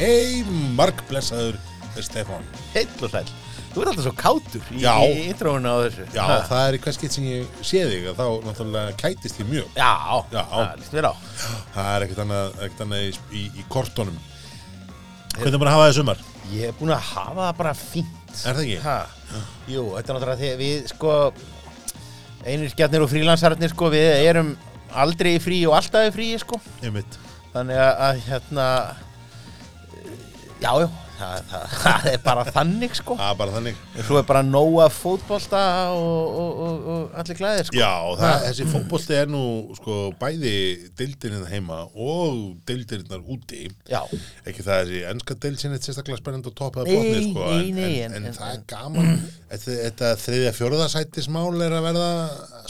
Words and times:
Hei, 0.00 0.42
markblessaður 0.76 1.56
Stefán 2.00 2.44
Heill 2.74 2.90
og 3.06 3.12
sæll 3.12 3.30
Þú 3.70 3.82
ert 3.84 3.90
alltaf 3.92 4.02
svo 4.02 4.12
kátur 4.18 4.64
í, 4.74 4.80
Já. 4.82 4.92
í 5.06 5.28
intróinu 5.30 5.70
á 5.70 5.76
þessu 5.84 6.06
Já, 6.10 6.22
Ha. 6.26 6.36
það 6.48 6.62
er 6.66 6.76
í 6.76 6.80
hvers 6.82 6.96
skitt 6.98 7.14
sem 7.14 7.26
ég 7.28 7.60
sé 7.62 7.82
þig 7.86 8.08
að 8.10 8.18
þá 8.18 8.24
náttúrulega 8.48 8.96
kætist 8.98 9.38
ég 9.40 9.46
mjög 9.50 9.76
Já, 9.78 9.90
Já. 10.34 10.42
það 10.50 10.72
líst 10.80 10.96
mér 10.96 11.06
á 11.06 11.12
Það 11.76 11.90
er 11.94 12.06
ekkert 12.06 12.22
annað, 12.24 12.48
ekkert 12.66 12.82
annað 12.86 13.04
í, 13.06 13.12
í, 13.30 13.44
í 13.62 13.64
kortunum 13.70 14.18
Hvernig 15.36 15.54
er 15.54 15.62
bara 15.62 15.70
að 15.70 15.76
hafa 15.76 15.84
það 15.86 15.92
í 15.94 15.98
sumar? 16.00 16.24
Ég 16.50 16.66
er 16.72 16.74
búin 16.80 16.94
að 16.96 17.04
hafa 17.12 17.44
það 17.46 17.58
bara 17.60 17.74
fínt 17.78 18.34
Er 18.42 18.58
það 18.58 18.62
ekki? 18.64 18.80
Ha. 18.88 18.96
Jú, 19.70 19.84
þetta 19.94 20.10
er 20.12 20.18
náttúrulega 20.18 20.40
því 20.42 20.50
að 20.50 20.64
við 20.64 20.90
sko 20.90 21.14
einir 22.50 22.72
skjarnir 22.74 23.04
og 23.06 23.10
frílansarnir 23.12 23.70
sko 23.74 23.90
við 23.94 24.08
erum 24.26 24.50
aldrei 24.98 25.36
í 25.36 25.42
frí 25.44 25.60
og 25.70 25.76
alltaf 25.78 26.08
í 26.08 26.14
frí 26.16 26.28
sko 26.42 26.58
Einmitt 26.82 27.18
þannig 27.54 27.78
að, 27.78 27.92
að 28.08 28.20
hérna 28.26 28.66
já, 30.60 30.72
já 30.84 30.88
það, 31.20 31.40
það, 31.50 31.64
það 31.84 32.06
er 32.10 32.20
bara 32.24 32.42
þannig 32.48 32.94
sko. 32.96 33.14
Það 33.18 33.30
er 33.32 33.38
bara 33.40 33.52
þannig. 33.56 33.80
Svo 34.06 34.16
er 34.20 34.24
bara 34.30 34.40
nóga 34.46 34.86
fótbolta 34.92 35.60
og, 35.92 36.38
og, 36.40 36.60
og, 36.64 36.86
og 36.94 37.18
allir 37.20 37.36
glæðir 37.40 37.68
sko. 37.68 37.76
Já, 37.76 37.90
það, 38.20 38.44
þessi 38.46 38.66
fótbolti 38.72 39.16
er 39.18 39.28
nú 39.32 39.42
sko 39.76 39.98
bæði 40.22 40.54
deildirinn 40.96 41.44
heima 41.50 41.82
og 41.92 42.38
deildirinnar 42.70 43.20
úti. 43.36 43.66
Já, 43.90 44.00
ekki 44.48 44.64
það 44.64 44.80
þessi 44.86 45.02
ennska 45.12 45.36
deild 45.44 45.60
sinni 45.60 45.80
sérstaklega 45.84 46.22
spennandi 46.22 46.52
og 46.52 46.56
toppaða 46.62 46.88
Nei, 46.88 46.96
botni 46.96 47.28
sko, 47.28 47.50
nei, 47.50 47.60
en, 47.60 47.76
nei, 47.76 47.92
en, 48.06 48.16
en- 48.16 48.16
en, 48.22 48.30
en- 48.32 48.38
það 48.40 48.56
er 48.56 48.64
gaman. 48.72 49.12
Þetta, 49.50 50.14
þriðja 50.24 50.54
fjóruðasættismál 50.56 51.52
er 51.68 51.76
að 51.76 51.86
verða 51.90 52.10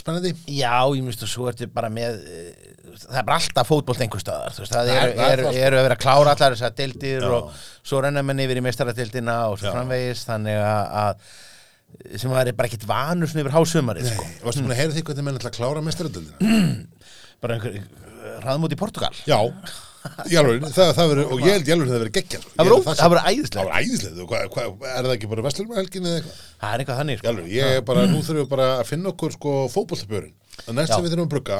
spennandi. 0.01 0.35
Já, 0.59 0.75
ég 0.91 0.99
myndist 1.05 1.23
að 1.23 1.31
svo 1.37 1.47
ertu 1.51 1.71
bara 1.71 1.87
með 1.93 2.19
eh, 2.27 2.67
það 2.97 3.19
er 3.21 3.27
bara 3.27 3.37
alltaf 3.41 3.69
fótbolt 3.71 4.01
einhver 4.05 4.21
staðar 4.23 4.55
veist, 4.57 4.73
það 4.73 4.89
Það 4.91 4.95
er- 4.95 5.11
eru 5.11 5.15
það 5.21 5.29
er 5.31 5.39
er, 5.39 5.45
það, 5.45 5.59
er 5.67 5.77
að 5.77 5.85
vera 5.87 5.97
að 5.97 6.03
klára 6.05 6.33
allar 6.35 6.55
þessar 6.57 6.75
deildir 6.81 7.21
Já. 7.25 7.29
og 7.37 7.61
svo 7.91 8.01
renna 8.05 8.23
menn 8.27 8.43
yfir 8.45 8.59
í 8.61 8.65
meistaradildina 8.65 9.37
og 9.51 9.59
svo 9.61 9.69
Já. 9.69 9.75
framvegis 9.77 10.25
þannig 10.27 10.59
að, 10.61 10.97
að 11.03 12.17
sem 12.21 12.31
var 12.31 12.47
bara 12.55 12.69
ekkit 12.71 12.85
vanur 12.87 13.27
svona 13.27 13.43
yfir 13.43 13.55
hásumarið 13.57 14.05
sko. 14.13 14.25
Varstu 14.45 14.63
búin 14.63 14.71
að 14.75 14.79
heyra 14.79 14.93
því 14.95 15.01
hvernig 15.09 15.25
menn 15.27 15.39
ætla 15.41 15.51
að 15.51 15.57
klára 15.59 15.81
mestaradöldina? 15.83 16.51
bara 17.43 17.57
einhver 17.57 17.81
raðmót 18.45 18.75
í 18.75 18.77
Portugal 18.79 19.11
Já, 19.27 19.37
alveg, 20.41 20.63
það, 20.77 20.91
það 20.97 21.09
verður, 21.11 21.31
og 21.35 21.41
ég 21.45 21.51
held 21.55 21.67
að 21.85 21.91
það 21.91 21.99
verður 22.01 22.13
geggjað. 22.15 22.45
það 22.45 22.69
það 22.85 22.95
Það 22.95 23.05
og 24.23 24.29
hvað, 24.31 24.45
hvað, 24.55 24.85
er 24.91 25.05
það 25.07 25.15
ekki 25.17 25.29
bara 25.33 25.45
vestlumhelgin 25.45 26.07
eða 26.09 26.19
eitthvað? 26.21 26.39
það 26.61 26.71
er 26.75 26.83
eitthvað 26.83 26.99
þannig 27.01 27.19
sko. 27.21 27.31
alveg, 27.33 27.51
ég 27.57 27.75
er 27.77 27.83
bara, 27.91 28.05
nú 28.13 28.21
þurfum 28.25 28.39
við 28.41 28.49
bara 28.55 28.69
að 28.79 28.87
finna 28.89 29.11
okkur 29.13 29.35
sko 29.37 29.53
fótbolltabjörn. 29.75 30.31
Það 30.65 30.77
næst 30.77 30.93
sem 30.93 31.05
við 31.05 31.13
þurfum 31.13 31.27
að 31.27 31.33
brugga 31.33 31.59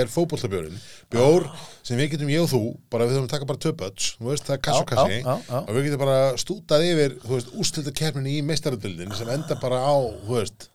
er 0.00 0.12
fótbolltabjörn. 0.12 0.76
Bjór 1.14 1.48
sem 1.84 2.00
við 2.00 2.12
getum 2.14 2.34
ég 2.34 2.44
og 2.44 2.50
þú, 2.52 2.62
bara 2.92 3.08
við 3.08 3.16
þurfum 3.16 3.28
að 3.28 3.34
taka 3.34 3.48
bara 3.50 3.62
töpöts, 3.64 4.10
það 4.20 4.54
er 4.56 4.62
kass 4.68 4.82
og 4.82 4.90
kassi, 4.92 5.22
og 5.62 5.72
við 5.72 5.88
getum 5.88 6.04
bara 6.04 6.20
stútað 6.40 6.86
yfir, 6.90 7.18
úrstildakerminni 7.54 8.38
í 8.38 8.44
meistaradöldin 8.46 9.16
sem 9.16 9.34
enda 9.34 9.58
bara 9.60 9.82
á, 9.84 9.94
þú 10.26 10.38
veist, 10.38 10.68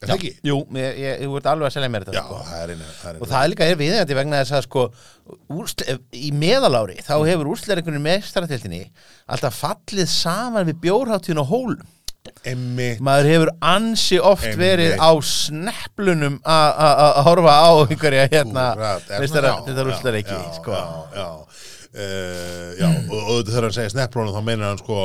er 0.00 0.08
það 0.08 0.16
ekki? 0.16 0.30
jú, 0.48 0.56
ég, 0.78 0.98
ég, 1.02 1.22
ég 1.24 1.32
vart 1.34 1.48
alveg 1.50 1.68
að 1.68 1.74
selja 1.74 1.90
mér 1.92 2.06
þetta 2.06 2.16
Já, 2.16 2.22
sko. 2.24 2.38
það 2.48 2.62
er 2.62 2.70
er 2.72 3.18
og 3.20 3.28
það 3.28 3.40
er 3.42 3.50
líka 3.52 3.66
er 3.68 3.80
viðeigandi 3.80 4.16
vegna 4.16 4.40
þess 4.40 4.56
að 4.56 4.66
sko 4.66 4.84
úrsl, 5.56 5.84
í 6.16 6.30
meðalári 6.40 6.96
þá 7.04 7.14
hefur 7.28 7.50
úrslæringunni 7.52 8.00
meistaradildinni 8.06 8.82
alltaf 9.30 9.58
fallið 9.60 10.08
saman 10.12 10.68
við 10.70 10.80
bjórháttíðin 10.86 11.42
og 11.44 11.52
hólum 11.52 11.90
Emmi, 12.44 12.88
maður 13.04 13.26
hefur 13.30 13.50
ansi 13.64 14.18
oft 14.20 14.44
Einmitt. 14.44 14.60
verið 14.60 14.92
á 15.00 15.10
a- 16.84 16.98
að 17.20 17.22
horfa 17.26 17.54
á 17.64 17.70
einhverja 17.84 18.26
hérna. 18.32 18.64
er 19.16 19.20
meistara 19.24 19.48
það? 19.50 19.56
Já, 19.56 19.64
þetta 19.66 19.80
sko. 20.56 20.72
já, 20.72 20.84
já, 21.16 21.28
uh, 21.96 22.70
já 22.80 22.88
og, 23.10 23.18
og 23.20 23.34
þetta 23.40 23.54
þarf 23.56 23.68
að 23.70 23.76
segja 23.78 23.92
snepplónu 23.96 24.34
þá 24.36 24.40
meinar 24.46 24.68
hann 24.70 24.82
sko 24.82 24.98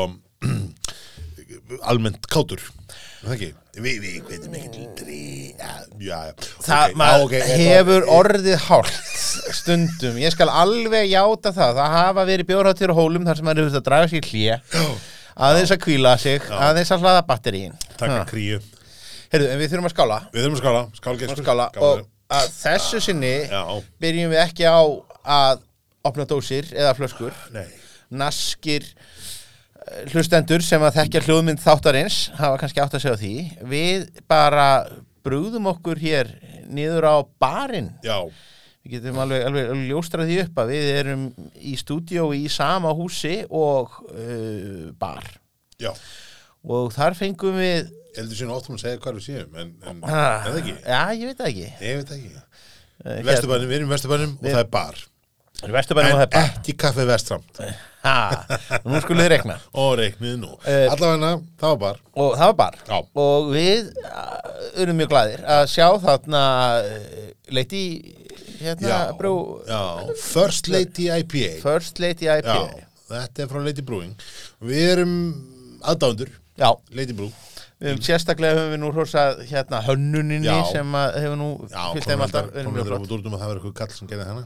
almennt 1.91 2.27
kátur. 2.31 2.61
Ekki, 3.25 3.47
við, 3.81 3.95
veitum 4.29 4.53
ekki 4.59 4.83
það 6.67 6.83
ok, 6.91 6.95
maður 6.99 7.17
já, 7.17 7.25
ok, 7.25 7.33
þetta- 7.39 7.57
hefur 7.63 8.07
orðið 8.19 8.59
hált 8.67 8.93
stundum, 9.55 10.19
ég 10.21 10.31
skal 10.35 10.51
alveg 10.53 11.09
játa 11.09 11.51
það. 11.55 11.79
Það 11.79 11.95
hafa 11.99 12.25
verið 12.29 12.49
bjórháttíðir 12.51 12.93
og 12.93 12.99
hólum 13.01 13.25
þar 13.25 13.39
sem 13.39 13.47
maður 13.49 13.63
hefur 13.63 13.73
þetta 13.73 13.81
að 13.83 13.89
draga 13.89 14.11
sér 14.13 14.29
hlje 14.31 14.59
aðeins 15.35 15.73
að 15.75 15.83
kvíla 15.83 16.15
sig, 16.21 16.43
aðeins 16.49 16.91
að 16.95 17.05
hlaða 17.05 17.23
batterín 17.27 17.75
taka 17.99 18.23
kríu, 18.29 18.59
Heyrðu, 19.31 19.47
en 19.51 19.59
við 19.59 19.71
þurfum 19.71 19.89
að 19.89 19.95
skála, 19.95 20.19
við 20.31 20.45
þurfum 20.45 20.57
að 20.57 20.61
skála 20.63 20.83
skál 20.95 21.13
að 21.13 21.23
gestur 21.23 21.43
skála. 21.43 21.69
Og 21.83 22.03
að 22.35 22.51
þessu 22.55 23.01
sinni 23.03 23.33
Já. 23.49 23.61
byrjum 24.01 24.33
við 24.33 24.41
ekki 24.45 24.67
á 24.69 24.79
að 25.35 25.63
opna 26.05 26.27
dósir 26.29 26.69
eða 26.73 26.93
flöskur. 26.97 27.33
Nei, 27.53 27.65
naskir 28.13 28.85
eh, 28.85 30.05
hlustendur 30.13 30.63
sem 30.65 30.83
að 30.85 31.01
þekkja 31.01 31.23
hljóðmynd 31.25 31.63
þáttarins 31.63 32.19
hafa 32.37 32.61
kannski 32.61 32.83
átt 32.83 32.97
að 32.97 33.05
segja 33.05 33.21
því. 33.21 33.35
Við 33.73 34.07
bara 34.29 34.69
brúðum 35.25 35.71
okkur 35.73 36.01
hér 36.01 36.29
niður 36.69 37.09
á 37.09 37.15
barinn. 37.41 37.91
Já, 38.05 38.29
við 38.85 38.99
getum 38.99 39.17
alveg, 39.23 39.43
alveg, 39.47 39.69
alveg 39.73 39.89
ljóstrað 39.89 40.29
því 40.29 40.37
upp 40.43 40.61
að 40.61 40.71
við 40.75 40.89
erum 40.99 41.23
í 41.57 41.73
stúdíó 41.81 42.27
í 42.37 42.43
sama 42.53 42.93
húsi 42.95 43.39
og 43.49 43.97
uh, 44.11 44.91
bar. 44.99 45.25
Já. 45.81 45.91
Og 46.65 46.93
þar 46.93 47.17
fengum 47.17 47.57
við 47.57 47.89
heldur 48.15 48.37
síðan 48.37 48.55
óttum 48.55 48.77
að 48.77 48.85
segja 48.85 49.01
hvað 49.01 49.17
við 49.17 49.25
séum 49.25 49.57
en, 49.59 49.73
en 49.89 50.05
ah, 50.07 50.45
er 50.45 50.45
það 50.45 50.61
ekki, 50.61 50.77
já, 50.85 51.01
ég 51.17 51.25
veit 51.31 51.41
það 51.41 51.49
ekki. 51.51 51.67
Ég 51.81 51.99
veit 51.99 52.13
það 52.13 52.21
ekki. 52.21 52.45
Uh, 52.95 53.19
Vesturbænum, 53.27 53.67
við 53.67 53.79
erum 53.79 53.89
í 53.89 53.95
Vesturbænum 53.95 54.37
og 54.39 54.47
það 54.47 54.61
er 54.61 54.71
bar. 54.77 55.03
En 55.63 55.75
ekki 56.35 56.73
kaffi 56.77 57.05
vestramt 57.07 57.61
nú 58.85 58.99
skulum 59.01 59.23
við 59.23 59.29
rekna 59.31 59.55
og 59.81 59.95
reiknið 59.99 60.35
nú. 60.41 60.51
Eh, 60.67 60.85
allavega, 60.91 61.31
það 61.61 61.71
var 61.71 61.79
bar. 61.81 62.01
og 62.13 62.35
það 62.35 62.51
var 62.51 62.57
bar. 62.59 62.77
Já. 62.89 62.97
og 63.23 63.47
við 63.53 63.87
uh, 64.03 64.83
erum 64.83 64.99
mjög 64.99 65.11
glæðir 65.13 65.45
að 65.55 65.63
sjá 65.71 65.87
þarna 66.03 66.43
uh, 66.83 67.31
leiti 67.55 67.81
hérna 68.61 68.99
brú 69.19 69.33
já, 69.67 69.81
First 70.21 70.69
Lady 70.71 71.09
IPA 71.11 71.51
First 71.63 71.99
Lady 72.03 72.29
IPA 72.29 72.55
Já, 72.55 72.85
þetta 73.11 73.43
er 73.45 73.51
frá 73.51 73.63
Lady 73.65 73.85
Brewing. 73.85 74.15
Við 74.65 74.85
erum 74.95 75.15
aðdándur 75.85 76.31
Já, 76.55 76.69
Lady 76.95 77.13
Brew. 77.13 77.31
Við 77.75 77.89
höfum 77.91 78.03
sérstaklega 78.07 78.55
höfum 78.55 78.71
við 78.71 78.79
nú 78.79 78.91
hrósað 78.95 79.41
hérna 79.49 79.81
hönnuninni 79.83 80.47
Já. 80.47 80.61
sem 80.71 80.93
að 80.95 81.17
hefur 81.25 81.39
nú 81.41 81.49
Já, 81.67 81.81
fylgt 81.91 82.07
þeim 82.07 82.23
alltaf. 82.23 82.45
verið 82.53 82.63
komum 82.69 82.77
mjög 82.77 82.85
við 82.85 82.93
flott. 82.93 83.03
út 83.03 83.11
úr 83.11 83.25
að 83.25 83.41
það 83.41 83.49
verður 83.51 83.59
eitthvað 83.59 83.75
kall 83.81 83.97
sem 83.97 84.11
gerði 84.13 84.27
hana 84.29 84.45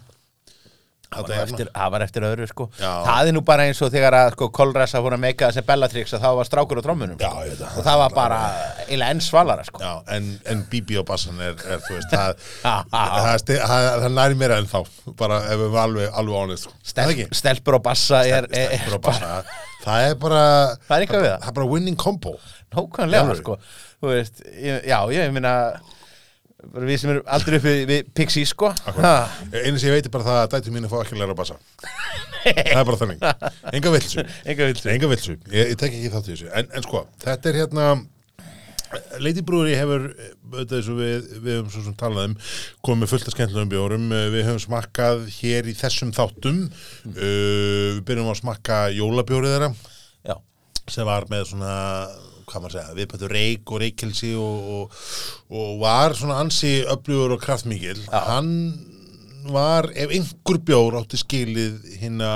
Það 1.10 1.26
var, 1.26 1.40
eftir, 1.42 1.70
það 1.74 1.92
var 1.94 2.04
eftir 2.06 2.26
öðru 2.28 2.46
sko 2.52 2.66
Já. 2.78 2.90
Það 3.08 3.30
er 3.30 3.34
nú 3.34 3.42
bara 3.48 3.64
eins 3.66 3.80
og 3.82 3.90
þegar 3.94 4.16
að 4.20 4.28
sko 4.36 4.48
Kolrasa 4.54 5.00
fór 5.02 5.16
að 5.16 5.22
meika 5.24 5.48
þessi 5.50 5.64
Bellatrix 5.66 6.14
að 6.14 6.22
það 6.26 6.36
var 6.40 6.50
strákur 6.50 6.82
á 6.82 6.84
trommunum 6.86 7.18
Já, 7.24 7.30
sko. 7.32 7.40
veit 7.48 7.64
það. 7.64 7.78
og 7.82 7.88
það 7.88 7.98
var 8.04 8.14
bara 8.20 8.38
eiginlega 8.84 9.16
enn 9.16 9.24
svalara 9.26 9.66
sko 9.66 9.82
Já, 9.82 9.90
en, 10.18 10.28
en 10.54 10.62
BB 10.70 11.00
og 11.02 11.08
bassan 11.10 11.42
er, 11.42 11.56
er 11.66 11.82
þú 11.88 11.98
veist, 11.98 12.14
það, 12.14 12.46
Já, 12.62 12.76
já, 12.94 13.02
já. 13.02 13.26
það, 13.74 14.06
næri 14.20 14.40
mér 14.44 14.56
en 14.60 14.70
þá 14.70 14.78
bara 15.24 15.42
ef 15.50 15.58
við 15.58 15.66
erum 15.66 15.80
alveg, 15.88 16.12
alveg 16.22 16.40
honest 16.44 16.68
sko. 16.70 16.78
Það 16.84 16.94
Stel, 16.94 17.10
ekki 17.16 17.42
Stelpur 17.42 17.80
og 17.80 17.86
bassa 17.90 18.22
er, 18.30 18.50
er, 18.54 18.74
Stelpur 18.78 19.00
og 19.00 19.06
bassa, 19.10 19.34
það 19.88 20.08
er 20.12 20.18
bara 20.28 20.46
Það 20.86 20.96
er 20.96 21.08
er 21.50 21.58
bara 21.62 21.72
winning 21.74 21.98
combo 22.06 22.38
Nákvæmlega 22.70 23.40
sko 23.42 23.58
veist, 24.06 24.46
já, 24.86 25.00
ég 25.10 25.34
bara 25.34 25.56
við 26.60 26.96
sem 27.00 27.14
erum 27.14 27.32
aldrei 27.36 27.58
uppi 27.60 27.74
við 27.90 28.12
Pixie 28.16 28.48
sko. 28.50 28.72
Ha, 29.00 29.14
Einu 29.54 29.80
sem 29.80 29.90
ég 29.90 29.98
veit 29.98 30.10
er 30.10 30.14
bara 30.14 30.28
það 30.28 30.40
að 30.44 30.54
dætu 30.56 30.76
mín 30.76 30.88
að 30.88 30.94
fá 30.94 31.02
ekki 31.02 31.16
að 31.16 31.24
læra 31.24 31.36
að 31.36 31.40
bassa 31.40 31.60
Það 32.44 32.80
er 32.80 32.88
bara 32.88 33.00
þannig. 33.00 33.26
Enga 33.76 33.92
vilsu 33.96 34.24
Enga 34.50 35.12
vilsu 35.12 35.36
ég, 35.36 35.74
ég 35.74 35.76
tek 35.80 35.92
ekki 35.92 36.14
þátt 36.14 36.30
í 36.30 36.34
þessu. 36.36 36.50
En, 36.56 36.72
en 36.76 36.86
sko, 36.86 37.04
þetta 37.24 37.52
er 37.52 37.62
hérna 37.64 37.90
Lady 39.22 39.44
Brewery 39.46 39.76
hefur 39.78 40.08
og 40.10 40.72
við, 40.98 41.28
við 41.44 41.60
höfum 41.60 41.70
svo 41.74 41.84
sem 41.86 41.98
talað 41.98 42.32
um 42.32 42.38
komið 42.86 43.12
fullt 43.12 43.28
af 43.30 43.36
skemmtilegum 43.36 43.72
bjórum. 43.72 44.08
Uh, 44.10 44.26
við 44.34 44.48
höfum 44.48 44.64
smakkað 44.64 45.28
hér 45.36 45.70
í 45.70 45.76
þessum 45.78 46.14
þáttum. 46.16 46.64
Uh, 47.06 48.00
við 48.00 48.02
byrjum 48.10 48.32
að 48.32 48.40
smakka 48.42 48.80
jólabjórið 48.98 49.56
þeirra. 49.56 49.70
Já, 50.26 50.36
sem 50.90 51.10
var 51.10 51.30
með 51.30 51.52
svona 51.52 51.76
hvað 52.50 52.66
maður 52.66 52.78
segja, 52.78 52.98
viðbættu 52.98 53.32
reik 53.32 53.74
og 53.74 53.84
reykjelsi 53.86 54.32
og, 54.42 54.70
og, 54.76 55.02
og 55.54 55.76
var 55.84 56.18
svona 56.18 56.40
ansi 56.44 56.80
öflugur 56.90 57.38
og 57.38 57.44
kraftmikil 57.44 58.02
hann 58.12 58.54
var, 59.50 59.88
ef 59.96 60.12
einhver 60.14 60.60
bjór 60.68 61.00
átti 61.00 61.20
skilið 61.22 61.86
hinna 62.02 62.34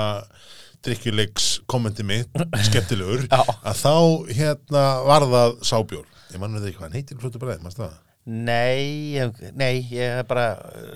drikkjuleiks 0.84 1.50
kommenti 1.70 2.04
mitt, 2.06 2.32
skemmtilegur 2.68 3.26
Já. 3.28 3.42
að 3.42 3.78
þá 3.80 3.94
hérna 4.36 4.82
var 5.06 5.26
það 5.30 5.54
sábjór. 5.70 6.08
Ég 6.34 6.40
mann 6.42 6.56
veit 6.58 6.66
ekki 6.68 6.80
hvað 6.80 6.88
hann 6.88 6.98
heitir 6.98 7.20
hlutu 7.22 7.40
bara 7.40 7.54
einn, 7.54 7.64
maður 7.64 7.84
það? 7.84 8.00
Nei, 8.24 9.20
nei, 9.52 9.72
ég 9.92 10.20
er 10.22 10.26
bara 10.28 10.54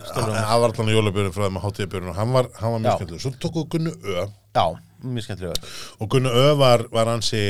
stólum 0.09 0.33
hann 0.33 0.63
var 0.63 0.73
allan 0.73 0.95
jólabjörn 0.95 1.35
frá 1.35 1.45
þeim 1.45 1.59
að 1.61 1.67
hátíðabjörn 1.67 2.13
og 2.13 2.17
hann 2.17 2.31
var, 2.33 2.49
hann 2.57 2.75
var 2.75 2.85
mjög 2.85 3.03
skemmtilegur. 3.03 3.25
Svo 3.27 3.33
tókuðu 3.45 3.69
Gunnu 3.75 3.93
Ö. 4.01 4.25
Já, 4.57 4.65
mjög 5.03 5.27
skemmtilega 5.27 5.73
og 5.99 6.11
Gunnu 6.13 6.31
Ö 6.31 6.55
var, 6.59 6.87
var 6.93 7.11
hansi 7.13 7.43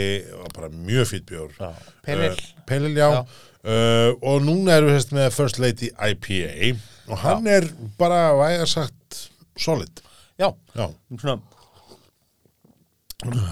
bara 0.55 0.69
mjög 0.73 1.07
fýtt 1.13 1.29
bjór. 1.29 1.53
Já, 1.59 1.73
Pale 2.07 2.31
Ale. 2.31 2.33
Uh, 2.33 2.75
Ale, 2.77 2.91
já, 2.95 3.09
Já. 3.13 3.23
Uh, 3.69 4.11
og 4.23 4.43
núna 4.47 4.77
erum 4.79 4.93
við 4.93 5.01
sérst 5.01 5.15
með 5.17 5.33
First 5.35 5.59
Lady 5.59 5.89
IPA 5.93 6.77
og 7.09 7.19
hann 7.25 7.47
er 7.51 7.67
bara 7.99 8.31
vægar 8.39 8.69
sagt 8.71 9.31
solid. 9.59 10.03
Já, 10.39 10.53
já, 10.77 10.87
svona 11.19 11.41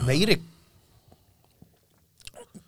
meiri 0.06 0.36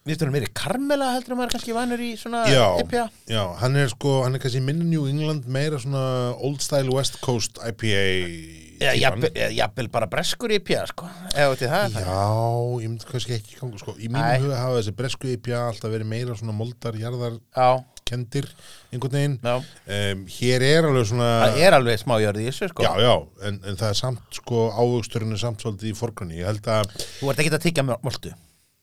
Við 0.09 0.17
stöðum 0.17 0.35
meiri 0.35 0.49
karmela 0.57 1.13
heldur 1.15 1.35
en 1.35 1.39
maður 1.43 1.53
kannski 1.55 1.75
vanur 1.77 2.01
í 2.03 2.15
svona 2.19 2.47
Já, 2.51 2.65
IPA 2.83 3.05
já, 3.31 3.43
hann 3.61 3.77
er 3.79 3.91
sko, 3.93 4.23
hann 4.25 4.35
er 4.35 4.43
kannski 4.43 4.63
minn 4.65 4.81
New 4.89 5.05
England 5.07 5.47
meira 5.47 5.79
svona 5.79 6.35
old 6.35 6.65
style 6.65 6.91
West 6.91 7.21
Coast 7.23 7.61
IPA 7.63 8.03
Já. 8.03 8.68
Jafnvel- 8.79 9.33
eða 9.35 9.51
bara 9.91 10.07
breskur 10.07 10.53
IPA 10.55 10.87
sko 10.91 11.09
Ef 11.35 11.53
þetta 11.59 11.69
það 11.73 11.95
það. 11.95 12.09
Já, 12.09 12.83
ég 12.83 12.89
myndi 12.89 13.09
kannski 13.11 13.35
ekki 13.39 13.59
ganga 13.61 13.79
sko. 13.83 13.95
Í 13.99 14.07
Æ. 14.07 14.11
mínum 14.15 14.45
huga 14.47 14.57
hafa 14.63 14.79
þessi 14.81 14.95
bresku 14.99 15.31
IPA 15.35 15.63
alltaf 15.69 15.91
verið 15.93 16.07
meira 16.13 16.35
svona 16.39 16.55
moldar, 16.57 16.95
jarðar 16.99 17.39
Já, 17.57 17.85
kendir 18.09 18.47
einhvern 18.93 19.17
veginn. 19.19 19.39
Um, 19.45 20.23
Hér 20.39 20.63
er 20.63 20.89
alveg 20.89 21.07
svona 21.11 21.31
Það 21.49 21.59
er 21.67 21.77
alveg 21.79 21.99
smá 22.01 22.15
jörði 22.23 22.47
í 22.47 22.49
þessu 22.53 22.69
sko. 22.73 22.87
Já, 22.87 22.93
já, 23.05 23.15
en, 23.49 23.61
en 23.65 23.77
það 23.83 23.89
er 23.91 23.99
samt 24.05 24.39
sko 24.43 24.69
ávöxturinn 24.73 25.33
er 25.37 25.43
samt 25.43 25.61
svolítið 25.65 25.93
í 25.93 25.97
forgrunni. 25.99 26.39
Ég 26.41 26.47
held 26.49 26.71
að, 26.73 26.95
Þú 27.19 27.31
ert 27.35 27.39
ekki 27.45 27.55
að 27.59 27.67
tyggja 27.67 27.85
moltu? 27.91 28.33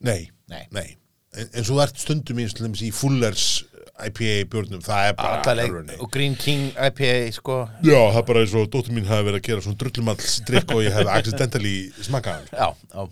Nei, 0.06 0.30
Nei. 0.52 0.66
nei 0.76 0.90
En, 1.36 1.50
en 1.52 1.66
svo 1.68 1.80
ert 1.84 2.00
stundum 2.00 2.40
í, 2.40 2.46
í 2.88 2.92
Fullers 2.96 3.48
IPA 3.96 4.46
björnum, 4.52 4.82
það 4.84 5.10
er 5.10 5.14
bara 5.16 5.40
Allaleg, 5.40 5.92
og 6.04 6.10
Green 6.12 6.34
King 6.40 6.74
IPA 6.76 7.32
sko 7.36 7.62
Já, 7.80 7.96
það 7.96 8.20
er 8.20 8.26
bara 8.28 8.42
eins 8.44 8.56
og 8.60 8.72
dóttur 8.74 8.96
mín 8.96 9.08
hafi 9.08 9.28
verið 9.30 9.40
að 9.40 9.46
gera 9.50 9.64
svona 9.64 9.80
drullumaldsdrykk 9.84 10.74
og 10.76 10.82
ég 10.84 10.98
hef 10.98 11.12
accidentally 11.14 11.76
smakað 12.04 12.42
hann 12.42 12.50
Já, 12.52 12.68
já, 12.92 13.06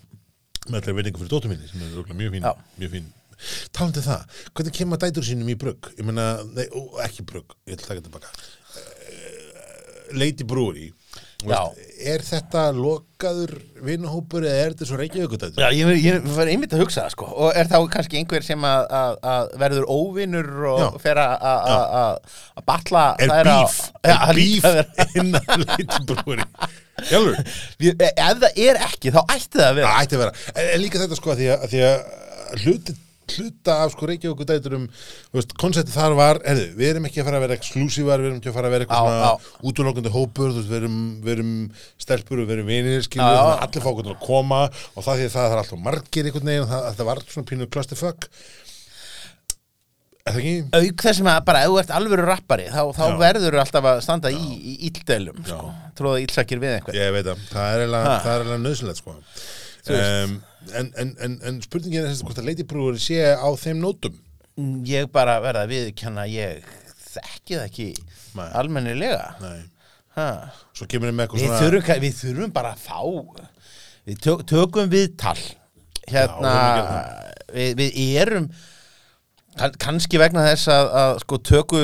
með 0.68 0.80
allir 0.82 0.98
veiningu 1.00 1.22
fyrir 1.22 1.32
dóttur 1.32 1.54
minni 1.54 1.70
sem 1.70 1.84
er 1.84 1.94
örugglega 1.94 2.20
mjög 2.20 2.36
fín, 2.36 2.50
mjög 2.82 2.96
fín. 2.98 3.08
Talandi 3.76 4.00
um 4.00 4.06
það, 4.08 4.42
hvernig 4.56 4.76
kemur 4.78 5.02
dætur 5.02 5.28
sínum 5.28 5.52
í 5.52 5.56
brugg? 5.60 5.90
Ég 5.98 6.08
meina, 6.08 6.28
nei, 6.56 6.68
ó, 6.72 6.84
ekki 7.04 7.26
brugg, 7.28 7.56
ég 7.68 7.76
ætla 7.76 7.90
að 7.90 7.92
taka 7.94 8.06
tilbaka. 8.06 8.32
Uh, 8.78 10.14
Lady 10.20 10.48
Brewery. 10.48 10.92
Veist, 11.52 11.82
er 12.14 12.24
þetta 12.28 12.62
lokaður 12.76 13.54
vinnahópur 13.84 14.44
eða 14.48 14.62
er 14.66 14.74
þetta 14.74 14.88
svo 14.90 14.98
reykjavíkudætur? 15.00 15.64
já 15.64 15.70
ég, 15.78 15.92
ég 16.04 16.26
var 16.36 16.52
einmitt 16.52 16.74
að 16.76 16.84
hugsa 16.84 17.06
það 17.06 17.14
sko 17.16 17.28
Og 17.46 17.58
er 17.60 17.70
þá 17.72 17.78
kannski 17.94 18.20
einhver 18.22 18.44
sem 18.48 18.66
að, 18.68 18.86
að, 19.00 19.18
að 19.34 19.54
verður 19.64 19.88
óvinnur 19.96 20.50
og 20.74 20.82
Já. 20.84 20.90
fer 21.04 21.22
að- 21.24 22.20
batla 22.68 23.06
Er 23.20 23.34
bíf, 23.48 23.80
er 24.04 24.20
það 24.24 24.36
bíf 24.40 24.66
innan? 25.24 26.44
Við- 27.82 27.96
e- 28.00 28.14
Ef 28.14 28.38
það 28.44 28.60
er 28.68 28.80
ekki, 28.88 29.12
þá 29.14 29.22
ætti 29.34 29.58
það 29.60 29.66
að 29.70 29.76
vera 29.80 29.94
Það 29.94 30.04
ætti 30.04 30.16
að 30.18 30.22
vera. 30.24 30.36
En, 30.54 30.70
líka 30.84 31.02
þetta 31.02 31.18
sko 31.20 31.34
að 31.34 31.42
því 31.42 31.48
að, 31.54 31.66
að 31.88 32.62
hluti, 32.64 32.96
hluta 33.34 33.76
af 33.84 33.92
sko 33.94 34.08
Reykjavík 34.10 34.42
dæturum, 34.50 34.88
þú 35.32 35.38
veist, 35.40 35.54
konceptið 35.62 35.96
þar 35.98 36.16
var, 36.20 36.40
herðu, 36.48 36.66
við 36.80 36.90
erum 36.94 37.08
ekki 37.10 37.22
að 37.24 37.28
fara 37.30 37.40
að 37.40 37.46
vera 37.48 37.58
eksklusívar, 37.60 38.24
við 38.24 38.30
erum 38.32 38.40
ekki 38.42 38.52
að 38.52 38.58
fara 38.58 38.72
að 38.72 38.76
vera 38.76 38.84
Já, 38.84 38.90
eitthvað 38.90 39.14
já. 39.14 39.30
svona 39.48 39.70
útlokandi 39.72 40.14
hópur, 40.18 40.52
þú 40.58 40.64
við 40.70 40.78
erum, 40.82 40.98
erum 41.38 41.54
stelpur 42.04 42.44
og 42.44 42.50
við 42.50 42.58
erum 42.58 42.74
vinir, 42.74 43.06
skilur, 43.08 43.30
Já, 43.32 43.40
já. 43.40 43.46
að 43.54 43.64
allir 43.68 43.86
fá 43.86 43.90
okkur 43.94 44.10
til 44.10 44.16
að 44.18 44.26
koma 44.28 44.62
og 44.68 45.08
það 45.08 45.22
því 45.24 45.30
að 45.30 45.34
það 45.38 45.48
er 45.56 45.64
alltaf 45.64 45.84
margir 45.88 46.30
einhvern 46.30 46.52
veginn, 46.54 46.70
það, 46.74 46.92
það 47.00 47.10
var 47.14 47.24
svona 47.30 47.50
pínu 47.54 47.70
clusterfuck. 47.74 48.30
Er 50.24 50.32
það 50.32 50.40
ekki? 50.40 50.52
Auk 50.80 51.02
þessum 51.04 51.28
að 51.28 51.40
bara 51.50 51.62
ef 51.66 51.72
þú 51.74 51.80
ert 51.82 51.90
alvöru 51.98 52.24
rappari 52.30 52.68
þá, 52.72 52.80
þá 52.96 53.02
Já. 53.10 53.16
verður 53.20 53.58
alltaf 53.60 53.88
að 53.90 53.98
standa 54.06 54.30
í, 54.32 54.38
í 54.56 54.76
íldelum 54.88 55.42
sko. 55.44 55.66
Tróða 56.00 56.22
ílsakir 56.24 56.62
við 56.64 56.78
einhvern 56.78 56.96
Ég 56.96 57.12
veit 57.12 57.28
er 57.76 57.82
Ha. 58.08 58.14
það 58.24 58.32
er 58.38 58.46
eiginlega 58.46 58.62
nöðsynlegt 58.64 59.02
sko. 59.02 59.18
Um, 59.92 60.38
en, 60.72 60.94
en, 60.96 61.10
en, 61.20 61.34
en 61.44 61.58
spurningin 61.66 62.06
er 62.08 62.22
hvort 62.24 62.40
að 62.40 62.64
Brewer 62.70 63.00
sé 63.02 63.20
á 63.36 63.50
þeim 63.60 63.82
nótum. 63.84 64.16
Ég 64.88 65.10
bara 65.12 65.40
verða 65.44 65.66
að 65.66 65.74
viðkjanna 65.74 66.28
ég 66.30 66.64
þekki 67.14 67.58
það 67.58 67.64
ekki 67.68 67.88
Nei. 68.38 68.50
almennilega 68.58 69.34
Nei. 69.42 69.64
ha. 70.18 70.28
Svo 70.76 70.88
kemur 70.90 71.12
við 71.12 71.24
við, 71.24 71.48
svona... 71.48 71.62
þurfum, 71.62 72.04
við 72.04 72.20
þurfum 72.20 72.54
bara 72.56 72.74
að 72.76 72.86
fá 72.86 73.00
Við 74.04 74.22
tök, 74.26 74.46
tökum 74.50 74.92
viðtal 74.92 75.40
Hérna 76.12 76.54
Já, 76.54 76.86
við 77.54 77.76
við, 77.80 77.98
við 77.98 78.16
erum 78.24 78.48
kann, 79.58 79.76
kannski 79.82 80.20
vegna 80.22 80.46
þess 80.50 80.72
að, 80.74 80.90
að 81.02 81.14
sko 81.24 81.40
töku 81.50 81.84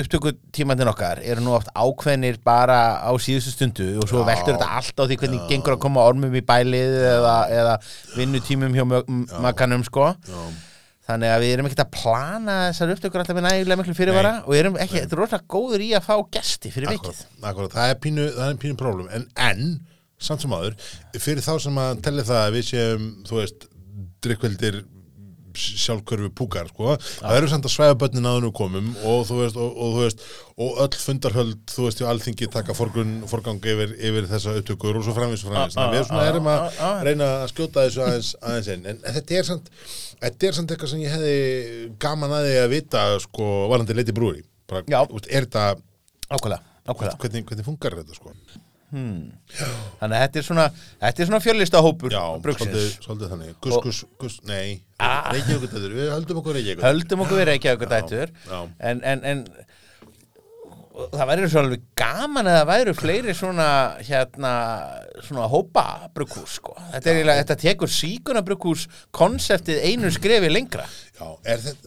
upptökutímandinn 0.00 0.90
okkar 0.90 1.20
eru 1.20 1.44
nú 1.44 1.54
oft 1.56 1.70
ákveðnir 1.76 2.38
bara 2.44 2.80
á 3.04 3.12
síðustu 3.20 3.52
stundu 3.52 3.86
og 4.00 4.08
svo 4.10 4.22
Já. 4.22 4.28
veltur 4.32 4.56
þetta 4.56 4.68
allt 4.80 5.02
á 5.02 5.04
því 5.04 5.18
hvernig 5.20 5.46
gengur 5.50 5.76
að 5.76 5.82
koma 5.84 6.04
ormum 6.08 6.34
í 6.38 6.42
bælið 6.48 6.98
eða, 7.12 7.36
eða 7.52 7.78
vinnutímum 8.16 8.76
hjá 8.76 8.84
makanum 9.44 9.84
sko 9.86 10.12
Já. 10.16 10.42
Þannig 11.02 11.32
að 11.34 11.40
við 11.42 11.52
erum 11.52 11.66
ekkert 11.66 11.82
að 11.82 11.94
plana 11.96 12.56
þessar 12.68 12.92
upptökur 12.94 13.22
alltaf 13.22 13.36
með 13.36 13.46
nægilega 13.48 13.78
miklu 13.80 13.94
fyrirvara 13.98 14.32
Nei. 14.36 14.44
og 14.46 14.54
erum 14.54 14.76
ekki, 14.84 15.00
þetta 15.00 15.16
er 15.16 15.20
rosalega 15.20 15.50
góður 15.50 15.82
í 15.82 15.88
að 15.98 16.04
fá 16.06 16.14
gesti 16.36 16.70
fyrir 16.70 16.92
vikið. 16.94 17.22
Akkurat, 17.42 17.74
það 17.74 17.90
er 17.90 17.98
pínu, 18.04 18.26
það 18.36 18.52
er 18.52 18.60
pínu 18.62 18.78
problem 18.78 19.08
en, 19.18 19.26
en, 19.42 19.64
samt 20.22 20.44
sem 20.44 20.54
áður 20.54 20.76
fyrir 21.18 21.42
þá 21.42 21.52
sem 21.64 21.80
að 21.82 22.04
telli 22.06 22.26
það 22.28 22.42
að 22.44 22.54
við 22.54 22.68
séum 22.68 23.08
þú 23.26 23.40
veist, 23.40 23.66
drikkveldir 24.22 24.78
sjálfkörfi 25.58 26.30
púkar 26.38 26.68
sko. 26.70 26.96
það 27.20 27.36
eru 27.38 27.48
samt 27.52 27.66
að 27.68 27.74
svæfa 27.74 27.96
börnin 28.02 28.28
áður 28.28 28.46
nú 28.46 28.50
komum 28.56 28.88
og 29.04 29.26
þú 29.28 29.38
veist, 29.42 29.58
og, 29.60 29.76
og, 29.86 29.98
veist, 30.02 30.24
og 30.62 30.80
öll 30.84 30.98
fundarhöld, 31.02 31.60
þú 31.72 31.86
veist, 31.86 32.02
í 32.02 32.08
alþingi 32.08 32.48
taka 32.52 32.76
forgun, 32.78 33.12
forgang 33.30 33.60
yfir, 33.74 33.94
yfir 33.98 34.28
þessa 34.30 34.56
upptökur 34.60 34.98
og 35.00 35.06
svo 35.06 35.14
framvís 35.16 35.44
og 35.46 35.52
framvís, 35.52 35.76
þannig 35.76 35.92
að 35.92 35.98
við 35.98 36.08
svona 36.10 36.26
erum 36.32 36.50
að 36.52 36.58
Ah, 36.62 36.72
ah, 36.78 36.88
ah. 36.92 37.04
reyna 37.06 37.28
að 37.42 37.46
skjóta 37.52 37.86
þessu 37.86 38.02
aðeins, 38.06 38.32
aðeins 38.42 38.72
en, 38.76 38.86
en 38.92 39.00
þetta 39.18 39.38
er 39.40 39.48
samt 39.48 39.70
þetta 40.22 40.48
er 40.50 40.58
samt 40.58 40.74
eitthvað 40.74 40.92
sem 40.92 41.02
ég 41.02 41.14
hefði 41.16 41.36
gaman 42.04 42.36
að 42.36 42.48
því 42.50 42.58
að 42.62 42.68
vita, 42.76 43.06
sko, 43.24 43.48
varandi 43.72 43.96
leiti 43.98 44.14
brúri, 44.16 44.44
er 44.72 45.46
þetta 45.48 45.64
Ákvæða, 46.32 46.60
ákvæða. 46.88 47.16
hvernig, 47.20 47.46
hvernig 47.50 47.66
funkar 47.66 47.98
þetta 48.00 48.16
sko 48.16 48.32
Þannig 48.92 50.16
að 50.16 50.22
þetta 50.22 50.40
er 50.40 50.46
svona, 50.46 50.64
þetta 51.00 51.22
er 51.24 51.28
svona 51.30 51.42
fjörlista 51.42 51.82
hópur 51.84 52.12
já, 52.12 52.22
svolítið, 52.44 52.88
svolítið 53.06 53.34
þannig. 53.34 53.52
Gus, 53.64 53.76
Og- 53.76 53.84
gus, 53.86 54.00
gus, 54.20 54.40
nei. 54.48 54.82
Ah. 55.02 55.30
Reykjavíkutæður, 55.32 55.94
við 55.98 56.10
höldum 56.12 56.42
okkur 56.42 56.58
Reykjavík 56.58 56.84
Höldum 56.86 57.24
okkur 57.24 57.40
já. 58.50 58.58
En, 58.90 59.00
en, 59.02 59.24
en 59.32 59.46
það 60.92 61.28
væri 61.30 61.48
svo 61.48 61.62
alveg 61.62 61.84
gaman 61.98 62.48
að 62.50 62.56
það 62.58 62.68
væru 62.70 62.94
fleiri 62.98 63.34
svona, 63.36 63.68
hérna, 64.04 64.52
svona 65.24 65.48
hópa 65.50 65.84
brugghús, 66.14 66.58
sko. 66.58 66.76
Þetta, 66.92 67.14
er, 67.14 67.32
þetta 67.40 67.56
tekur 67.64 67.92
síkuna 67.92 68.44
brugghús 68.46 68.86
konseptið 69.14 69.82
einu 69.88 70.12
skrefi 70.12 70.52
lengra. 70.52 70.86
já, 71.16 71.26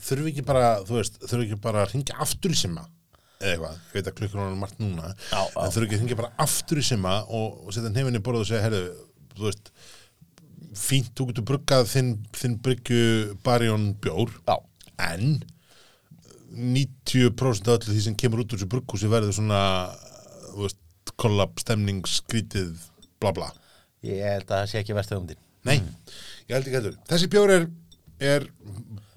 þurfum 0.01 0.25
við 0.25 0.33
ekki 0.33 0.47
bara 0.47 0.75
þú 0.85 0.99
veist, 0.99 1.21
þurfum 1.21 1.43
við 1.43 1.49
ekki 1.51 1.61
bara 1.67 1.85
að 1.85 1.93
ringja 1.93 2.19
aftur 2.25 2.55
í 2.55 2.59
simma? 2.59 2.85
eða 2.85 3.04
eitthvað, 3.41 3.75
ég 3.89 3.97
veit 3.97 4.09
að 4.11 4.15
klukkur 4.19 4.41
er 4.45 4.55
margt 4.59 4.79
núna 4.79 5.09
Já, 5.11 5.41
já. 5.41 5.65
en 5.65 5.73
við 5.75 5.83
ekki 5.87 5.97
að 5.97 6.01
ringja 6.03 6.19
bara 6.21 6.31
aftur 6.45 6.79
í 6.79 6.85
simma 6.87 7.17
og, 7.27 7.59
og 7.65 7.75
setja 7.75 7.91
nefnir 7.91 8.23
borð 8.25 8.43
og 8.45 8.49
segja, 8.49 8.63
herru, 8.65 8.81
þú 9.35 9.49
veist 9.49 9.71
fínt, 10.75 11.11
þú 11.15 11.29
getur 11.29 11.47
bruggað 11.51 11.89
þinn, 11.91 12.13
þinn 12.35 12.55
bryggju 12.63 13.35
barjón 13.45 13.91
bjór 14.03 14.31
Já. 14.47 14.55
en 15.11 15.37
90% 16.55 17.67
af 17.67 17.79
öllu 17.81 17.91
því 17.95 18.03
sem 18.05 18.15
kemur 18.19 18.43
út 18.45 18.53
úr 18.53 18.59
þessu 18.61 18.71
brugghúsi 18.71 19.11
verður 19.11 19.35
svona 19.35 19.61
kollab, 21.19 21.59
stemning, 21.61 22.03
skrítið 22.07 22.73
bla 23.23 23.31
bla 23.35 23.49
Ég 24.05 24.21
held 24.21 24.49
að 24.51 24.59
það 24.59 24.67
sé 24.69 24.79
ekki 24.83 24.93
versta 24.93 25.15
hugmyndin. 25.17 25.39
Nei, 25.65 25.79
ég 26.45 26.53
held 26.53 26.67
ekki 26.67 26.77
heldur 26.77 26.97
Þessi 27.09 27.29
bjór 27.33 27.53
er, 27.55 27.63
er 28.21 28.45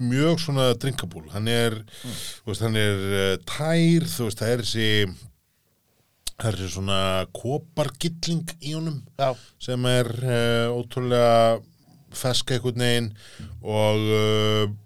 mjög 0.03 0.43
svona 0.43 0.69
drinkabúl 0.79 1.27
hann 1.33 1.49
er, 1.51 1.81
þú 2.03 2.53
veist, 2.53 2.65
hann 2.65 2.79
er 2.79 3.01
uh, 3.09 3.33
tær, 3.49 4.07
þú 4.09 4.29
veist, 4.29 4.43
það 4.43 4.53
er 4.53 4.63
þessi 4.65 4.91
það 6.39 6.51
er 6.51 6.59
þessi 6.61 6.75
svona 6.77 7.01
kopargilling 7.35 8.53
í 8.63 8.75
honum 8.77 9.01
Já. 9.19 9.33
sem 9.63 9.89
er 9.91 10.13
uh, 10.23 10.77
ótrúlega 10.77 11.59
feska 12.15 12.57
einhvern 12.57 12.85
veginn 12.85 13.09
og 13.63 14.07
uh, 14.07 14.77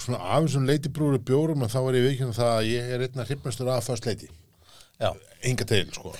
svona 0.00 0.22
af 0.24 0.46
þessum 0.46 0.64
leitibrúri 0.68 1.20
bjórum 1.22 1.62
að 1.66 1.76
þá 1.76 1.80
er 1.82 1.98
ég 2.00 2.08
veikinn 2.08 2.34
það 2.34 2.54
að 2.54 2.70
ég 2.72 2.88
er 2.96 3.04
einna 3.06 3.28
hrypnastur 3.28 3.70
af 3.70 3.86
fast 3.86 4.08
leiti. 4.08 4.26
Enga 5.44 5.66
til, 5.68 5.84
sko. 5.94 6.14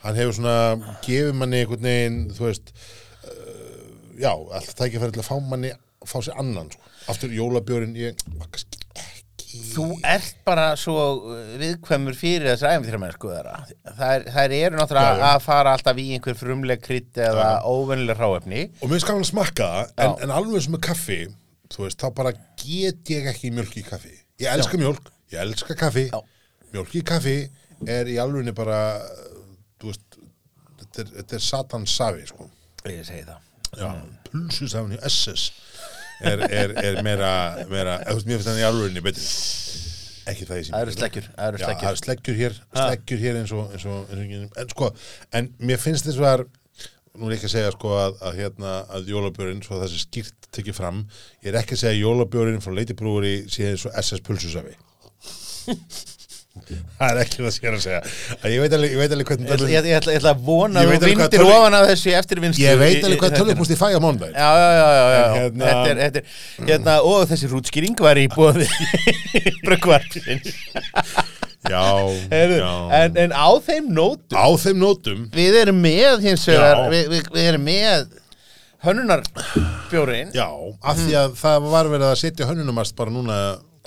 Hann 0.00 0.16
hefur 0.18 0.34
svona, 0.40 0.56
gefið 1.04 1.36
manni 1.36 1.60
einhvern 1.60 1.86
veginn 1.86 2.18
þú 2.34 2.48
veist 2.48 2.72
uh, 2.72 3.86
já, 4.18 4.32
alltaf 4.32 4.74
tækifæri 4.80 5.14
til 5.14 5.22
að 5.22 5.28
fá 5.28 5.36
manni 5.44 5.74
fá 6.08 6.18
sér 6.24 6.38
annan, 6.40 6.70
sko, 6.72 6.92
aftur 7.12 7.32
jólabjórin 7.34 7.96
ég 7.98 8.16
ekki 8.46 8.78
Þú 9.50 9.84
ert 10.06 10.36
bara 10.46 10.76
svo 10.78 10.94
uh, 11.26 11.38
viðkvæmur 11.58 12.14
fyrir 12.14 12.44
þessu 12.52 12.68
æfintýramenn 12.70 13.14
sko. 13.16 13.32
Þær, 13.98 14.26
þær 14.30 14.52
eru 14.54 14.78
náttúrulega 14.78 15.08
Já, 15.10 15.18
já. 15.18 15.30
að 15.34 15.40
fara 15.42 15.72
alltaf 15.74 15.98
í 15.98 16.04
einhver 16.14 16.36
frumleg 16.38 16.82
krydd 16.84 17.18
eða 17.18 17.48
óvennileg 17.66 18.20
hráefni. 18.20 18.60
og 18.78 18.92
mér 18.92 19.02
gaman 19.08 19.24
að 19.26 19.30
smakka 19.32 19.68
en, 19.88 20.04
Já. 20.06 20.12
en 20.22 20.34
alveg 20.36 20.62
sem 20.62 20.76
með 20.76 20.82
kaffi 20.86 21.18
þú 21.74 21.82
veist, 21.82 21.98
þá 21.98 22.14
bara 22.20 22.32
get 22.62 23.10
ég 23.10 23.26
ekki 23.32 23.50
mjölk 23.56 23.74
í 23.80 23.82
kaffi 23.88 24.14
ég 24.44 24.52
elska 24.54 24.78
mjölk, 24.78 25.10
ég 25.34 25.42
elska 25.42 25.74
kaffi 25.82 26.06
Já. 26.12 26.20
mjölk 26.70 26.94
í 26.94 27.02
kaffi 27.10 27.36
er 27.90 28.06
í 28.06 28.20
alvegni 28.22 28.54
bara 28.54 28.78
þú 29.82 29.90
veist 29.90 30.20
þetta 30.78 31.02
er, 31.08 31.12
er 31.26 31.42
satans 31.50 31.98
safi, 31.98 32.22
sko 32.30 32.46
Ég 32.86 33.02
segi 33.04 33.26
það. 33.26 33.42
Já, 33.76 33.90
pulsusafn 34.30 34.94
í 34.94 35.02
SS 35.10 35.50
er, 36.20 36.44
er, 36.50 36.76
er 36.84 37.00
meira, 37.06 37.32
meira 37.70 37.98
veist, 38.06 38.28
mér 38.28 38.40
finnst 38.40 38.50
hann 38.52 38.60
í 38.60 38.66
alvörinni 38.68 39.02
betur 39.04 39.26
ekki 40.30 40.46
það 40.46 40.60
ég 40.60 40.66
sem 40.68 40.74
Það 40.76 40.84
eru 40.84 40.94
sleggjur, 40.94 41.28
það 41.34 41.48
eru 41.48 41.60
það 41.60 41.66
sleggjur. 41.66 41.90
er 41.90 42.00
sleggjur 42.04 42.40
hér, 42.40 42.56
sleggjur 42.76 43.22
hér 43.24 43.38
eins 43.40 43.52
og, 43.56 43.72
eins 43.74 43.86
og, 43.88 44.12
eins 44.14 44.46
og 44.50 44.60
en 44.62 44.72
sko, 44.74 44.90
en 45.40 45.50
mér 45.70 45.80
finnst 45.82 46.06
þess 46.06 46.20
að 46.30 46.44
nú 47.18 47.26
er 47.26 47.34
ég 47.34 47.40
ekki 47.40 47.48
að 47.50 47.54
segja 47.56 47.72
sko 47.74 47.96
að, 47.98 48.20
að 48.28 48.36
hérna 48.38 48.74
að 48.94 49.10
jólabjörinn, 49.10 49.64
svo 49.66 49.80
það 49.80 49.90
sé 49.90 50.04
skýrt 50.04 50.48
tekið 50.54 50.76
fram, 50.76 51.02
ég 51.42 51.50
er 51.50 51.58
ekki 51.60 51.74
að 51.76 51.82
segja 51.82 51.96
að 51.96 52.04
jólabjörinn 52.04 52.62
frá 52.62 52.76
leitibrúri 52.76 53.34
sé 53.50 53.72
eins 53.72 53.86
og 53.88 53.96
SS 53.98 54.22
pulsusafi 54.26 54.76
það 56.50 57.10
er 57.14 57.18
ekki 57.22 57.38
það 57.44 57.52
sem 57.54 57.62
ég 57.64 57.68
er 57.70 57.76
að 57.76 57.82
segja 57.84 58.50
ég 58.52 58.62
veit 58.64 58.72
alveg, 58.76 58.90
ég 58.90 58.98
veit 59.00 59.12
alveg 59.14 59.28
hvernig 59.30 59.46
Ég, 59.46 59.52
tölvu- 59.54 59.70
ég, 59.70 59.86
ég, 59.90 59.98
ætla, 60.00 60.12
ég 60.16 60.18
ætla 60.20 60.32
að 60.34 60.40
vona 60.48 60.80
að 60.82 60.90
þú 60.90 61.10
vindir 61.10 61.44
ofan 61.46 61.76
af 61.78 61.84
þessu 61.92 62.14
eftir 62.18 62.40
vinstu 62.42 62.64
ég 62.64 62.80
veit 62.80 63.04
alveg 63.06 63.22
hvað 63.22 63.36
tölvupúst 63.38 63.72
ég 63.74 63.80
fæ 63.80 63.86
á 63.94 64.00
mándaginn 64.02 64.34
Já, 64.34 64.50
já, 64.60 64.70
já, 64.80 64.88
já, 64.98 65.04
já. 65.14 65.22
Hérna- 65.36 65.70
Þetta 65.70 65.92
er, 65.94 66.00
þetta 66.02 66.20
er, 66.20 66.66
hérna, 66.72 66.96
og 67.06 67.22
þessi 67.30 67.50
rútskýring 67.54 68.02
var 68.02 68.18
í 68.20 68.26
bóði 68.34 68.66
brökkvarpsins 69.66 70.50
já, 71.70 71.84
já. 72.34 72.72
en, 72.98 73.16
en 73.24 73.32
á 73.36 73.48
þeim 73.62 73.90
nótum 73.94 74.34
á 74.36 74.46
þeim 74.58 74.78
nótum 74.82 75.24
við 75.36 75.58
erum 75.62 75.78
með 75.84 76.24
hins 76.26 76.46
vegar 76.50 76.82
Já. 76.86 76.90
við, 76.96 77.08
við, 77.14 77.30
við 77.36 77.48
erum 77.54 77.66
með 77.68 78.16
hönnunarbjórin 78.84 80.30
já, 80.34 80.46
af 80.82 80.96
því 80.98 81.16
að 81.20 81.34
það 81.40 81.66
var 81.72 81.90
verið 81.92 82.06
að 82.10 82.20
setja 82.24 82.46
hönnunumast 82.48 82.96
bara 82.98 83.12
núna 83.12 83.36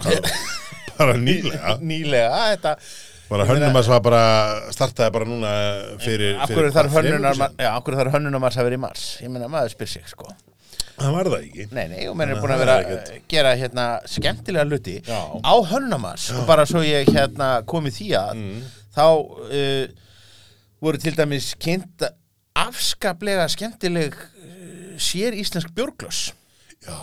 hvað, 0.04 0.28
bara 1.00 1.18
nýlega. 1.18 1.76
Nýlega 1.82 2.40
þetta, 2.54 2.76
bara 3.30 3.46
hönnunumast 3.50 3.90
var 3.90 4.02
bara 4.06 4.24
startaði 4.76 5.14
bara 5.16 5.26
núna 5.30 5.52
fyrir, 6.04 6.38
fyrir 6.50 6.72
hvað, 6.76 6.90
hönnunar 6.98 7.38
já, 7.58 7.70
af 7.74 7.84
hverju 7.86 8.00
þarf 8.02 8.18
hönnunarmars 8.18 8.58
að 8.62 8.68
vera 8.70 8.78
í 8.80 8.84
mars? 8.84 9.06
Ég 9.24 9.32
meina 9.34 9.48
maður 9.52 9.74
spyr 9.74 9.92
sig 9.98 10.10
sko. 10.12 10.30
Það 10.94 11.16
var 11.16 11.28
það 11.32 11.40
ekki. 11.48 11.64
Nei, 11.74 11.86
nei, 11.90 12.02
og 12.06 12.18
menn 12.20 12.30
er 12.30 12.38
búin 12.38 12.52
að 12.54 12.60
vera 12.62 12.76
er 12.84 12.92
að 12.94 13.16
gera 13.34 13.54
hérna 13.58 13.86
skemmtilega 14.06 14.68
hluti 14.70 15.00
Já. 15.08 15.20
á 15.42 15.54
hönnamars 15.72 16.28
og 16.38 16.44
bara 16.46 16.68
svo 16.70 16.84
ég 16.86 17.10
hérna 17.10 17.48
komið 17.66 17.98
því 17.98 18.10
að 18.20 18.34
Mm. 18.38 18.60
þá 18.94 19.06
uh, 19.10 19.88
voru 20.86 21.02
til 21.02 21.16
dæmis 21.18 21.48
kynnt 21.58 22.06
afskaplega 22.62 23.48
skemmtileg 23.50 24.14
uh, 24.14 24.94
sér 25.02 25.34
íslensk 25.42 25.74
björglöss 25.74 26.28
já, 26.86 26.98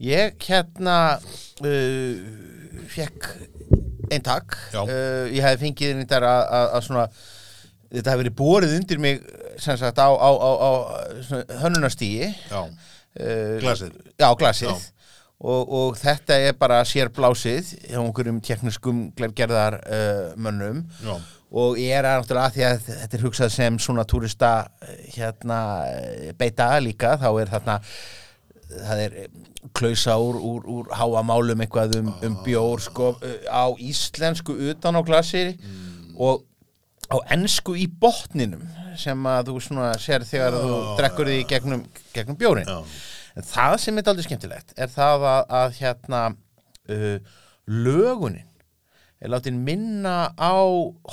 ég 0.00 0.48
hérna 0.48 0.96
uh, 1.18 2.16
fekk 2.92 3.28
einn 4.08 4.24
takk. 4.24 4.56
Uh, 4.74 5.28
ég 5.32 5.44
hefði 5.44 5.66
fengið 5.66 5.94
inn 5.94 6.04
í 6.04 6.08
þar 6.08 6.28
að, 6.28 6.76
svona 6.86 7.08
þetta 7.88 8.12
hefði 8.12 8.22
verið 8.24 8.36
borið 8.38 8.76
undir 8.78 9.02
mig 9.02 9.24
sem 9.60 9.78
sagt 9.80 9.98
á, 10.00 10.08
á, 10.08 10.30
á, 10.32 10.50
á 10.60 10.70
hönnunastígi 11.64 12.28
uh, 12.52 13.58
Glasið. 13.62 13.96
Já, 14.20 14.28
glasið. 14.38 14.72
Já. 14.72 14.94
Og, 15.38 15.70
og 15.70 15.98
þetta 16.00 16.34
er 16.48 16.56
bara 16.58 16.80
sérblásið 16.82 17.76
hjá 17.86 18.00
einhverjum 18.00 18.40
tekniskum 18.42 19.04
gerðar 19.38 19.76
uh, 19.86 20.32
mönnum. 20.34 20.82
Já, 21.04 21.14
og 21.54 21.78
ég 21.80 21.94
er 21.96 22.04
náttúrulega 22.04 22.50
að 22.50 22.56
því 22.56 22.64
að 22.66 22.80
þetta 22.88 23.16
er 23.16 23.24
hugsað 23.24 23.52
sem 23.54 23.78
svona 23.80 24.04
túrista 24.08 24.50
eh, 24.84 24.96
hérna 25.14 25.60
eh, 25.88 26.32
beita 26.36 26.74
líka 26.82 27.14
þá 27.20 27.28
er 27.40 27.52
þarna 27.54 27.76
það 28.68 29.02
er 29.04 29.16
eh, 29.22 29.28
klausa 29.76 30.16
úr, 30.20 30.38
úr, 30.40 30.66
úr 30.68 30.90
háamálum 30.98 31.64
eitthvað 31.64 31.98
um, 32.00 32.10
um 32.26 32.36
bjór 32.44 32.84
sko, 32.84 33.14
eh, 33.24 33.46
á 33.48 33.72
íslensku 33.76 34.56
utan 34.72 34.98
á 34.98 35.02
glasi. 35.06 35.46
Og 36.18 36.44
á 37.08 37.16
ensku 37.32 37.76
í 37.78 37.86
botninum 37.88 38.66
sem 38.98 39.28
að 39.30 39.52
þú 39.52 39.60
svona 39.62 39.92
sér 40.02 40.26
þegar 40.26 40.58
þú 40.58 40.80
drekkur 40.98 41.30
því 41.30 41.38
gegnum, 41.48 41.84
gegnum 42.12 42.36
bjórin 42.36 42.68
en 42.68 43.46
það 43.46 43.76
sem 43.80 44.00
er 44.00 44.10
aldrei 44.10 44.26
skemmtilegt 44.26 44.74
er 44.74 44.90
það 44.90 45.26
að, 45.30 45.42
að 45.60 45.76
hérna 45.78 46.22
uh, 46.90 47.36
lögunin 47.70 48.48
er 49.22 49.32
látin 49.32 49.62
minna 49.66 50.30
á 50.38 50.58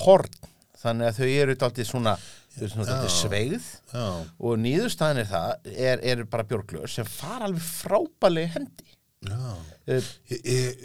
horn. 0.06 0.34
Þannig 0.78 1.10
að 1.10 1.20
þau 1.20 1.30
eru 1.30 1.56
aldrei 1.66 1.88
svona 1.88 2.14
þau 2.56 2.64
eru 2.66 2.72
svona 2.74 2.96
aldrei 2.96 3.14
sveigð. 3.16 3.70
Já, 3.94 4.06
og 4.40 4.58
nýðustæðin 4.66 5.22
er 5.24 5.30
það 5.30 5.70
er, 5.92 6.04
er 6.14 6.24
bara 6.32 6.48
björglöð 6.50 6.88
sem 6.96 7.06
fara 7.10 7.50
alveg 7.50 7.64
frábælega 7.68 8.54
hendi. 8.56 8.90
Já. 9.26 9.36
uh, 9.36 10.10
Ég, 10.30 10.42
ég, 10.46 10.84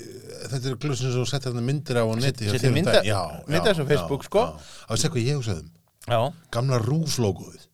þetta 0.50 0.70
er 0.70 0.76
glusin 0.80 1.10
sem 1.12 1.18
þú 1.20 1.26
hann 1.58 1.66
myndir 1.66 1.98
á 2.00 2.04
á 2.08 2.14
neti 2.16 2.46
setja 2.48 2.60
þér 2.62 2.70
um 2.70 2.78
mynda- 2.78 3.02
já, 3.04 3.20
myndir 3.48 3.68
þessu 3.74 3.84
á 3.84 3.90
Facebook, 3.90 4.24
sko. 4.28 4.44
á 4.56 4.90
að 4.90 5.00
segja 5.02 5.12
hvað 5.14 5.26
ég 5.28 5.40
hugsaði 5.40 5.64
um. 5.66 5.70
Já, 6.08 6.20
gamla 6.56 6.78
rúslóguð 6.80 7.66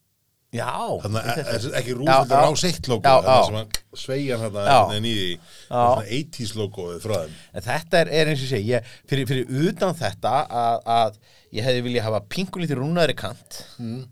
já. 0.57 0.73
Þannig 1.03 1.29
að 1.31 1.39
e- 1.41 1.45
e- 1.53 1.71
ekki 1.79 1.95
rús, 1.95 2.09
Já, 2.09 2.17
þetta 2.17 2.37
er 2.37 2.43
já. 2.43 2.49
rás 2.49 2.65
eitt 2.69 2.89
logo 2.91 3.13
þannig 3.15 3.31
að 3.63 4.01
sveigja 4.03 4.37
hann 4.41 4.53
þarna 4.57 4.99
nýði 5.05 5.31
svona 5.69 6.05
80s 6.19 6.53
logoið 6.59 6.99
frá 7.05 7.15
þeim. 7.15 7.39
En 7.53 7.67
þetta 7.67 8.01
er, 8.01 8.13
er 8.19 8.31
eins 8.33 8.43
og 8.43 8.51
segi, 8.51 8.69
ég, 8.73 8.91
fyrir, 9.09 9.31
fyrir 9.31 9.71
utan 9.71 9.97
þetta 9.97 10.35
að, 10.65 10.77
að 10.97 11.17
ég 11.57 11.67
hefði 11.67 11.87
viljað 11.87 12.07
hafa 12.09 12.23
pingulítið 12.35 12.81
rúnaðri 12.81 13.17
kant 13.17 13.61
mm. 13.79 14.05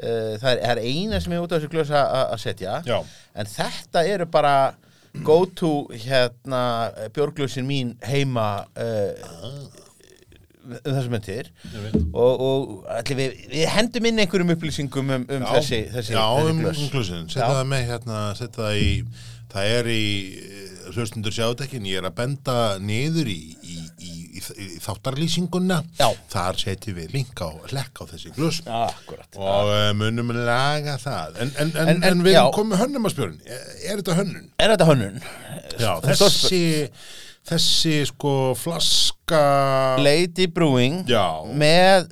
það, 0.00 0.50
er, 0.52 0.62
er 0.74 0.82
eina 0.84 1.20
sem 1.22 1.36
ég 1.36 1.44
út 1.44 1.52
á 1.52 1.56
þessu 1.56 1.72
glösa 1.72 2.04
að 2.04 2.24
að 2.36 2.44
setja. 2.44 2.78
Já. 2.88 2.98
en 3.34 3.52
þetta 3.54 4.06
eru 4.14 4.28
bara 4.30 4.54
go 5.26 5.44
to 5.44 5.88
hérna 5.90 6.90
björglösin 7.14 7.66
mín 7.66 7.94
heima 8.06 8.64
uh, 8.78 9.89
þessum 10.84 11.14
myndir 11.16 11.50
og, 12.12 12.44
og 12.46 12.86
allir 12.96 13.18
við, 13.20 13.36
við 13.52 13.66
hendum 13.74 14.08
inn 14.10 14.22
einhverjum 14.24 14.54
upplýsingum 14.56 15.12
um, 15.16 15.26
um 15.26 15.46
þessi, 15.56 15.82
þessi, 15.92 16.14
já, 16.16 16.24
þessi 16.24 16.54
um, 16.54 16.62
glös. 16.64 16.80
um 16.84 16.94
glusin, 16.94 17.28
setja 17.32 17.46
Já. 17.48 17.58
það 17.58 17.70
með 17.74 17.86
hérna 17.90 18.22
setja 18.38 18.64
það 18.64 18.80
í, 18.80 18.90
það 19.54 19.74
er 19.78 19.92
í 19.94 20.02
hlustundur 20.90 21.34
sjátekkin, 21.34 21.86
ég 21.86 22.00
er 22.00 22.08
að 22.08 22.16
benda 22.18 22.56
niður 22.82 23.28
í, 23.30 23.38
í, 23.62 23.76
í, 24.02 24.12
í, 24.40 24.68
þáttarlýsinguna. 24.82 25.80
Já. 26.00 26.08
þar 26.32 26.58
setjum 26.58 26.98
við 26.98 27.14
link 27.14 27.42
á, 27.44 27.50
lekk 27.74 28.02
á 28.02 28.04
þessi 28.10 28.32
Já, 28.34 28.80
akkurat. 28.88 29.38
Og 29.38 29.70
uh, 29.70 29.86
munum 29.98 30.32
að 30.34 30.42
laga 30.48 30.96
það. 31.02 31.40
En, 31.44 31.52
en, 31.62 31.72
en, 31.84 32.04
En- 32.10 32.24
við 32.26 32.34
já. 32.38 32.42
komið 32.54 32.82
hönnum 32.84 33.06
að 33.06 33.14
spjörun 33.14 33.40
er, 33.46 34.00
þetta 34.00 34.18
hönnun? 34.18 34.50
Er 34.58 34.74
þetta 34.74 34.90
hönnun? 34.90 35.20
Já, 35.78 35.92
stórt 36.02 36.18
þessi 36.18 36.62
þessi 37.48 37.94
sko 38.10 38.32
flaska 38.58 39.44
Lady 40.02 40.48
Brewing 40.50 41.04
Já. 41.08 41.44
með 41.56 42.10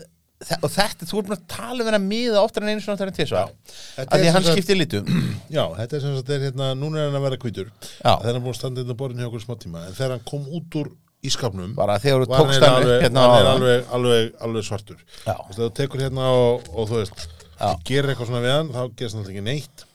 og 0.63 0.71
þetta, 0.71 1.07
þú 1.09 1.19
ert 1.19 1.29
búin 1.29 1.35
að 1.35 1.47
tala 1.51 1.83
um 1.83 1.89
hennar 1.89 2.03
miða 2.03 2.43
oftar 2.45 2.63
en 2.63 2.71
einu 2.71 2.83
svona 2.85 3.01
þegar 3.01 3.17
tvisvar. 3.17 3.51
Þetta 3.97 4.15
að 4.15 4.23
því 4.23 4.29
að 4.29 4.37
hann 4.37 4.47
skiptir 4.47 4.79
litum. 4.79 5.11
Já, 5.57 5.65
þetta 5.81 5.99
er 5.99 6.05
sem 6.05 6.15
sagt, 6.15 6.31
er, 6.31 6.45
hérna, 6.47 6.69
núna 6.79 7.03
er 7.03 7.11
hann 7.11 7.19
að 7.19 7.27
vera 7.27 7.41
hvítur. 7.43 7.73
Já. 7.83 8.13
þegar 8.23 8.31
hann 8.37 8.45
búin 8.45 8.55
að 8.55 8.61
standa 8.61 8.85
inn 8.85 8.95
á 8.95 9.01
borðinu 9.03 9.25
hjá 9.25 9.31
okkur 9.33 9.45
smá 9.45 9.59
tíma. 9.59 9.83
En 9.89 9.99
þegar 9.99 10.15
hann 10.15 10.25
kom 10.31 10.47
út 10.47 10.79
úr 10.79 10.93
ískapnum 11.27 11.75
þegar 11.75 12.23
var 12.23 12.31
tókst 12.31 12.63
hann 12.63 12.63
hann 12.63 12.79
upp 12.79 12.79
alveg, 12.79 13.03
hérna 13.03 13.27
hann 13.27 13.41
er 13.41 13.51
alveg, 13.57 13.85
alveg, 13.99 14.31
alveg 14.47 14.69
svartur. 14.69 15.03
Já. 15.27 15.35
Þú 15.57 15.71
tekur 15.75 16.07
hérna 16.07 16.31
og, 16.31 16.71
og 16.71 16.87
þú 16.93 17.01
veist 17.03 17.27
þú 17.59 17.75
gerir 17.89 18.13
eitthvað 18.13 18.31
svona 18.31 18.45
við 18.45 18.55
hann, 18.55 18.73
þá 18.77 18.83
gerist 19.01 19.19
hann 19.19 19.27
ekki 19.27 19.47
neitt 19.49 19.88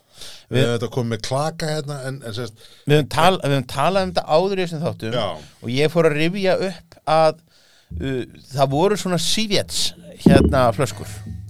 við 0.50 0.60
hefum 0.62 0.74
þetta 0.76 0.90
komið 0.96 1.12
með 1.14 1.22
klaka 1.28 1.70
hérna 1.72 1.98
en, 2.10 2.20
en 2.28 2.36
sérst, 2.38 2.62
við 2.88 2.98
höfum 3.00 3.10
tal, 3.16 3.34
við 3.44 3.56
höfum 3.56 3.68
talað 3.74 4.06
um 4.08 4.14
þetta 4.14 4.26
áður 4.38 4.60
í 4.60 4.64
þessum 4.66 4.84
þáttum 4.86 5.18
Já. 5.18 5.26
og 5.64 5.74
ég 5.74 5.94
fór 5.94 6.10
að 6.10 6.18
rifja 6.22 6.56
upp 6.70 6.98
að 7.16 7.34
uh, 7.40 8.22
það 8.54 8.72
voru 8.76 9.00
svona 9.00 9.20
sívjets 9.22 9.82
hérna 10.24 10.66
flöskur. 10.78 11.10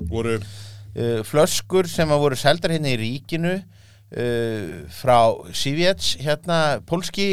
Voru? 0.10 0.38
Uh, 0.94 1.20
flöskur 1.28 1.90
sem 1.92 2.10
að 2.14 2.24
voru 2.28 2.40
seldar 2.40 2.74
hérna 2.74 2.94
í 2.94 2.98
ríkinu 3.02 3.58
uh, 3.58 4.72
frá 4.94 5.18
sívjets 5.56 6.16
hérna 6.24 6.62
pólski 6.90 7.28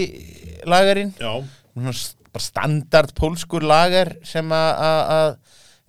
lagarinn. 0.69 1.15
Bara 1.21 2.45
standard 2.45 3.11
pólskur 3.19 3.65
lagar 3.67 4.13
sem 4.27 4.53
að- 4.55 5.39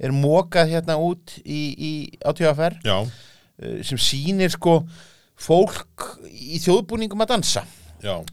er 0.02 0.10
mókað 0.18 0.72
hérna 0.74 0.96
út 0.98 1.36
í, 1.46 1.60
í 1.78 1.92
átíðafer 2.26 2.74
já, 2.82 2.96
sem 3.86 4.00
sýnir 4.02 4.50
sko 4.50 4.80
fólk 5.42 6.10
í 6.30 6.60
þjóðbúningum 6.62 7.24
að 7.26 7.34
dansa. 7.36 7.66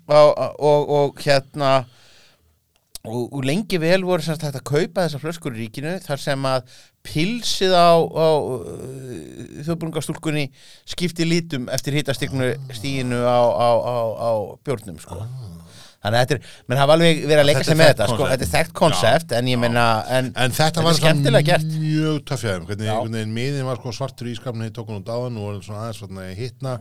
Og, 0.09 0.35
og, 0.65 0.93
og 0.99 1.23
hérna 1.25 1.73
og, 3.09 3.33
og 3.33 3.45
lengi 3.47 3.81
vel 3.81 4.03
voru 4.07 4.25
semst 4.25 4.45
hægt 4.45 4.59
að 4.61 4.67
kaupa 4.69 5.05
þessar 5.05 5.23
flöskur 5.23 5.57
í 5.57 5.67
ríkinu 5.67 5.95
þar 6.05 6.23
sem 6.23 6.49
að 6.49 6.73
pilsið 7.09 7.77
á, 7.77 7.93
á 7.97 8.29
þjóðbúningastúlkunni 9.69 10.49
skipti 10.89 11.29
lítum 11.29 11.69
eftir 11.73 11.97
hittastíknu 11.97 12.51
stíginu 12.77 13.23
á, 13.25 13.41
á, 13.49 13.71
á, 13.81 13.97
á 14.19 14.31
bjórnum 14.67 15.01
sko. 15.01 15.23
Þannig 15.99 16.19
að 16.19 16.23
þetta 16.23 16.37
er, 16.37 16.51
menn 16.71 16.81
hafa 16.81 16.95
alveg 16.95 17.21
verið 17.25 17.43
að 17.43 17.49
leika 17.49 17.65
sig 17.67 17.79
með 17.79 17.91
þetta 17.91 18.09
sko. 18.11 18.29
þetta 18.31 18.47
er 18.47 18.51
þekkt 18.53 18.75
konsept 18.79 19.35
en 19.39 19.51
ég 19.51 19.61
menna 19.61 19.85
en, 20.15 20.31
En 20.39 20.55
þetta 20.55 20.85
var 20.87 20.99
skemmtilega 20.99 21.47
gert 21.49 21.75
mjög 21.75 22.21
töffjaðum, 22.31 22.67
hvernig, 22.69 22.89
Já. 22.89 22.95
hvernig 23.01 23.33
miðin 23.35 23.69
var 23.69 23.81
sko 23.81 23.95
svartur 23.97 24.31
í 24.31 24.35
skapinu, 24.39 24.71
tók 24.75 24.93
hann 24.93 25.03
út 25.03 25.11
áðan 25.11 25.41
og 25.43 25.49
var 25.49 25.61
svona 25.67 25.85
aðeins 25.85 26.03
svona 26.05 26.27
hittna, 26.39 26.75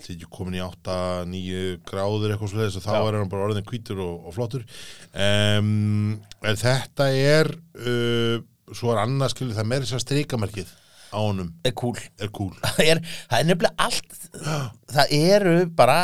þetta 0.00 0.08
er 0.08 0.16
ekki 0.16 0.30
komin 0.38 0.58
í 0.58 0.62
8-9 0.64 1.64
gráður 1.92 2.36
eitthvað 2.36 2.54
svo 2.54 2.68
og 2.68 2.86
þá 2.86 2.92
Já. 2.96 3.00
er 3.02 3.18
hann 3.20 3.32
bara 3.32 3.48
orðin 3.48 3.68
hvítur 3.68 4.04
og, 4.04 4.14
og 4.30 4.36
flottur. 4.36 4.64
Um, 5.12 6.22
en 6.40 6.62
þetta 6.62 7.10
er, 7.12 7.52
uh, 7.84 8.38
svo 8.72 8.94
er 8.94 9.04
annað 9.04 9.36
skilur 9.36 9.58
það 9.58 9.68
meira 9.74 9.84
þess 9.84 10.00
að 10.00 10.06
strikamerkið 10.06 10.78
á 11.12 11.18
honum. 11.20 11.52
Er 11.68 11.74
cool 11.78 12.00
er 12.18 12.32
cool. 12.34 12.50
það 12.76 12.82
er, 12.88 13.02
það 13.30 13.38
er 13.38 13.48
nefnilega 13.50 13.86
allt 13.86 14.18
það 14.96 15.14
eru 15.18 15.54
bara 15.78 15.98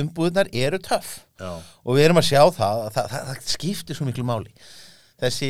umbúðnar 0.00 0.50
eru 0.54 0.80
töff. 0.82 1.20
Já, 1.40 1.50
og 1.58 1.98
við 1.98 2.06
erum 2.06 2.22
að 2.22 2.28
sjá 2.30 2.40
það 2.54 2.82
að 2.86 2.90
það, 2.96 3.12
það, 3.12 3.28
það 3.28 3.52
skiptir 3.52 3.98
svo 3.98 4.08
miklu 4.08 4.26
máli. 4.26 4.52
Þessi 5.24 5.48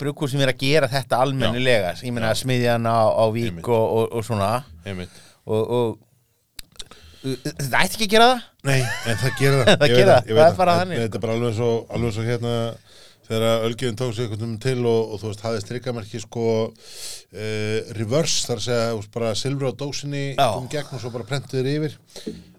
brukur 0.00 0.28
sem 0.30 0.42
er 0.44 0.52
að 0.52 0.60
gera 0.60 0.88
þetta 0.92 1.22
almennilega 1.24 1.94
ég 2.04 2.12
meina 2.14 2.34
smiðjan 2.36 2.84
á, 2.84 3.08
á 3.16 3.24
vík 3.32 3.64
og, 3.64 3.84
og, 3.84 4.06
og 4.16 4.24
svona. 4.26 4.52
Einmitt. 4.84 5.20
og, 5.48 5.62
og 5.64 5.98
Það 7.20 7.74
ætti 7.82 7.98
ekki 7.98 8.06
að 8.06 8.12
gera 8.14 8.26
það. 8.30 8.44
Nei, 8.64 8.78
en 8.80 9.18
það 9.20 9.34
gera 9.40 9.56
það. 9.66 9.74
Það 9.82 9.90
gera 9.92 10.12
það, 10.14 10.30
það. 10.30 10.44
er 10.46 10.54
bara 10.56 10.76
þannig. 10.78 11.00
Þetta 11.02 11.18
er 11.18 11.24
bara 11.24 11.34
alveg 11.36 11.56
svo, 11.58 11.72
alveg 11.96 12.14
svo 12.16 12.24
hérna 12.24 12.52
þegar 13.30 13.66
Ölgjöfin 13.68 13.98
tók 13.98 14.14
sig 14.16 14.26
einhvern 14.26 14.42
veginn 14.42 14.62
til 14.64 14.86
og, 14.90 15.12
og 15.14 15.20
þú 15.22 15.28
veist, 15.30 15.44
hafði 15.46 15.62
strikamerki 15.62 16.22
sko 16.22 16.46
uh, 16.66 17.92
reverse, 17.98 18.42
þar 18.48 18.64
segja 18.64 18.88
þú 18.90 18.98
veist, 18.98 19.12
bara 19.14 19.34
silfur 19.38 19.70
á 19.70 19.72
dósinni 19.84 20.24
í 20.34 20.64
gegn 20.72 20.96
og 20.96 21.04
svo 21.04 21.12
bara 21.14 21.28
prentuður 21.28 21.70
yfir. 21.70 21.94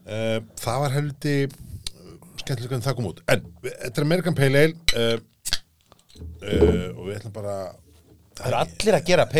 Uh, 0.08 0.40
það 0.62 0.80
var 0.86 0.96
helviti 0.96 1.36
skemmtilega 2.42 2.80
en 2.80 2.86
það 2.88 2.98
kom 2.98 3.12
út. 3.12 3.22
En 3.28 3.46
þetta 3.68 3.94
er 3.94 4.08
American 4.08 4.38
Pale 4.38 4.64
Ale 4.64 4.74
uh, 4.96 5.54
uh, 6.42 6.88
og 6.96 7.06
við 7.10 7.16
ætlum 7.20 7.36
bara 7.36 7.60
Það 8.42 8.48
eru 8.48 8.58
allir 8.62 8.96
að 8.96 9.08
gera 9.12 9.24
að 9.28 9.34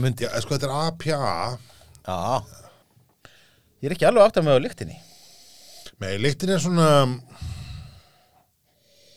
myndi. 0.06 0.24
Já, 0.24 0.40
sko, 0.40 0.56
þetta 0.56 0.68
er 0.70 0.76
APA 0.86 1.58
Já. 2.06 2.44
Ég 3.82 3.90
er 3.90 3.94
ekki 3.96 4.06
alveg 4.08 4.24
átt 4.28 4.38
að 4.38 4.46
með 4.46 4.58
á 4.58 4.64
lyktinni. 4.64 4.96
Nei, 6.02 6.12
lyktin 6.22 6.54
er 6.54 6.62
svona 6.62 6.86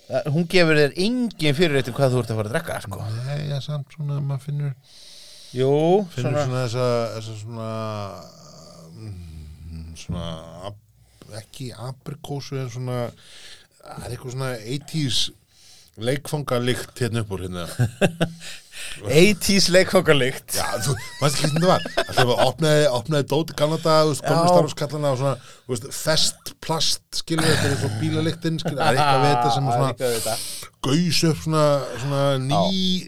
Það- 0.05 0.27
Hún 0.35 0.47
gefur 0.51 0.77
þér 0.77 0.93
engin 1.05 1.55
fyrir 1.57 1.79
eitthvað 1.81 1.95
hvað 1.97 2.11
þú 2.13 2.19
ert 2.21 2.31
að 2.31 2.39
fara 2.39 2.49
að 2.49 2.53
drekka 2.55 2.81
sko. 2.85 3.05
Nei, 3.25 3.39
já, 3.49 3.59
samt 3.65 3.95
svona, 3.95 4.19
maður 4.21 4.43
finnur 4.45 4.73
Jú, 5.55 5.71
finnur 6.13 6.35
svona, 6.35 6.43
svona, 6.45 6.61
þessa, 6.65 6.87
þessa 7.15 7.37
svona 7.41 7.69
mm, 8.95 9.95
svona 9.97 10.25
ap- 10.69 11.33
ekki 11.41 11.71
aprikósu 11.73 12.59
en 12.61 12.69
svona 12.69 12.99
það 13.81 14.05
er 14.05 14.13
eitthvað 14.15 14.35
svona 14.35 14.51
80s 14.77 15.19
leikfangalikt 15.97 16.99
hérna 16.99 17.23
upp 17.23 17.33
úr 17.35 17.45
hérna. 17.45 17.65
80s 19.05 19.69
leikfangalikt. 19.71 20.55
Já, 20.55 20.65
þú, 20.83 20.95
maður 21.21 21.37
ekki 21.37 21.49
þetta 21.53 21.69
var? 21.69 21.85
Alltaf 22.03 22.31
að 22.33 22.41
opnaði, 22.45 22.83
opnaði 22.97 23.27
dóti 23.31 23.55
veist, 23.55 24.25
komið 24.25 24.51
starfskallana 24.51 25.13
og 25.13 25.21
svona, 25.21 25.53
veist, 25.71 25.87
fest 25.95 26.53
plast 26.63 27.21
skilur 27.21 27.47
þetta 27.47 27.71
er 27.71 27.79
svo 27.79 27.91
bílaliktin 28.01 28.59
skilur, 28.61 28.81
það 28.81 28.91
er 28.91 28.99
eitthvað 28.99 29.23
við 29.23 29.33
þetta 29.33 29.55
sem 29.55 29.69
er 29.71 29.79
svona 29.79 30.37
gaus 30.85 31.23
upp 31.29 31.41
svona, 31.45 31.65
svona 32.03 32.21
ný, 32.43 32.61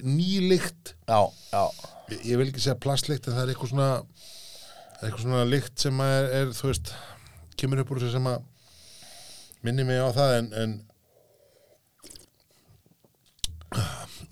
nýlikt 0.07 0.95
Já, 1.07 1.21
já. 1.51 1.63
Ég, 2.07 2.23
ég 2.31 2.41
vil 2.41 2.49
ekki 2.49 2.63
segja 2.63 2.79
plastlikt 2.87 3.27
en 3.27 3.37
það 3.37 3.43
er 3.45 3.53
eitthvað 3.53 3.73
svona 3.73 3.91
eitthvað 4.97 5.23
svona 5.25 5.45
likt 5.47 5.87
sem 5.87 6.03
er, 6.07 6.29
er 6.39 6.53
þú 6.57 6.71
veist, 6.71 6.93
kemur 7.59 7.83
upp 7.83 7.93
úr 7.93 8.05
sem 8.09 8.31
að 8.31 8.45
minni 9.65 9.85
mig 9.87 9.99
á 10.01 10.09
það 10.15 10.37
en, 10.39 10.53
en 10.61 10.77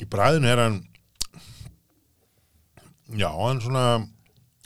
í 0.01 0.07
bræðinu 0.11 0.49
er 0.51 0.61
hann 0.63 0.77
já, 3.15 3.29
hann 3.29 3.61
svona 3.63 3.85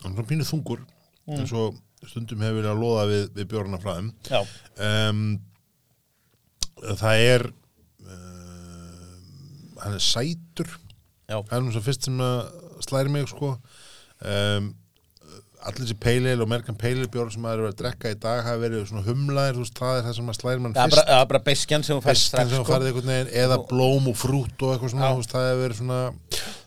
hann 0.03 0.13
svona 0.13 0.27
pínu 0.29 0.47
þungur 0.47 0.83
eins 1.29 1.53
og 1.53 1.77
stundum 2.07 2.41
hefur 2.45 2.61
verið 2.61 2.71
að 2.71 2.81
loða 2.81 3.05
við, 3.09 3.23
við 3.35 3.47
bjórna 3.51 3.79
frá 3.81 3.91
þeim. 3.97 4.11
Um, 4.79 5.23
það 6.95 7.23
er 7.25 7.45
um, 8.05 9.25
hann 9.83 9.97
er 9.97 10.03
sætur. 10.03 10.71
Já, 11.29 11.37
það 11.41 11.55
er 11.57 11.65
nú 11.65 11.73
svo 11.75 11.83
fyrst 11.85 12.07
sem 12.07 12.21
að 12.23 12.37
slæri 12.87 13.11
mig 13.13 13.27
sko. 13.29 13.51
Um, 14.23 14.71
allir 15.67 15.83
þessi 15.83 15.95
peilil 15.99 16.43
og 16.43 16.49
merkan 16.51 16.77
peililbjór 16.79 17.31
sem 17.33 17.43
maður 17.43 17.65
er 17.65 17.73
að 17.73 17.77
drekka 17.81 18.13
í 18.13 18.17
dag 18.21 18.41
hafa 18.45 18.61
verið 18.61 18.85
svona 18.89 19.03
humlaðir, 19.07 19.57
þú 19.57 19.65
veist, 19.65 19.79
það 19.79 19.99
er 19.99 20.05
það 20.07 20.15
sem 20.17 20.31
að 20.31 20.37
slæri 20.39 20.63
mann 20.63 20.75
fyrst 20.77 20.95
bara, 20.95 21.05
það 21.09 21.23
er 21.23 21.29
bara 21.33 21.41
beskjan 21.49 21.85
sem 21.85 21.99
þú 21.99 22.05
fyrst 22.07 22.29
strax 22.29 22.49
sem 22.49 22.55
þú 22.55 22.63
sko. 22.63 22.73
farið 22.73 22.91
einhvern 22.91 23.11
veginn 23.13 23.31
eða 23.43 23.59
blóm 23.69 24.09
og 24.11 24.19
frút 24.19 24.65
og 24.65 24.73
eitthvað 24.73 24.93
svona, 24.95 25.11
þú 25.13 25.23
veist, 25.23 25.35
það 25.35 25.47
hefur 25.49 25.63
verið 25.65 25.81
svona 25.81 26.01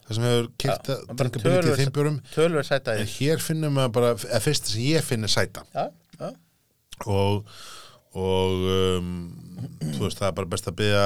það 0.07 0.16
sem 0.18 0.26
hefur 0.28 0.48
Já, 0.62 0.72
að 0.72 1.14
drekka 1.22 1.44
byrjum 1.46 1.68
til 1.68 1.76
þeim 1.81 1.94
bjórum. 1.98 2.18
Tölver 2.35 2.68
sæta 2.68 2.96
því 2.98 3.07
hér 3.16 3.44
finnum 3.46 3.78
maður 3.78 3.94
bara, 3.98 4.16
eða 4.28 4.42
fyrst 4.44 4.72
sem 4.74 4.85
ég 4.90 5.07
finn 5.07 5.28
er 5.28 5.33
sæta. 5.33 5.64
Já, 5.72 5.87
já. 6.18 6.35
Og 7.07 7.46
og 8.12 8.64
um, 8.68 9.12
þú 9.81 10.05
veist 10.05 10.18
það 10.20 10.26
er 10.26 10.37
bara 10.37 10.50
best 10.52 10.68
að 10.68 10.76
byggja, 10.83 11.05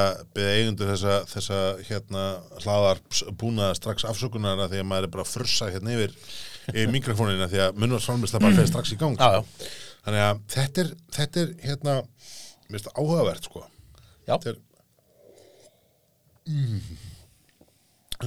eigundur 0.56 0.88
þessa, 0.90 1.18
þessa 1.30 1.58
hérna 1.86 2.24
hlaðar 2.64 3.00
búna 3.38 3.70
strax 3.78 4.06
afsökunar 4.08 4.64
að 4.64 4.74
því 4.74 4.80
að 4.82 4.88
maður 4.90 5.06
er 5.06 5.12
bara 5.14 5.26
að 5.26 5.34
frussa 5.36 5.68
hérna 5.70 5.94
yfir 5.94 6.16
mikrofónina 6.92 7.48
því 7.50 7.60
að 7.66 7.80
munnarsframlisla 7.82 8.40
bara 8.42 8.56
fyrir 8.56 8.70
strax 8.70 8.92
í 8.94 8.98
gang 9.00 9.18
Já, 9.20 9.38
já, 9.38 9.42
þannig 10.06 10.24
að 10.26 10.40
þetta 10.54 10.82
er, 10.82 10.90
þetta 11.18 11.42
er 11.42 11.52
hérna, 11.66 11.94
mér 12.66 12.76
finnst 12.76 12.88
það 12.88 12.98
áhugavert 13.02 13.48
sko. 13.48 13.62
Þetta 14.26 14.52
er 14.52 14.58
mm, 16.50 16.80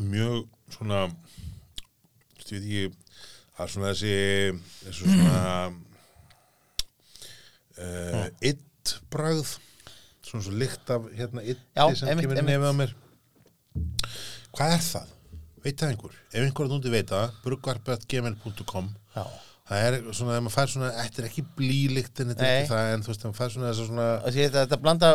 mjög 0.10 0.47
svona 0.73 1.04
ég 1.10 1.12
veit 2.39 2.54
ekki 2.60 2.84
það 3.58 3.63
er 3.65 3.71
svona 3.73 3.91
þessi 3.91 4.15
þessi 4.86 5.02
svona 5.04 5.43
uh, 7.80 8.28
itt 8.52 8.95
bragð 9.12 9.58
svona 10.23 10.45
svo 10.45 10.56
lykt 10.56 10.91
af 10.93 11.08
hérna 11.17 11.43
itti 11.43 11.63
Já, 11.75 11.86
sem 11.97 12.19
kemur 12.21 12.43
nefið 12.43 12.69
á 12.69 12.75
mér. 12.78 12.91
Hvað 14.56 14.75
er 14.75 14.84
það? 14.86 15.15
Veit 15.65 15.78
það 15.82 15.93
einhver? 15.93 16.17
ef 16.34 16.41
einhver 16.45 16.65
að 16.69 16.74
núti 16.76 16.93
veit 16.93 17.12
það 17.13 17.38
brugvarp.gmail.com 17.45 18.89
það 19.69 19.86
er 19.86 20.00
svona, 20.17 20.38
ef 20.39 20.43
maður 20.48 20.56
fær 20.56 20.72
svona 20.74 20.89
þetta 20.98 21.22
er 21.22 21.28
ekki 21.30 21.43
blílykt 21.60 22.24
en 22.24 22.32
þetta 22.34 22.48
er 22.48 22.58
ekki 22.63 22.72
það 22.74 22.93
en 22.95 23.04
þú 23.06 23.12
veist, 23.13 23.22
ef 23.22 23.30
maður 23.30 23.39
fær 23.43 23.54
svona 23.56 23.69
þess 23.69 23.84
að 23.84 23.89
svona 23.91 24.08
þetta, 24.39 24.63
þetta 24.63 24.80
blanda 24.86 25.12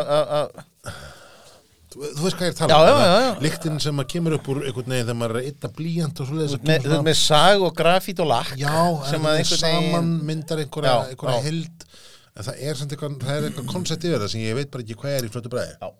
þú, 1.91 1.99
þú 2.15 2.23
veist 2.25 2.37
hvað 2.39 2.47
ég 2.47 2.53
er 2.53 2.55
að 2.55 2.59
Já, 2.59 2.75
tala 2.75 2.93
um 2.93 3.01
já, 3.01 3.07
já, 3.09 3.19
já. 3.25 3.33
lyktin 3.45 3.81
sem 3.83 4.01
að 4.03 4.07
kemur 4.13 4.37
upp 4.37 4.47
úr 4.53 4.61
einhvern 4.69 4.93
veginn 4.95 5.07
þegar 5.09 5.19
maður 5.21 5.39
er 5.41 5.49
ytta 5.51 5.71
blíjant 5.75 6.21
og 6.23 6.29
svoleiðis 6.29 6.55
með, 6.69 6.87
ert 6.91 7.05
með 7.09 7.17
sag 7.19 7.65
og 7.67 7.75
grafít 7.81 8.21
og 8.23 8.29
lakk 8.31 8.55
já, 8.59 8.75
sem 9.11 9.27
að 9.27 9.41
einhvern 9.41 9.61
saman 9.65 9.91
veginn 9.91 10.15
myndar 10.31 10.63
einhverja, 10.63 10.95
einhverja 11.11 11.43
held. 11.49 11.85
En 12.35 12.43
það 12.43 12.63
er 12.67 12.75
samt 12.79 12.91
eitthvað, 12.95 13.13
það 13.23 13.37
er 13.37 13.45
eitthvað 13.49 13.69
koncept 13.71 14.07
yfir 14.09 14.19
það 14.25 14.31
sem 14.33 14.41
ég 14.43 14.57
veit 14.57 14.71
bara 14.73 14.83
ekki 14.83 14.97
hvað 14.99 15.13
er 15.19 15.27
í 15.27 15.29
flötu 15.31 15.51
bræði 15.53 15.91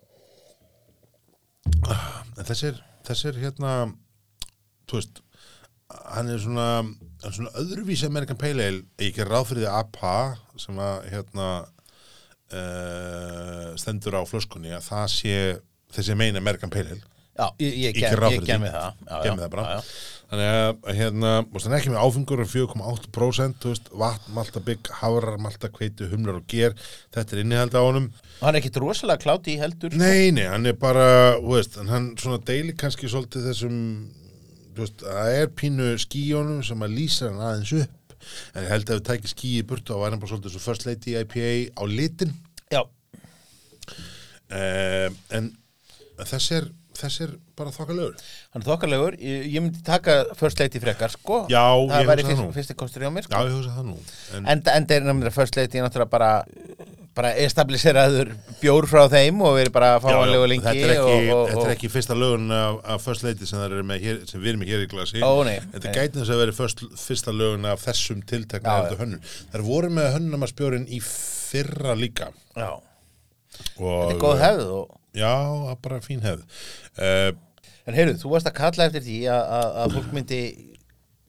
en 2.36 2.44
þessir, 2.50 2.76
þessir 3.08 3.38
hérna 3.40 3.70
þú 4.86 5.00
veist 5.00 5.22
hann 6.16 6.30
er 6.32 6.42
svona, 6.42 6.68
hann 6.82 7.30
er 7.30 7.36
svona 7.36 7.54
öðruvísi 7.62 8.08
American 8.08 8.38
Pale 8.40 8.66
Ale, 8.66 8.84
ég 9.02 9.14
ger 9.16 9.30
ráð 9.30 9.52
fyrir 9.52 9.66
því 9.66 9.72
APA 9.78 10.14
sem 10.60 10.80
að 10.82 11.10
hérna 11.12 11.50
uh, 12.50 13.74
stendur 13.78 14.18
á 14.18 14.22
flöskunni 14.26 14.74
að 14.74 14.88
það 14.88 15.06
sé 15.14 15.36
þessi 15.94 16.18
meina 16.18 16.42
American 16.42 16.72
Pale 16.74 16.96
Ale 16.96 17.04
já, 17.36 17.46
ég, 17.60 17.72
því. 18.58 18.70
það 18.74 18.92
já, 19.06 19.18
já, 19.28 19.32
það. 19.54 19.88
Þannig 20.26 20.48
að 20.50 20.86
hérna, 20.98 21.32
og 21.44 21.62
þannig 21.62 21.76
ekki 21.78 21.90
með 21.92 22.02
áfengur 22.02 22.40
um 22.42 22.48
4,8% 22.50 23.58
þú 23.62 23.70
veist, 23.70 23.90
vatn, 24.02 24.32
malta, 24.34 24.62
bygg, 24.66 24.90
hafrar, 25.02 25.36
malta, 25.38 25.70
kveitu, 25.70 26.08
humlar 26.10 26.40
og 26.40 26.48
ger 26.50 26.74
þetta 27.14 27.36
er 27.36 27.42
innihald 27.44 27.76
á 27.78 27.82
honum 27.84 28.08
hann 28.40 28.50
er 28.50 28.58
ekkit 28.58 28.80
rosalega 28.82 29.22
kláti 29.22 29.54
í 29.54 29.60
heldur. 29.60 29.94
Nei, 29.94 30.32
nei, 30.34 30.48
hann 30.50 30.66
er 30.66 30.74
bara, 30.80 31.36
veist, 31.44 31.78
hann 31.78 32.14
svona 32.18 32.40
deili 32.48 32.74
kannski 32.74 33.06
svolítið 33.12 33.46
þessum 33.52 33.76
veist, 34.82 35.04
það 35.04 35.30
er 35.40 35.52
pínu 35.60 35.86
skíjónum 36.02 36.62
sem 36.66 36.82
að 36.86 36.96
lýsa 36.98 37.30
hann 37.30 37.42
aðeins 37.48 37.72
upp. 37.82 38.16
En 38.56 38.64
ég 38.64 38.72
held 38.72 38.88
að 38.90 38.98
við 38.98 39.04
tækið 39.10 39.32
skí 39.32 39.50
í 39.60 39.66
burtu 39.70 39.98
var 40.00 40.10
hann 40.14 40.20
bara 40.22 40.32
svolítið 40.32 40.56
svo 40.56 40.62
First 40.64 40.86
Lady 40.88 41.14
IPA 41.20 41.50
á 41.78 41.82
litin. 41.86 42.32
Já, 42.72 42.82
uh, 44.50 45.08
en 45.36 45.52
þess 46.24 46.50
er 46.56 46.68
þess 46.96 47.20
er 47.26 47.32
bara 47.58 47.72
þokkalögur. 47.74 48.14
Hann 48.54 48.62
er 48.62 48.66
þokkalegur 48.70 49.16
Ég, 49.20 49.42
ég 49.52 49.60
myndi 49.64 49.82
taka 49.84 50.14
First 50.38 50.60
Lady 50.62 50.80
frekar 50.80 51.12
sko. 51.12 51.42
Já, 51.52 51.60
Það 51.90 52.08
væri 52.10 52.24
það 52.24 52.30
fyrst, 52.40 52.54
fyrsti 52.56 52.76
kostur 52.80 53.04
hjá 53.04 53.10
mér 53.12 53.26
Já, 53.26 53.28
sko. 53.28 53.42
ég 53.44 53.56
hugsa 53.58 53.74
það 53.76 53.90
nú. 53.90 53.96
En, 54.38 54.48
Enda, 54.54 54.76
enda 54.80 54.96
er 54.96 55.04
náttúrulega 55.04 55.34
First 55.36 55.58
Lady 55.60 55.82
náttúrulega 55.84 56.12
bara 56.14 56.30
bara 57.16 57.32
establiseraður 57.40 58.32
bjór 58.60 58.86
frá 58.90 59.06
þeim 59.12 59.40
og 59.46 59.54
verið 59.56 59.72
bara 59.74 59.94
fáanlegu 60.04 60.48
lengi 60.50 60.66
þetta, 60.66 60.82
er 60.84 60.92
ekki, 60.96 61.30
og, 61.32 61.36
og, 61.36 61.46
þetta 61.50 61.64
er 61.64 61.72
ekki 61.76 61.90
fyrsta 61.92 62.16
lögun 62.18 62.52
af, 62.52 62.76
af 62.94 63.06
First 63.06 63.24
Lady 63.24 63.48
sem, 63.48 63.94
hér, 64.04 64.18
sem 64.28 64.42
við 64.42 64.52
erum 64.52 64.66
hér 64.68 64.84
í 64.84 64.90
glasi. 64.90 65.22
Ó, 65.24 65.32
nei, 65.48 65.56
þetta 65.72 65.94
gæti 65.96 66.20
þess 66.20 66.34
að 66.34 66.42
vera 66.42 66.56
fyrst, 66.58 66.84
fyrsta 67.00 67.34
lögun 67.36 67.70
af 67.70 67.86
þessum 67.86 68.20
hönnun 69.00 69.24
þær 69.54 69.64
voru 69.66 69.90
með 69.96 70.12
hönnunamaspjórin 70.18 70.86
í 70.92 71.00
fyrra 71.06 71.96
líka. 71.96 72.30
Já, 72.52 72.70
og, 72.76 73.80
þetta 73.80 74.12
er 74.12 74.22
góð 74.22 74.44
hefð 74.44 74.70
og, 74.76 74.94
já, 75.16 75.34
bara 75.88 76.04
fín 76.04 76.24
hefð. 76.26 76.46
Uh, 76.96 77.32
En 77.86 77.94
heyrðu, 77.94 78.16
þú 78.18 78.32
varst 78.32 78.48
að 78.50 78.56
kalla 78.56 78.88
eftir 78.88 79.04
því 79.04 79.20
að, 79.30 79.44
að, 79.56 79.76
að 79.82 79.92
fólk 79.94 80.14
myndi 80.16 80.40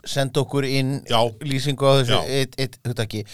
senda 0.07 0.41
okkur 0.41 0.65
inn 0.65 0.93
Já. 1.05 1.19
lýsingu 1.45 1.85
á 1.85 1.93
þessu 1.99 2.17
eitt, 2.25 2.79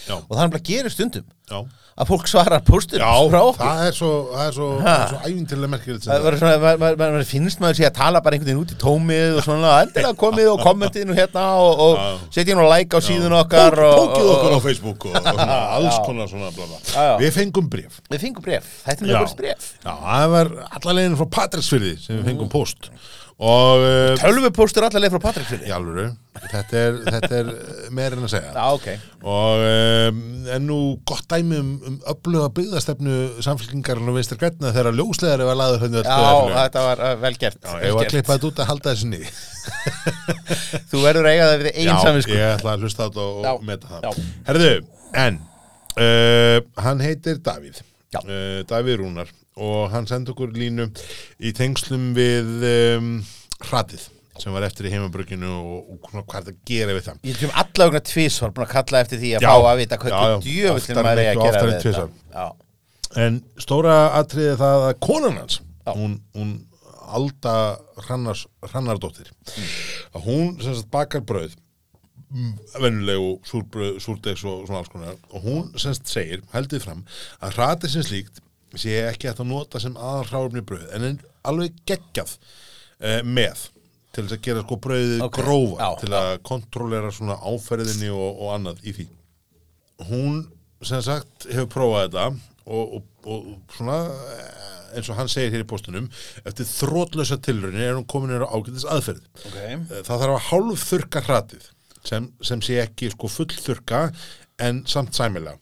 Já. 0.04 0.16
og 0.18 0.32
það 0.34 0.42
er 0.44 0.52
bara 0.52 0.66
gerir 0.68 0.92
stundum. 0.92 1.26
Já, 1.48 1.62
að 1.94 2.08
fólk 2.10 2.26
svarar 2.26 2.62
póstur 2.66 2.98
já 2.98 3.10
það 3.54 3.80
er 3.86 3.94
svo, 3.94 4.10
svo, 4.56 4.68
svo 4.82 5.18
ævintilega 5.28 5.70
merkilegt 5.70 6.08
Það 6.08 6.24
var 6.24 6.36
svona, 6.40 6.56
maður, 6.58 6.80
maður, 6.82 6.98
maður 7.14 7.28
finnst 7.28 7.60
maður 7.62 7.78
sé 7.78 7.86
að 7.86 7.94
tala 8.00 8.22
bara 8.24 8.34
einhvern 8.34 8.50
veginn 8.50 8.62
út 8.64 8.74
í 8.74 8.78
tómið 8.82 9.38
og 9.38 9.46
svona, 9.46 9.74
endilega 9.84 10.18
komið 10.24 10.50
og 10.50 10.64
kommentið 10.66 11.14
hérna 11.14 11.46
og, 11.62 11.84
og 11.86 12.00
Já. 12.00 12.08
setjið 12.38 12.58
nú 12.58 12.66
like 12.66 12.98
á 12.98 13.00
síðun 13.06 13.36
okkar 13.38 13.78
og, 13.78 13.94
Pókið 14.00 14.26
og, 14.26 14.32
okkur 14.34 14.50
á 14.50 14.58
og, 14.58 14.64
Facebook 14.66 15.06
og, 15.06 15.18
og 15.20 15.28
svona, 15.30 15.58
alls 15.78 16.00
konar 16.08 16.30
svona 16.34 16.50
bla 16.56 16.70
bla. 16.72 16.80
Já, 16.82 17.02
já. 17.12 17.14
Við 17.22 17.34
fengum 17.38 17.70
bréf. 17.70 18.00
Við 18.10 18.24
fengum 18.26 18.48
bref, 18.48 18.70
þetta 18.88 18.98
er 18.98 19.10
mjög 19.12 19.26
búin 19.28 19.38
bref 19.44 19.68
Já, 19.78 19.92
það 19.94 20.32
var 20.34 20.54
allaleginn 20.80 21.20
frá 21.20 21.30
Patræksfyrði 21.38 21.94
sem 22.02 22.18
við 22.18 22.32
fengum 22.32 22.50
post 22.50 22.90
og 22.90 22.98
uh, 22.98 23.23
Tölvupóstur 23.34 24.84
allar 24.86 25.02
leið 25.02 25.16
frá 25.16 25.32
í 25.66 25.72
alvöru. 25.74 26.04
Þetta 26.44 26.78
er, 26.78 26.98
er 27.34 27.48
meir 27.94 28.14
en 28.14 28.26
að 28.26 28.30
segja. 28.30 28.52
Já, 28.54 28.66
ok. 28.76 28.86
Og 29.26 29.62
um, 29.64 30.20
en 30.54 30.66
nú 30.68 30.78
gott 31.08 31.26
dæmi 31.32 31.58
um, 31.58 31.72
um 31.88 31.96
öfluga 32.12 32.46
byggðastefnu 32.54 33.16
samfélkingarinn 33.42 34.12
og 34.12 34.18
vinstir 34.18 34.38
grætna 34.38 34.70
þegar 34.74 34.98
ljósleðari 35.00 35.48
var 35.48 35.58
laður 35.58 35.82
hérna 35.86 36.04
Já, 36.06 36.30
þetta 36.60 36.84
var 36.86 37.04
uh, 37.08 37.14
vel 37.24 37.34
gert, 37.40 37.58
Já, 37.58 37.74
ég 37.82 37.96
var 37.96 38.04
að 38.04 38.06
gert. 38.06 38.14
klippa 38.14 38.36
þetta 38.36 38.50
út 38.50 38.62
að 38.62 38.70
halda 38.70 38.94
þessu 38.94 39.10
niður. 39.10 39.38
Þú 40.92 41.04
verður 41.06 41.26
að 41.30 41.34
eiga 41.34 41.48
það 41.50 41.56
við 41.64 41.70
Já, 41.72 41.78
einn 41.82 42.02
saminsku 42.06 42.36
ég 42.38 42.50
ætla 42.52 42.76
að 42.76 42.84
hlusta 42.86 43.02
á 43.02 43.06
þetta 43.08 43.24
og, 43.26 43.40
Já, 43.42 43.52
og 43.54 43.66
meta 43.70 43.90
það. 43.94 44.04
já. 44.04 44.28
Herðu, 44.50 44.74
en 45.24 45.40
uh, 45.98 46.58
hann 46.86 47.02
heitir 47.08 47.42
Davíð. 47.50 47.82
Já. 48.14 48.20
uh, 48.22 48.60
Davíð 48.70 49.00
Rúnar 49.02 49.34
og 49.60 49.92
hann 49.92 50.08
sendi 50.10 50.32
okkur 50.34 50.54
línu 50.56 50.88
í 51.38 51.54
tengslum 51.56 52.10
við 52.16 52.66
um, 52.70 53.14
hratið 53.62 54.10
sem 54.40 54.54
var 54.54 54.66
eftir 54.66 54.88
í 54.88 54.92
heimabrugginu 54.94 55.46
og, 55.46 55.94
og 55.94 56.08
hvað 56.26 56.40
er 56.40 56.46
það 56.48 56.50
að 56.50 56.60
gera 56.66 56.94
við 56.96 57.04
það? 57.06 57.18
Ég 57.28 57.40
hef 57.44 57.56
alla 57.62 57.88
okkur 57.88 58.04
tvísvar 58.10 58.54
búin 58.54 58.66
að 58.66 58.72
kalla 58.72 59.02
eftir 59.04 59.20
því 59.22 59.32
að 59.36 59.44
Já. 59.46 59.50
fá 59.50 59.68
að 59.70 59.80
vita 59.80 59.98
hvað 60.02 60.36
djöfullin 60.46 61.00
maður 61.00 61.22
er 61.22 61.30
að 61.30 61.42
gera 61.44 61.64
við 61.70 61.98
Já, 62.34 62.46
En 63.24 63.36
stóra 63.62 63.98
atriði 64.18 64.54
það 64.58 64.84
að 64.88 64.94
konan 65.06 65.36
hans, 65.38 65.60
hún, 65.86 66.16
hún 66.34 66.54
Alda 67.14 67.52
Hrannars, 68.08 68.46
Hrannardóttir, 68.64 69.28
að 70.16 70.24
hún 70.26 70.48
sem 70.64 70.74
sagt 70.74 70.90
bakar 70.90 71.22
brauð, 71.22 71.54
mm, 72.32 72.56
súrbrauð, 73.46 74.00
súrdegs 74.02 74.42
og 74.48 74.64
svona 74.64 74.80
alls 74.80 74.90
konar, 74.90 75.20
og 75.30 75.46
hún 75.46 75.68
sem 75.76 75.94
sagt 75.94 76.10
segir, 76.10 76.42
heldið 76.56 76.88
fram, 76.88 77.04
að 77.38 77.60
hratið 77.60 77.94
sem 77.94 78.06
slíkt 78.08 78.42
sé 78.80 78.96
ekki 79.08 79.30
hægt 79.30 79.42
að 79.44 79.50
nota 79.50 79.80
sem 79.82 79.96
aðal 79.96 80.26
hráfni 80.30 80.64
brauð, 80.66 80.88
en 80.96 81.06
er 81.08 81.22
alveg 81.48 81.76
geggjað 81.88 82.36
eh, 83.00 83.20
með 83.24 83.68
til 84.14 84.24
þess 84.24 84.36
að 84.36 84.44
gera 84.46 84.64
sko 84.64 84.78
brauðið 84.84 85.22
Ok, 85.26 85.38
grófa, 85.40 85.78
já, 85.80 86.00
til 86.02 86.10
að 86.18 86.32
kontrollera 86.46 87.12
svona 87.14 87.38
áferðinni 87.42 88.10
og, 88.14 88.42
og 88.44 88.52
annað 88.54 88.84
í 88.86 88.94
því. 88.98 89.06
Hún 90.10 90.44
sem 90.84 91.02
sagt 91.04 91.48
hefur 91.50 91.70
prófað 91.72 92.06
þetta 92.06 92.26
og, 92.64 92.98
og, 92.98 93.30
og 93.30 93.74
svona 93.74 93.98
eh, 94.34 94.64
eins 94.94 95.10
og 95.10 95.18
hann 95.18 95.30
segir 95.32 95.54
hér 95.54 95.64
í 95.64 95.68
postunum 95.68 96.06
eftir 96.44 96.68
þrótlösa 96.68 97.40
tilrunni 97.42 97.82
er 97.82 97.96
hún 97.96 98.06
komin 98.10 98.36
á 98.38 98.46
ágætis 98.46 98.86
aðferð. 98.86 99.24
Ok. 99.48 99.58
Eh, 99.58 99.84
það 99.96 100.24
þarf 100.24 100.36
að 100.36 100.46
hálf 100.50 100.86
þurka 100.90 101.24
hratið 101.28 101.68
sem, 102.04 102.30
sem 102.44 102.62
sé 102.64 102.78
ekki 102.84 103.10
sko 103.14 103.30
full 103.32 103.50
þurka 103.50 104.06
en 104.62 104.84
samt 104.90 105.16
sæmilega 105.16 105.58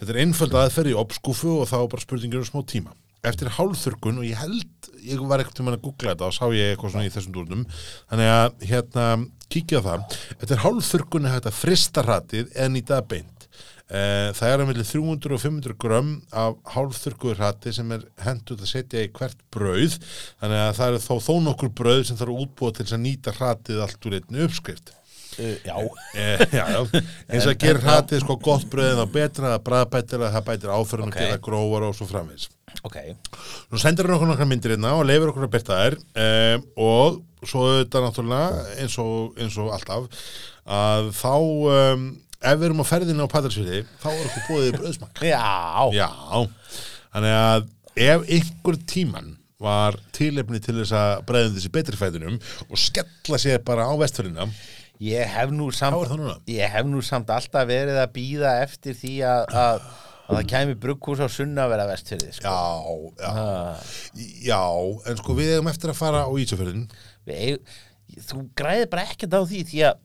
þetta 0.00 0.12
er 0.14 0.22
einföld 0.24 0.56
aðferð 0.60 0.92
í 0.92 0.98
opskúfu 1.00 1.58
og 1.62 1.68
þá 1.70 1.78
bara 1.92 2.04
spurningir 2.04 2.42
um 2.42 2.48
smá 2.48 2.62
tíma. 2.68 2.94
Eftir 3.26 3.48
hálfþurkun 3.56 4.20
og 4.20 4.26
ég 4.28 4.38
held 4.38 4.90
ég 5.06 5.22
var 5.26 5.42
ekkert 5.42 5.62
um 5.62 5.70
að 5.72 5.80
googla 5.82 6.12
þetta 6.12 6.28
og 6.28 6.34
sá 6.36 6.44
ég 6.54 6.72
eitthvað 6.74 6.92
svona 6.92 7.06
í 7.08 7.14
þessum 7.14 7.34
dúrnum. 7.34 7.64
Þannig 8.10 8.32
að 8.34 8.66
hérna 8.70 9.06
kíkja 9.52 9.80
það. 9.82 10.18
Eftir 10.36 10.62
hálfþurkun 10.62 11.26
er 11.26 11.34
hægt 11.36 11.48
að 11.50 11.58
frista 11.60 12.04
hratið 12.06 12.52
eða 12.54 12.68
nýta 12.74 12.98
það 12.98 13.08
beint. 13.14 13.48
Eh, 13.86 14.32
Það 14.34 14.50
er 14.50 14.62
að 14.62 14.68
milli 14.70 14.84
300 14.86 15.34
og 15.36 15.42
500 15.42 15.76
grömm 15.78 16.12
af 16.34 16.56
hálfþurkuður 16.74 17.42
hati 17.44 17.72
sem 17.74 17.92
er 17.94 18.06
hendut 18.24 18.62
að 18.62 18.70
setja 18.72 19.04
í 19.06 19.10
hvert 19.14 19.38
brauð. 19.54 19.98
Þannig 20.42 20.62
að 20.64 20.72
það 20.80 20.98
er 20.98 21.04
þó, 21.06 21.14
þó 21.22 21.34
nokkur 21.46 21.74
brauð 21.82 22.04
sem 22.08 22.18
þarf 22.18 22.34
að 22.34 22.44
útbúa 22.46 22.74
til 22.74 22.88
að 22.90 23.04
nýta 23.06 23.34
hratið 23.38 23.82
allt 23.86 24.08
úr 24.10 24.18
einni 24.18 24.46
uppskrift 24.46 24.94
Uh, 25.36 25.54
Já, 25.66 25.76
Eh, 26.16 26.46
já, 26.52 26.64
já. 26.72 27.02
eins 27.28 27.46
að 27.50 27.58
gera 27.60 27.80
hratið 27.84 28.22
sko 28.22 28.36
gott 28.40 28.64
brauðin 28.72 29.02
á 29.04 29.06
betra, 29.12 29.50
það 29.56 29.64
bræðbættir 29.66 30.22
það 30.24 30.44
bætir 30.48 30.72
áferðin 30.72 31.10
Ok. 31.10 31.16
og 31.16 31.20
gera 31.26 31.40
grófar 31.44 31.86
og 31.90 31.94
svo 31.98 32.06
framvegis. 32.08 32.48
Ok. 32.88 32.96
Nú 33.72 33.80
sendir 33.82 34.06
hann 34.08 34.16
okkur 34.16 34.30
nokkar 34.32 34.48
myndir 34.48 34.72
hérna 34.76 34.94
og 34.96 35.04
leifir 35.08 35.28
okkur 35.32 35.44
að 35.48 35.52
byrta 35.56 35.80
þær 35.82 35.98
um, 36.24 36.66
og 36.88 37.20
svo 37.46 37.66
auðvitað 37.68 38.06
náttúrulega 38.06 38.66
eins 38.80 38.96
og, 39.02 39.36
eins 39.40 39.58
og 39.60 39.72
alltaf 39.76 40.08
að 40.66 41.10
þá 41.20 41.32
um, 41.36 42.06
ef 42.40 42.58
við 42.60 42.66
erum 42.70 42.80
á 42.84 42.86
ferðinu 42.88 43.26
á 43.28 43.32
Patrísfjöði 43.36 43.82
þá 44.02 44.08
er 44.12 44.26
okkur 44.28 44.46
búið 44.50 44.70
brauðsmak. 44.80 45.20
Já, 45.20 45.90
Já, 45.96 46.10
þannig 47.12 47.36
að 47.40 47.68
ef 47.96 48.26
einhver 48.36 48.80
tíman 48.88 49.34
var 49.62 49.96
tilefni 50.12 50.58
til 50.60 50.74
þess 50.82 50.92
að 50.92 51.22
breiðum 51.30 51.54
þessi 51.56 51.70
betri 51.72 51.96
fæðunum 51.96 52.34
og 52.68 52.76
skella 52.80 53.38
sér 53.40 53.62
bara 53.64 53.86
á 53.88 53.92
vestfjörðina 53.96 54.44
ég 55.04 55.28
hef 55.36 55.50
nú 55.52 55.68
samt 55.74 55.94
Ég 56.48 56.72
hef 56.72 56.86
nú 56.88 57.02
samt 57.04 57.30
alltaf 57.34 57.66
verið 57.68 57.98
að 58.00 58.12
býða 58.16 58.54
eftir 58.64 58.96
því 58.96 59.14
að, 59.28 59.42
að, 59.52 59.82
að 60.26 60.38
það 60.38 60.48
kæmi 60.54 60.76
brugghús 60.86 61.20
á 61.22 61.28
sunna 61.30 61.66
að 61.66 61.72
vera 61.74 61.86
vestfyrði 61.90 62.32
sko. 62.38 62.48
Já, 62.48 62.56
já, 63.20 63.30
Ah, 63.30 63.84
já, 64.46 64.62
en 65.12 65.20
sko 65.20 65.36
við 65.38 65.52
hefum 65.56 65.70
eftir 65.74 65.92
að 65.92 66.00
fara 66.00 66.24
á 66.26 66.30
Ísafjörðin 66.32 66.88
Þú 68.26 68.42
græðir 68.56 68.90
bara 68.92 69.06
ekkert 69.10 69.34
á 69.34 69.40
því 69.44 69.62
því 69.70 69.80
að 69.90 69.96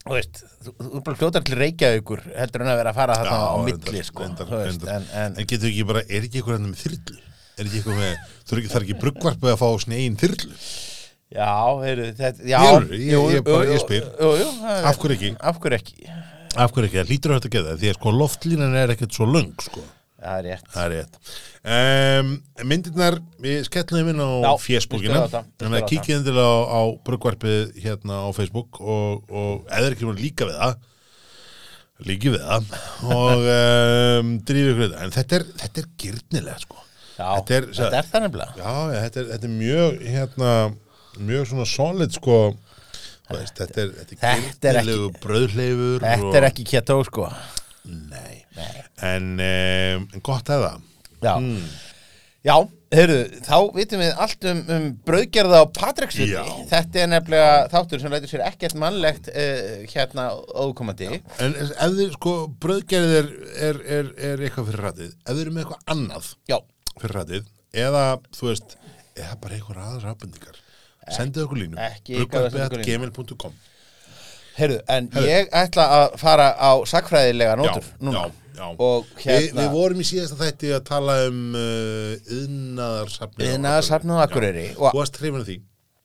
þú 0.00 0.14
veist, 0.16 0.38
þú, 0.64 0.72
þú 0.80 0.90
er 0.96 1.02
bara 1.06 1.18
fljótar 1.20 1.42
til 1.44 1.56
Reykjavíkur 1.60 2.22
heldur 2.38 2.62
en 2.64 2.70
að 2.72 2.78
vera 2.80 2.92
að 2.94 3.00
fara 3.00 3.16
þarna 3.20 3.40
á 3.52 3.56
milli 3.66 4.04
sko, 4.06 4.28
en, 4.30 5.08
en, 5.12 5.34
En 5.36 5.48
getur 5.50 5.68
ekki 5.68 5.84
bara, 5.90 6.02
er 6.08 6.24
ekki 6.24 6.40
eitthvað 6.40 6.54
hérna 6.56 6.70
með 6.70 6.84
þyrlu? 6.86 7.18
Er 7.60 7.66
ekki 7.66 7.80
eitthvað 7.82 7.98
með, 7.98 8.14
er 8.54 8.62
ekki, 8.62 8.70
ekki 8.80 8.96
bruggvarpið 9.02 9.52
að 9.52 9.58
fá 9.60 9.66
svona 9.84 9.98
einn 10.00 10.16
þyrlu? 10.22 10.54
Já, 11.30 11.50
heyrðu, 11.84 12.08
þetta 12.18 12.48
já, 12.50 12.58
Í 12.60 12.70
alvöru, 12.72 12.98
ég- 12.98 13.12
jú, 13.14 13.22
ég 13.36 13.44
bara- 13.46 13.70
ég 13.70 13.80
spyr. 13.84 14.02
jú, 14.20 14.30
jú, 14.40 14.48
það 14.60 14.74
er- 14.78 14.88
Af 14.90 14.98
hverju 14.98 15.16
ekki? 15.18 15.30
Af 15.40 15.60
hverju 15.60 15.78
ekki, 15.80 16.10
Af 16.56 16.72
hverju 16.74 16.88
ekki, 16.90 16.98
það 17.00 17.10
lítur 17.14 17.30
á 17.30 17.34
þetta 17.38 17.48
að 17.50 17.56
geða, 17.56 17.76
því 17.80 17.88
að 17.92 17.98
sko 18.00 18.10
loftlínan 18.20 18.74
er 18.76 18.88
ekkert 18.96 19.12
svo 19.14 19.26
löng, 19.30 19.52
sko. 19.62 19.80
það 20.20 20.34
er 20.38 20.42
rétt 20.50 20.66
Það 20.74 20.84
er 20.84 20.90
rétt. 20.96 21.14
Um, 21.60 22.42
myndirnar, 22.64 23.18
við 23.40 23.64
skellum 23.68 24.08
inn 24.10 24.20
á 24.20 24.28
Já, 24.40 24.52
fésbókina, 24.64 25.00
við 25.00 25.16
skulum 25.16 25.24
láta, 25.28 25.40
við 25.44 25.60
þannig 25.60 25.76
að 25.76 25.82
skulum 25.84 25.90
kíkja 25.92 26.16
endilega 26.16 26.50
á, 26.50 26.58
á 26.72 26.80
bruggvarpið 27.04 27.72
hérna 27.84 28.14
á 28.24 28.28
Facebook 28.36 28.80
og, 28.80 29.24
og 29.30 29.66
eða 29.70 29.90
ekki 29.94 30.08
voru 30.08 30.16
líka 30.20 30.48
við 30.48 30.56
það, 30.60 30.74
líki 32.08 32.30
við 32.32 32.44
það 32.48 32.64
og 33.12 33.48
um, 33.54 34.30
drífi 34.48 34.70
ykkur 34.72 34.86
þetta. 34.88 35.02
En 35.04 35.10
þetta 35.16 35.36
er, 35.40 35.44
þetta 35.62 35.82
er 35.84 35.88
gyrnilega, 36.00 36.58
sko. 36.64 36.76
Já, 37.20 37.26
Þetta 37.36 37.56
er- 37.58 37.66
þetta 37.76 37.98
er 38.00 38.06
það 38.08 38.22
nefnilega 38.24 38.54
Já, 38.56 38.70
já, 38.94 39.00
þetta 39.04 39.20
er, 39.20 39.26
þetta 39.34 39.44
er 39.44 39.56
mjög 39.60 39.98
hérna, 40.14 40.52
mjög 41.18 41.46
svona 41.50 41.66
solid 41.66 42.12
sko. 42.14 42.38
Veist, 43.30 43.54
þetta 43.60 43.82
er, 43.84 43.90
þetta 44.00 44.16
Þetta 44.20 44.68
er 44.72 44.76
er 44.76 44.80
ekki- 44.82 45.20
brauðleifur 45.22 46.00
Þetta 46.02 46.36
er 46.40 46.46
ekki 46.48 46.64
keto 46.66 46.96
sko. 47.06 47.28
Nei, 47.90 48.42
Nei. 48.56 48.82
en 49.06 49.28
um, 49.40 50.08
en 50.14 50.20
gott 50.26 50.50
eða 50.52 50.74
Já, 51.22 51.34
Mm. 51.38 51.62
já 52.44 52.54
heyrðu, 52.92 53.18
þá 53.46 53.56
vitum 53.76 54.00
við 54.02 54.18
allt 54.24 54.44
um, 54.50 54.60
um 54.74 54.84
brauðgerða 55.06 55.60
á 55.62 55.66
Patreksfjöld 55.78 56.32
Já. 56.32 56.42
Þetta 56.72 57.00
er 57.04 57.08
nefnilega 57.12 57.68
þáttur 57.72 58.00
sem 58.02 58.10
lætur 58.12 58.32
sér 58.32 58.44
ekkert 58.48 58.74
mannlegt 58.80 59.28
uh, 59.28 59.84
hérna 59.92 60.26
ókomandi. 60.56 61.10
En 61.38 61.54
ef 61.54 61.70
þið, 61.76 62.12
sko, 62.16 62.34
brauðgerðið 62.60 63.16
er, 63.20 63.30
er, 63.68 63.80
er, 63.98 64.10
er 64.32 64.44
eitthvað 64.48 64.70
fyrir 64.72 64.84
rætið 64.88 65.12
ef 65.14 65.30
þið 65.34 65.42
eru 65.44 65.54
með 65.54 65.62
eitthvað 65.66 65.94
annað 65.94 66.32
Já, 66.50 66.58
fyrir 67.00 67.16
rætið 67.20 67.46
eða, 67.86 68.04
þú 68.38 68.50
veist, 68.50 68.76
eða 69.14 69.38
bara 69.44 69.54
eitthvað 69.60 69.82
aðra 69.86 70.14
ábendingar 70.16 70.60
sendið 71.16 71.44
okkur 71.46 71.60
línu. 71.64 71.78
Ekki 71.88 72.18
ykkar 72.24 72.46
að 72.48 72.52
senda 72.56 72.66
okkur 72.68 72.82
línu. 72.84 72.90
gmail.com 72.90 73.56
heyrðu, 74.60 74.80
en 74.92 75.08
Heyrðu. 75.14 75.30
ég 75.30 75.50
ætla 75.62 75.84
að 75.96 76.18
fara 76.20 76.50
á 76.60 76.70
sakfræðilega 76.90 77.56
nótur 77.56 77.84
já, 77.86 77.96
núna. 78.04 78.26
já, 78.26 78.32
já. 78.58 78.66
Og 78.76 79.06
Vi, 79.16 79.22
hérna 79.24 79.62
Við 79.62 79.70
vorum 79.72 80.02
í 80.02 80.04
síðasta 80.10 80.36
þætti 80.42 80.72
að 80.76 80.82
tala 80.90 81.14
um 81.30 81.38
uh, 81.56 82.34
yðnaðarsafni 82.38 83.46
Iðnaðarsafnið 83.54 84.20
á 84.20 84.24
Akureyri. 84.26 84.66
og 84.76 84.90
hrifin 85.00 85.40
af 85.40 85.46
því. 85.48 85.56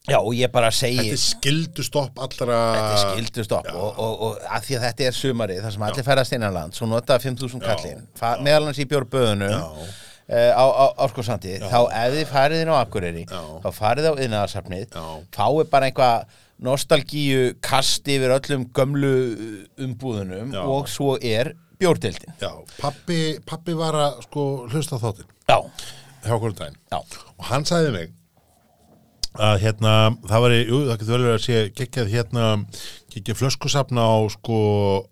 Já, 0.06 0.20
og 0.22 0.36
ég 0.38 0.52
bara 0.54 0.70
segi 0.70 1.00
Þetta 1.02 1.16
er 1.18 1.22
skildu 1.24 1.84
stopp 1.84 2.20
allra 2.22 2.58
Þetta 2.76 2.90
er 2.94 3.00
skildu 3.16 3.44
stopp 3.48 3.70
og, 3.74 3.88
og, 3.98 4.20
og 4.28 4.44
að 4.54 4.68
því 4.68 4.76
að 4.78 4.84
þetta 4.86 5.08
er 5.10 5.16
sumarið 5.18 5.62
þar 5.66 5.74
sem 5.76 5.86
allir 5.88 6.06
ferðast 6.06 6.36
innanland 6.38 6.78
svo 6.78 6.86
nota 6.92 7.18
5.000 7.24 7.64
kallinn. 7.66 8.04
Fa- 8.20 8.36
meðal 8.46 8.68
hans 8.70 8.82
í 8.84 8.86
bjórböðunum 8.92 9.56
Já. 9.56 9.88
Uh, 10.26 10.50
á, 10.58 10.66
á 10.66 10.86
Árskóðsandi, 11.06 11.60
þá 11.62 11.80
ef 11.86 12.16
þið 12.16 12.30
farið 12.32 12.62
inn 12.64 12.72
á 12.74 12.82
Akureyri, 12.82 13.26
Já. 13.30 13.42
þá 13.62 13.68
farið 13.76 14.08
á 14.10 14.14
yðnaðarsafnið, 14.26 14.96
fáið 15.36 15.68
bara 15.70 15.90
einhvað 15.92 16.40
nostalgíu 16.66 17.52
kast 17.62 18.10
yfir 18.10 18.34
öllum 18.34 18.64
gömlu 18.74 19.12
umbúðunum 19.86 20.56
Já. 20.56 20.64
og 20.66 20.90
svo 20.90 21.14
er 21.22 21.52
bjórdildin. 21.78 22.34
Já, 22.42 22.50
pappi, 22.80 23.20
pappi 23.46 23.76
var 23.78 24.00
að 24.02 24.24
sko 24.26 24.46
hlusta 24.72 24.98
á 24.98 25.04
þáttinn. 25.04 25.30
Já, 25.46 25.60
hjá 26.26 26.34
okkur 26.40 26.56
um 26.56 26.58
daginn. 26.58 26.80
Já, 26.90 27.00
og 27.36 27.50
hann 27.52 27.68
sagði 27.70 27.94
mig 27.94 28.14
að 29.36 29.62
hérna, 29.66 29.94
það 30.26 30.44
var, 30.46 30.54
jú, 30.56 30.82
það 30.88 31.00
getur 31.02 31.14
vel 31.14 31.24
verið 31.26 31.36
að 31.36 31.46
sé 31.46 31.62
geggjað 31.76 32.12
hérna, 32.14 32.50
geggjað 33.14 33.40
flöskusafna 33.42 34.06
á 34.08 34.16
sko 34.32 34.60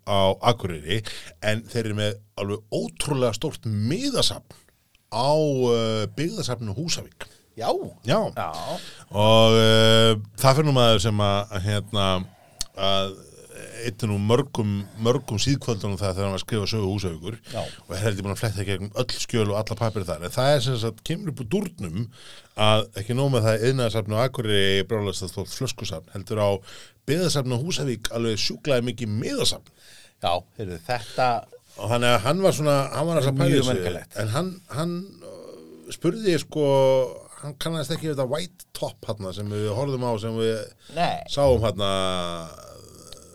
á 0.08 0.20
Akureyri 0.50 1.02
en 1.44 1.62
þeir 1.68 1.84
eru 1.84 1.98
með 1.98 2.20
alveg 2.40 2.64
ótrúlega 2.72 3.36
stórt 3.36 3.68
miðasafn 3.68 4.63
á 5.14 5.30
uh, 5.38 6.04
byggðasafnu 6.18 6.74
Húsavík. 6.76 7.28
Já, 7.54 7.70
Já, 8.02 8.18
já, 8.34 8.50
og 9.14 9.54
uh, 9.54 10.16
það 10.42 10.56
fyrir 10.56 10.66
nú 10.66 10.74
maður 10.74 11.04
sem 11.04 11.20
að, 11.22 11.52
hérna 11.62 12.06
að 12.74 13.12
einn 13.84 14.08
nú 14.10 14.16
mörgum, 14.22 14.70
mörgum 15.02 15.38
síðkvöldunum 15.40 15.98
það 16.00 16.16
þegar 16.16 16.26
hann 16.26 16.34
var 16.34 16.40
að 16.40 16.44
skrifa 16.44 16.68
sögu 16.70 16.90
húsaukur 16.90 17.36
Já. 17.52 17.60
og 17.62 17.94
er 17.94 18.02
heldur 18.02 18.26
búin 18.26 18.34
að 18.34 18.40
fletta 18.40 18.66
gegnum 18.66 18.92
öll 19.00 19.16
skjöl 19.24 19.46
og 19.46 19.58
alla 19.60 19.78
papir 19.78 20.06
þar. 20.08 20.24
En 20.26 20.34
það 20.34 20.50
er 20.52 20.64
sem 20.66 20.78
sagt, 20.82 21.02
kemur 21.06 21.32
upp 21.32 21.42
úr 21.44 21.50
dúrnum 21.54 22.06
að 22.66 22.86
ekki 23.00 23.16
nóg 23.18 23.32
með 23.34 23.48
það 23.48 23.66
yðnaðarsafn 23.70 24.16
og 24.16 24.22
akkurri 24.24 24.62
brálast 24.90 25.26
að 25.26 25.32
stótt 25.34 25.54
flöskusafn 25.54 26.14
heldur 26.14 26.42
á 26.42 26.50
byðasafn 27.08 27.56
og 27.56 27.66
húsavík 27.66 28.12
alveg 28.16 28.40
sjúklaði 28.40 28.88
mikið 28.90 29.16
miðasafn. 29.22 29.74
Já, 30.24 30.32
heyrðu, 30.58 30.80
þetta 30.88 31.28
og 31.78 31.90
að 32.06 32.20
hann 32.26 32.42
var 32.44 32.54
svona 32.56 32.76
hann 32.94 33.08
var 33.08 33.20
þessu 33.22 33.66
merkilegt. 33.68 34.16
en 34.22 34.28
hann, 34.34 34.50
hann 34.74 34.94
uh, 35.22 35.90
spurði 35.94 36.36
sko 36.42 36.66
hann 37.42 37.56
kannast 37.60 37.92
ekki 37.92 38.12
þetta 38.12 38.28
white 38.30 38.68
top 38.76 39.04
hann 39.10 39.32
sem 39.36 39.50
við 39.52 39.66
horfðum 39.76 40.06
á 40.06 40.12
sem 40.22 40.36
við 40.38 40.60
Nei, 40.96 41.18
sáum 41.32 41.64
hann 41.66 41.82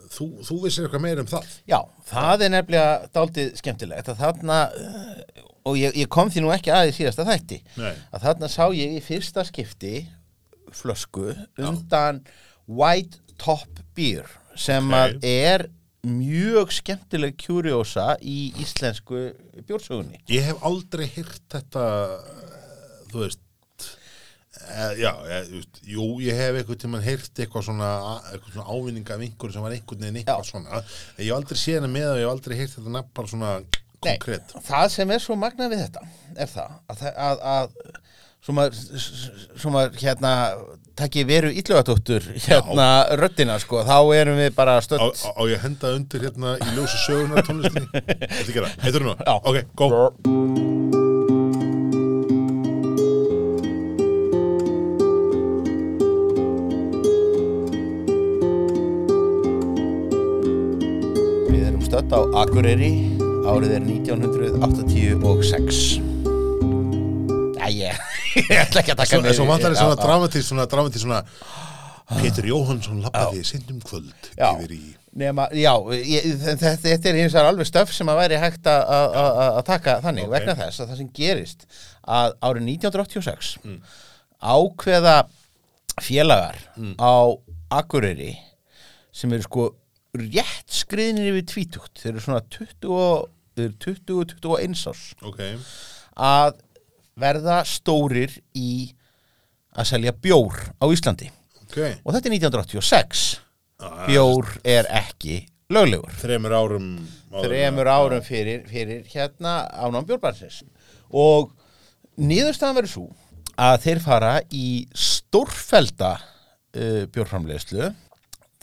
þú, 0.10 0.28
þú 0.48 0.58
vissir 0.66 0.88
eitthvað 0.88 1.04
meir 1.06 1.22
um 1.24 1.30
það 1.30 1.52
já, 1.70 1.80
það 2.10 2.46
er 2.48 2.54
nefnilega 2.56 3.12
dálítið 3.16 3.52
skemmtilegt 3.62 4.12
að 4.14 4.24
þarna 4.24 4.60
uh, 4.74 5.46
og 5.70 5.78
ég, 5.78 5.96
ég 6.00 6.10
kom 6.12 6.32
því 6.34 6.44
nú 6.46 6.54
ekki 6.56 6.72
aðeins 6.74 6.98
síðasta 7.00 7.28
þætti 7.28 7.60
Nei. 7.78 7.92
að 8.16 8.26
þarna 8.26 8.50
sá 8.52 8.64
ég 8.74 8.96
í 8.98 9.04
fyrsta 9.06 9.44
skipti 9.48 9.94
flösku 10.76 11.32
undan 11.60 12.24
White 12.70 13.22
Top 13.42 13.84
Beer 13.98 14.28
sem 14.60 14.90
Ok. 14.90 14.98
að 15.00 15.28
er 15.30 15.68
mjög 16.08 16.72
skemmtileg 16.78 17.36
kjúriósa 17.40 18.14
í 18.22 18.54
íslensku 18.62 19.30
bjórsögunni. 19.68 20.22
Ég 20.32 20.48
hef 20.48 20.64
aldrei 20.68 21.08
hýrt 21.10 21.44
þetta 21.52 21.86
þú 23.12 23.24
veist 23.26 23.46
Uh, 24.60 24.92
já, 25.00 25.10
ég, 25.30 25.46
veist, 25.54 25.78
jú, 25.88 26.04
ég 26.22 26.36
hef 26.36 26.58
eitthvað 26.58 26.80
tímann 26.82 27.04
heyrt 27.06 27.40
eitthvað 27.40 27.64
svona, 27.70 27.90
svona 28.50 28.66
ávinninga 28.68 29.16
af 29.16 29.22
einhverju 29.24 29.56
sem 29.56 29.64
var 29.64 29.74
einhvern 29.74 30.02
veginn 30.04 30.18
eitthvað 30.20 30.42
Já. 30.44 30.50
svona. 30.50 30.82
Ég 31.16 31.30
hef 31.30 31.38
aldrei 31.38 31.60
séð 31.62 31.78
hana 31.80 31.90
með 31.94 32.08
og 32.10 32.18
ég 32.20 32.26
hef 32.26 32.34
aldrei 32.34 32.58
heyrt 32.60 32.74
þetta 32.76 32.94
nafn 32.98 33.14
bara 33.16 33.32
svona 33.32 33.52
konkrétt 34.04 34.54
það 34.68 34.86
sem 34.94 35.14
er 35.16 35.24
svo 35.24 35.38
magnað 35.40 35.74
við 35.74 35.82
þetta 35.86 36.04
er 36.40 36.52
það 36.52 36.76
að, 36.92 37.04
að, 37.28 37.42
að 37.54 37.74
svo 38.46 38.56
maður, 38.56 39.08
svo 39.60 39.74
maður 39.76 40.00
hérna 40.04 40.34
takki 41.00 41.24
veru 41.28 41.50
illugatóttur 41.54 42.24
hérna 42.46 42.88
röddina 43.20 43.60
sko, 43.62 43.84
þá 43.88 43.98
erum 44.18 44.38
við 44.40 44.56
bara 44.58 44.78
á, 44.80 44.82
stödd. 44.84 45.02
Á, 45.24 45.30
á 45.40 45.42
ég 45.48 45.60
henda 45.64 45.88
undir 45.96 46.22
hérna 46.28 46.50
í 46.60 46.62
ljósu 46.76 46.98
sögunar 47.06 47.44
tónlistinni? 47.48 47.88
Þetta 48.40 48.52
það, 48.52 48.66
heitur 48.84 49.02
nú? 49.08 49.14
Já. 49.24 49.36
Ok, 49.40 49.58
go. 49.80 49.88
Við 61.48 61.64
erum 61.64 61.84
stödd 61.88 62.12
á 62.12 62.20
Akureyri 62.44 62.94
árið 63.50 63.72
er 63.80 63.84
1986 63.88 66.10
Æ, 67.60 67.92
ég, 68.36 68.50
ætla 68.60 68.82
ekki 68.84 68.94
að 68.94 69.02
taka 69.04 69.22
mig- 69.24 69.36
svo 69.38 69.46
vantar 69.50 69.74
Já, 69.74 69.80
svona 69.82 69.98
dramatís 70.00 70.48
svona, 70.50 70.66
dramatís 70.70 71.04
svona 71.06 71.24
Pétur 72.20 72.46
Jóhannsson 72.50 73.04
lappaði 73.06 73.44
sindum 73.46 73.82
kvöld 73.86 74.32
yfir 74.38 74.72
í 74.74 74.82
Nema, 75.20 75.48
já, 75.58 75.72
ég, 76.06 76.26
þetta, 76.38 76.76
þetta 76.84 77.10
er 77.10 77.16
hins 77.18 77.34
vegar 77.34 77.48
alveg 77.50 77.66
stöf 77.66 77.90
sem 77.94 78.08
að 78.12 78.20
væri 78.22 78.38
hægt 78.40 78.68
að- 78.70 79.64
taka 79.66 79.96
þannig 80.04 80.28
Ok. 80.28 80.32
vegna 80.36 80.54
þess 80.60 80.80
að 80.84 80.92
það 80.92 80.98
sem 81.02 81.10
gerist 81.18 81.66
að 82.08 82.36
árið 82.46 82.68
1986 82.70 83.50
ákveða 84.42 85.16
félagar 86.02 86.60
á 87.02 87.14
Akureyri 87.72 88.36
sem 89.12 89.34
eru 89.34 89.44
sko 89.46 89.66
rétt 90.18 90.70
skriðinir 90.74 91.34
yfir 91.34 91.46
tvítugt. 91.52 92.00
Þeir 92.02 92.14
eru 92.16 92.24
svona 92.24 92.42
20 92.50 92.94
og- 92.94 93.28
þeir 93.58 93.66
eru 93.66 93.76
20-21 93.84 94.88
árs. 94.94 95.04
Ok, 95.26 95.42
að 96.18 96.54
verða 97.20 97.62
stórir 97.68 98.34
í 98.58 98.90
að 99.76 99.92
selja 99.92 100.16
bjór 100.16 100.58
á 100.82 100.86
Íslandi. 100.90 101.30
Ok. 101.68 101.78
Og 102.04 102.16
þetta 102.16 102.26
er 102.32 102.36
1986 102.40 103.28
Ah, 103.80 104.04
bjór 104.10 104.58
er 104.68 104.90
ekki 104.92 105.46
löglegur. 105.72 106.12
Þremur 106.20 106.52
árum 106.52 106.88
en 107.00 107.46
þremur 107.46 107.88
árum 107.88 108.24
fyrir, 108.26 108.66
fyrir 108.68 109.06
hérna 109.08 109.62
ánám 109.72 110.04
bjórbarsins 110.10 110.66
og 111.16 111.54
niðurstaðan 112.20 112.76
verður 112.76 112.92
svo 112.92 113.06
að 113.60 113.78
þeir 113.86 114.02
fara 114.04 114.34
í 114.52 114.66
stórfelda 114.92 116.12
uh, 116.20 117.06
bjórframlegslu 117.14 117.94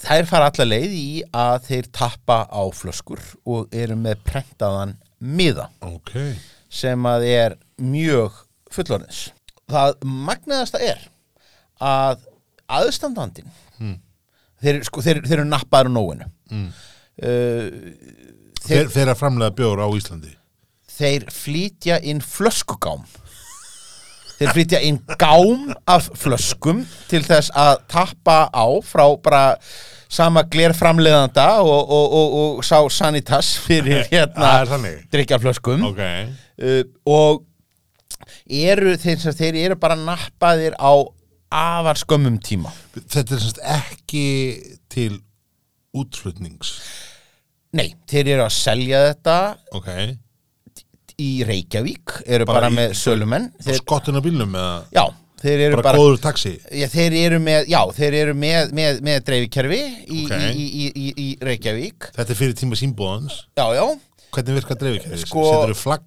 þær 0.04 0.28
fara 0.28 0.50
alla 0.52 0.68
leið 0.68 0.96
í 0.98 1.08
að 1.32 1.70
þeir 1.70 1.88
tappa 1.96 2.42
á 2.52 2.62
flöskur 2.76 3.22
og 3.48 3.72
eru 3.72 3.96
með 3.96 4.20
prentaðan 4.28 4.98
miða. 5.16 5.70
Ok, 5.80 6.12
sem 6.68 7.08
að 7.08 7.24
er 7.30 7.56
mjög 7.80 8.42
fullorðins. 8.76 9.22
Það 9.66 9.94
magnaðasta 10.06 10.80
er 10.84 11.06
að 11.82 12.26
aðstandandin 12.70 13.50
þeir, 14.62 14.80
sko, 14.86 15.04
þeir, 15.04 15.22
þeir 15.26 15.40
eru 15.40 15.50
nappaður 15.50 15.92
á 15.92 15.96
nóinu. 15.96 16.30
Mm. 16.52 16.66
uh, 17.26 17.68
þeir, 18.62 18.90
þeir, 18.94 19.12
að 19.12 19.20
framlega 19.20 19.56
bjór 19.58 19.84
á 19.84 19.88
Íslandi. 19.88 20.32
Þeir 20.96 21.28
flýtja 21.34 22.00
inn 22.08 22.22
flöskugám. 22.24 23.04
Þeir 24.36 24.52
flýtja 24.52 24.80
inn 24.84 24.98
gám 25.16 25.70
af 25.88 26.10
flöskum 26.20 26.82
til 27.08 27.22
þess 27.24 27.52
að 27.56 27.78
tappa 27.88 28.46
á 28.52 28.66
frá 28.84 29.06
bara 29.24 29.44
sama 30.12 30.42
glerframleðanda 30.46 31.46
og, 31.64 31.88
og, 31.90 32.16
og, 32.16 32.34
og 32.36 32.64
sá 32.64 32.78
sanitas 32.92 33.54
fyrir 33.64 34.04
hérna 34.12 34.52
þannig. 34.68 35.00
drikkjaflöskum 35.12 35.88
Ok, 35.88 36.02
uh, 36.04 36.82
og 37.10 37.45
eru 38.50 38.96
þeir, 39.00 39.22
þeir 39.36 39.58
eru 39.64 39.76
bara 39.80 39.96
nappaðir 39.98 40.76
á 40.78 40.92
afar 41.56 41.98
skömmum 42.00 42.38
tíma. 42.42 42.72
Þetta 42.96 43.36
er 43.36 43.42
semst 43.44 43.60
ekki 43.62 44.26
til 44.92 45.20
útflutnings? 45.96 46.74
Nei, 47.76 47.90
þeir 48.08 48.32
eru 48.36 48.44
að 48.46 48.54
selja 48.56 49.00
þetta 49.10 49.36
Ok, 49.76 49.88
í 51.20 51.30
Reykjavík 51.48 52.18
eru 52.26 52.46
Bara 52.48 52.60
bara, 52.66 52.70
í- 52.70 52.76
með 52.76 52.94
sölumenn. 52.98 53.50
þeir, 53.62 53.78
skottinu 53.80 54.20
bílnum 54.24 54.52
eða? 54.56 54.82
Já, 54.92 55.04
þeir 55.42 55.60
eru 55.68 55.76
bara, 55.80 55.92
bara, 55.96 56.52
já, 56.80 56.88
þeir 56.92 57.16
eru 57.24 57.38
með 57.40 57.68
já, 57.72 57.80
þeir 57.96 58.14
eru 58.22 58.34
með, 58.34 58.72
með, 58.76 59.00
með 59.06 59.22
dreifikerfi 59.28 59.80
í, 60.06 60.24
Ok. 60.24 60.34
í, 60.52 60.66
í, 60.66 60.86
í, 60.92 61.06
í 61.16 61.28
Reykjavík. 61.40 62.10
Þetta 62.16 62.30
er 62.34 62.40
fyrir 62.42 62.54
tíma 62.60 62.76
símbóðans 62.80 63.42
já, 63.56 63.66
já, 63.76 63.86
Hvernig 64.36 64.56
virkar 64.58 64.76
dreifikæði? 64.76 65.18
Sko- 65.24 65.44
Setur 65.48 65.74
flagg 65.80 66.02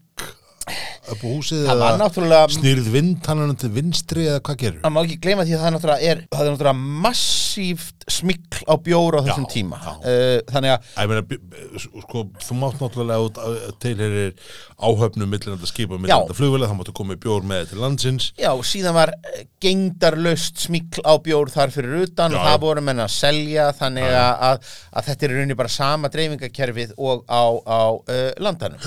upp 0.69 1.23
á 1.23 1.27
húsið 1.27 1.69
eða 1.73 2.41
snýrið 2.53 2.89
vind 2.93 3.29
hann 3.29 3.55
til 3.59 3.71
vinstri 3.73 4.27
eða 4.29 4.41
hvað 4.45 4.59
gerur? 4.63 4.81
það 4.83 4.93
má 4.95 4.99
ekki 5.03 5.17
gleyma 5.23 5.45
því 5.47 5.55
að 5.55 5.61
það 5.63 5.69
er 5.69 5.75
náttúrulega, 5.75 6.11
er, 6.13 6.21
það 6.33 6.45
er 6.45 6.51
náttúrulega 6.53 7.03
massíft 7.05 8.05
smikl 8.09 8.63
á 8.65 8.73
bjór 8.85 9.19
á 9.19 9.21
þessum 9.27 9.45
Já, 9.47 9.51
tíma 9.53 9.79
já. 9.83 9.91
uh, 9.99 10.37
þannig 10.49 10.73
að 10.73 10.89
Æ, 10.89 11.01
meina, 11.11 11.23
b- 11.29 11.83
sko, 12.03 12.23
þú 12.45 12.57
mátt 12.59 12.81
náttúrulega 12.83 13.27
út 13.27 13.39
tilherir 13.83 14.33
áhöfnum 14.79 15.29
millinanda 15.29 15.69
skipa 15.69 15.99
millinanda 15.99 16.37
flugvila, 16.37 16.69
þá 16.69 16.75
máttu 16.79 16.95
koma 16.97 17.17
í 17.17 17.21
bjór 17.21 17.45
með 17.49 17.69
til 17.73 17.81
landsins 17.83 18.29
Já, 18.39 18.51
síðan 18.65 18.97
var 18.97 19.13
eh, 19.33 19.45
gengdarlaust 19.63 20.61
smikl 20.65 21.03
á 21.05 21.13
bjór 21.23 21.51
þar 21.53 21.73
fyrir 21.75 22.05
utan 22.07 22.33
Já, 22.33 22.39
og 22.39 22.47
það 22.49 22.59
voru 22.65 22.85
menn 22.89 23.03
að 23.05 23.13
selja 23.15 23.69
þannig 23.77 24.09
að, 24.09 24.33
að, 24.49 24.73
að 24.93 25.09
þetta 25.11 25.27
er 25.27 25.35
rauninni 25.37 25.59
bara 25.59 25.73
sama 25.73 26.11
dreifingakerfið 26.13 26.95
og 26.97 27.25
á, 27.29 27.43
á 27.65 27.81
uh, 27.93 28.29
landanum. 28.41 28.79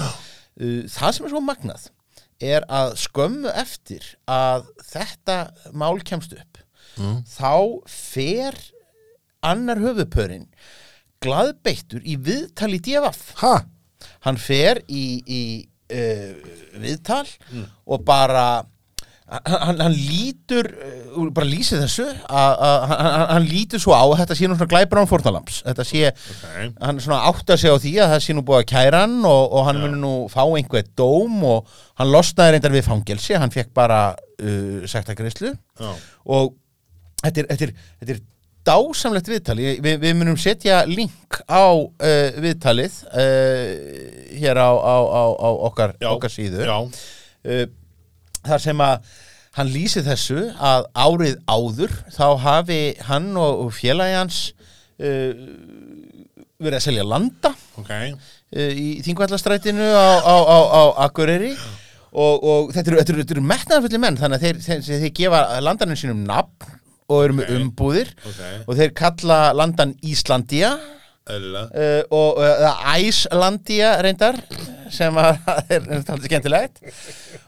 Uh, 0.60 0.82
það 0.90 1.14
sem 1.16 1.26
er 1.26 1.32
svo 1.32 1.40
magnað 1.44 1.86
er 2.42 2.64
að 2.68 2.96
skömmu 2.98 3.52
eftir 3.56 4.04
að 4.28 4.66
þetta 4.92 5.36
mál 5.72 6.00
kemst 6.04 6.34
upp 6.36 6.58
Mm. 6.98 7.22
þá 7.24 7.88
fer 7.88 8.56
annar 9.48 9.78
höfupörin 9.80 10.42
glaðbeittur 11.24 12.02
í 12.04 12.18
viðtal 12.20 12.68
í 12.76 12.80
DFF 12.84 13.30
Ha? 13.40 13.54
hann 14.26 14.36
fer 14.36 14.82
í, 14.92 15.22
í 15.24 15.42
uh, 15.88 16.34
viðtal 16.82 17.24
og 17.86 18.04
bara 18.04 18.44
hann, 19.32 19.78
hann 19.80 19.94
lítur 19.96 20.66
uh, 20.72 21.28
bara 21.34 21.46
lýsir 21.48 21.80
þessu 21.82 22.04
að, 22.10 22.54
að, 22.68 22.86
hann, 22.90 23.10
hann 23.32 23.46
lítur 23.48 23.80
svo 23.82 23.94
á 23.96 24.02
að 24.04 24.16
þetta 24.22 24.36
sé 24.38 24.48
nú 24.50 24.56
svona 24.58 24.72
glæpur 24.74 25.00
án 25.02 25.08
fórnalamps 25.10 25.60
þetta 25.66 25.86
sé, 25.88 26.02
Ok. 26.12 26.74
hann 26.84 27.00
svona 27.04 27.20
átta 27.30 27.56
sig 27.60 27.72
á 27.72 27.76
því 27.80 27.92
að 28.04 28.12
það 28.14 28.24
sé 28.26 28.36
nú 28.36 28.44
búið 28.48 28.60
að 28.62 28.68
kæra 28.74 29.04
hann 29.06 29.16
og, 29.28 29.44
og 29.56 29.64
hann 29.68 29.80
muni 29.84 30.00
nú 30.02 30.12
fá 30.32 30.42
einhver 30.44 30.84
dóm 30.98 31.38
og 31.48 31.72
hann 32.00 32.12
losnaði 32.12 32.56
reyndar 32.58 32.76
við 32.76 32.86
fangelsi 32.90 33.38
hann 33.40 33.54
fekk 33.54 33.72
bara 33.76 34.02
uh, 34.16 34.84
sektargreislu 34.92 35.54
Já. 35.54 35.92
og 36.36 36.52
þetta 37.24 37.44
er, 37.46 37.50
þetta 37.54 37.68
er, 37.70 37.74
þetta 38.02 38.16
er 38.18 38.22
dásamlegt 38.62 39.26
viðtal 39.32 39.56
Ég- 39.58 39.80
við, 39.82 39.96
við 40.04 40.12
munum 40.20 40.36
setja 40.38 40.84
link 40.86 41.40
á 41.50 41.66
uh, 41.72 42.42
viðtalið 42.44 43.00
uh, 43.10 43.70
hér 44.38 44.60
á, 44.60 44.70
á, 44.70 44.96
á, 45.02 45.24
á 45.34 45.48
okkar, 45.70 45.96
Já. 45.98 46.10
okkar 46.14 46.30
síðu 46.36 46.66
Já. 46.68 46.76
Þar 48.46 48.64
sem 48.64 48.82
að 48.84 49.12
hann 49.58 49.68
lýsi 49.68 50.00
þessu 50.06 50.46
að 50.64 50.86
árið 50.96 51.34
áður 51.52 51.92
þá 52.14 52.26
hafi 52.40 52.80
hann 53.08 53.32
og, 53.36 53.66
félagi 53.76 54.14
hans 54.16 54.38
uh, 55.02 55.32
verið 56.62 56.78
að 56.78 56.84
selja 56.86 57.04
landa 57.04 57.52
ok, 57.80 57.92
uh, 57.92 58.72
í 58.72 58.88
Þingvallastrætinu 59.04 59.88
á, 59.92 60.08
á, 60.24 60.36
á, 60.40 60.58
á 60.72 60.82
Akureyri. 61.08 61.54
Og, 62.12 62.42
og 62.44 62.72
þetta 62.74 62.90
eru, 62.92 62.98
eru, 63.00 63.22
eru 63.24 63.42
metnaðarfulli 63.48 63.98
menn 64.02 64.18
þannig 64.20 64.36
að 64.36 64.42
þeir, 64.44 64.56
þeir, 64.60 64.80
þeir, 64.84 64.98
þeir 65.06 65.12
gefa 65.16 65.38
landanum 65.64 65.96
sínum 65.96 66.18
nafn 66.28 66.74
og 67.08 67.22
eru 67.24 67.36
með 67.38 67.46
Ok. 67.46 67.54
umbúðir. 67.62 68.10
Ok, 68.28 68.42
og 68.68 68.76
þeir 68.76 68.92
kalla 69.00 69.38
landan 69.56 69.94
Íslandia 70.04 70.74
uh, 70.76 72.02
og 72.12 72.42
uh, 72.42 72.84
Æslandia 72.98 73.94
reyndar 74.04 74.36
sem 74.92 75.16
er, 75.22 75.80
er 75.80 76.04
talað 76.04 76.28
skemmtilegt. 76.28 76.82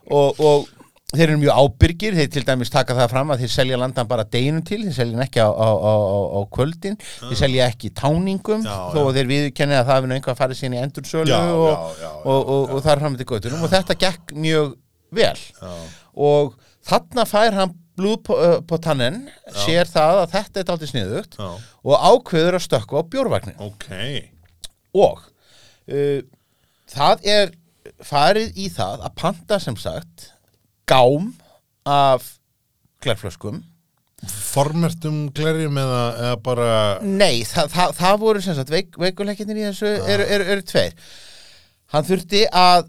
Og, 0.09 0.41
og 0.41 0.73
þeir 1.13 1.29
eru 1.29 1.39
mjög 1.43 1.59
ábyrgir, 1.61 2.17
þeir 2.17 2.31
til 2.33 2.43
dæmis 2.49 2.73
taka 2.73 2.97
það 2.97 3.11
fram 3.13 3.33
að 3.35 3.45
þeir 3.45 3.53
selja 3.55 3.79
landan 3.79 4.09
bara 4.11 4.25
deginum 4.27 4.65
til 4.67 4.81
þeir 4.87 4.97
selja 4.97 5.27
ekki 5.27 5.45
á, 5.45 5.51
á, 5.53 5.69
á, 5.77 5.95
á, 6.35 6.41
kvöldin 6.57 6.97
þeir 6.99 7.39
selja 7.39 7.69
ekki 7.71 7.93
táningum 7.95 8.65
Já, 8.65 8.75
þó 8.95 8.99
já. 9.03 9.13
þeir 9.19 9.31
viðkenni 9.31 9.77
að 9.79 9.87
það 9.91 10.01
hefur 10.01 10.17
einhvað 10.17 10.41
farið 10.41 10.61
sín 10.63 10.75
í 10.75 10.81
endursölu 10.83 11.37
og, 11.37 12.03
og, 12.25 12.41
og, 12.57 12.75
og 12.75 12.83
þar 12.89 13.05
fram 13.05 13.19
til 13.21 13.29
göttunum 13.31 13.63
og 13.67 13.73
þetta 13.75 13.99
gekk 14.01 14.35
mjög 14.47 14.75
vel. 15.15 15.39
Og 16.19 16.55
þarna 16.89 17.27
fær 17.31 17.59
hann 17.61 17.77
blúð 17.95 18.21
på, 18.27 18.37
på 18.67 18.79
tannen 18.83 19.21
sér 19.55 19.87
það 19.87 20.25
að 20.25 20.33
þetta 20.35 20.61
er 20.61 20.69
dálítið 20.71 20.91
sniðugt 20.91 21.37
og 21.39 21.95
ákveður 21.95 22.59
að 22.59 22.65
stökkva 22.67 23.05
á 23.07 23.11
bjórvagnin 23.13 23.61
ok. 23.63 23.87
Og 24.99 25.23
uh, 25.95 26.21
það 26.91 27.29
er 27.37 27.55
farið 28.03 28.59
í 28.59 28.67
það 28.73 29.05
að 29.07 29.15
panta 29.21 29.61
sem 29.63 29.77
sagt 29.79 30.33
gám 30.89 31.31
af 31.89 32.27
klærflöskum 33.05 33.63
formertum 34.25 35.27
glerjum 35.37 35.77
eða, 35.77 36.03
eða 36.17 36.37
bara 36.41 36.77
nei, 37.05 37.43
það, 37.45 37.67
það, 37.75 37.91
það 37.99 38.21
voru 38.23 38.43
sem 38.45 38.57
sagt 38.57 38.71
veik, 38.73 38.95
veikuleikirnir 39.01 39.59
í 39.61 39.67
þessu 39.67 39.91
eru, 39.91 40.29
eru, 40.37 40.47
eru 40.55 40.65
tveir. 40.65 40.95
Hann 41.93 42.07
þurfti 42.09 42.47
að 42.49 42.87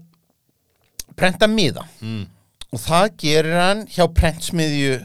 prenta 1.16 1.48
miða. 1.50 1.84
Mm. 2.00 2.24
og 2.72 2.80
það 2.82 3.10
gerir 3.20 3.58
hann 3.60 3.84
hjá 3.92 4.06
prentsmiðju 4.16 4.96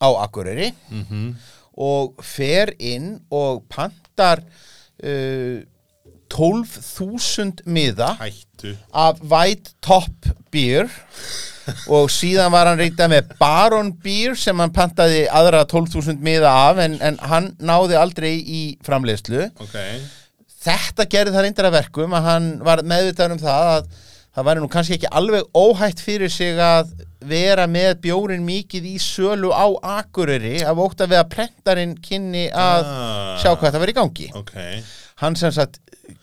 á 0.00 0.08
Akureyri. 0.24 0.72
Mm 0.92 1.34
og 1.80 2.22
fer 2.22 2.74
inn 2.78 3.16
og 3.34 3.64
pantar 3.72 4.42
uh, 5.02 5.62
12.000 6.34 7.64
miða 7.70 8.14
hættu. 8.18 8.74
af 8.94 9.20
White 9.22 9.74
Top 9.82 10.26
Beer 10.50 10.88
og 11.88 12.10
síðan 12.12 12.52
var 12.54 12.66
hann 12.70 12.78
reynda 12.80 13.06
með 13.12 13.34
Baron 13.40 13.92
Beer 14.04 14.34
sem 14.38 14.58
hann 14.60 14.72
pantaði 14.74 15.24
aðra 15.30 15.64
12.000 15.70 16.18
miða 16.24 16.52
af 16.70 16.80
en, 16.84 16.98
en 17.00 17.18
hann 17.30 17.52
náði 17.58 17.96
aldrei 18.00 18.32
í 18.40 18.62
framleiðslu. 18.84 19.46
Ok, 19.64 19.78
þetta 20.64 21.06
gerði 21.12 21.34
það 21.36 21.46
reyndar 21.48 21.68
að 21.70 21.78
verkum 21.80 22.16
að 22.16 22.28
hann 22.30 22.50
var 22.64 22.82
meðvitaður 22.88 23.36
um 23.36 23.42
það 23.44 23.70
að 23.76 23.88
það 24.34 24.46
væri 24.48 24.62
nú 24.64 24.68
kannski 24.72 24.96
ekki 24.96 25.10
alveg 25.14 25.44
óhætt 25.54 26.00
fyrir 26.02 26.32
sig 26.32 26.58
að 26.58 26.88
vera 27.24 27.68
með 27.70 27.92
bjórin 28.02 28.42
mikið 28.44 28.88
í 28.90 28.96
sölu 29.00 29.52
á 29.54 29.66
Akureyri 30.00 30.56
af 30.66 30.80
ótt 30.82 31.04
að 31.04 31.12
við 31.14 31.20
að 31.20 31.28
prentarinn 31.36 31.94
kynni 32.02 32.48
að 32.50 32.82
Ah. 32.88 33.38
sjá 33.40 33.52
hvað 33.54 33.68
þetta 33.70 33.82
verið 33.84 33.94
í 33.94 34.00
gangi. 34.00 34.26
Ok. 34.40 34.52
Hann 35.22 35.36
sem 35.38 35.52
sagt 35.54 35.78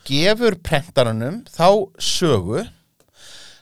gefur 0.05 0.57
prentaranum 0.61 1.39
þá 1.47 1.87
sögu 1.97 2.65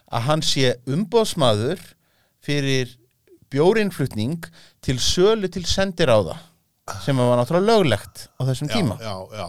að 0.09 0.27
hann 0.29 0.45
sé 0.45 0.75
umbóðsmaður 0.89 1.81
fyrir 2.45 2.95
bjórinflutning 3.49 4.45
til 4.85 4.99
sölu 5.01 5.49
til 5.51 5.65
sendiráða 5.67 6.37
sem 7.03 7.17
var 7.17 7.37
náttúrulega 7.37 7.69
löglegt 7.69 8.23
á 8.39 8.41
þessum 8.47 8.69
já, 8.69 8.73
tíma. 8.73 8.95
já, 9.01 9.15
já, 9.37 9.47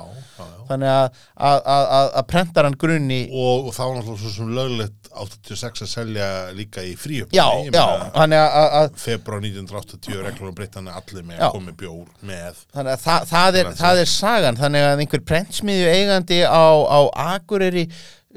þannig 0.69 0.91
að, 0.93 2.19
prentaran 2.29 2.77
grunni 2.77 3.21
Og, 3.31 3.71
og 3.71 3.75
það 3.77 3.87
var 3.87 3.97
náttúrulega 3.97 4.21
svo 4.21 4.33
sem 4.35 4.51
löglegt 4.59 5.11
86 5.11 5.83
að 5.85 5.91
selja 5.91 6.29
líka 6.55 6.85
í 6.87 6.93
fríum. 6.99 7.31
Já, 7.35 7.47
já, 7.67 7.85
þannig 8.15 8.45
að, 8.45 8.93
februar 9.01 9.43
1980 9.43 10.23
reglum 10.27 10.55
breytt 10.55 10.79
hann 10.79 10.93
allir 10.93 11.27
með 11.27 11.43
að 11.43 11.57
komi 11.57 11.75
bjór 11.81 12.07
með 12.29 12.63
Þannig 12.77 12.95
að 12.95 13.03
það, 13.07 13.27
það, 13.33 13.61
er, 13.63 13.73
það 13.81 14.03
er 14.05 14.13
sagan. 14.13 14.61
Þannig 14.61 14.87
að 14.87 15.05
einhver 15.05 15.25
prentsmiðju 15.33 15.91
eigandi 15.97 16.41
á, 16.47 16.67
á 16.87 17.01
Akureyri 17.35 17.89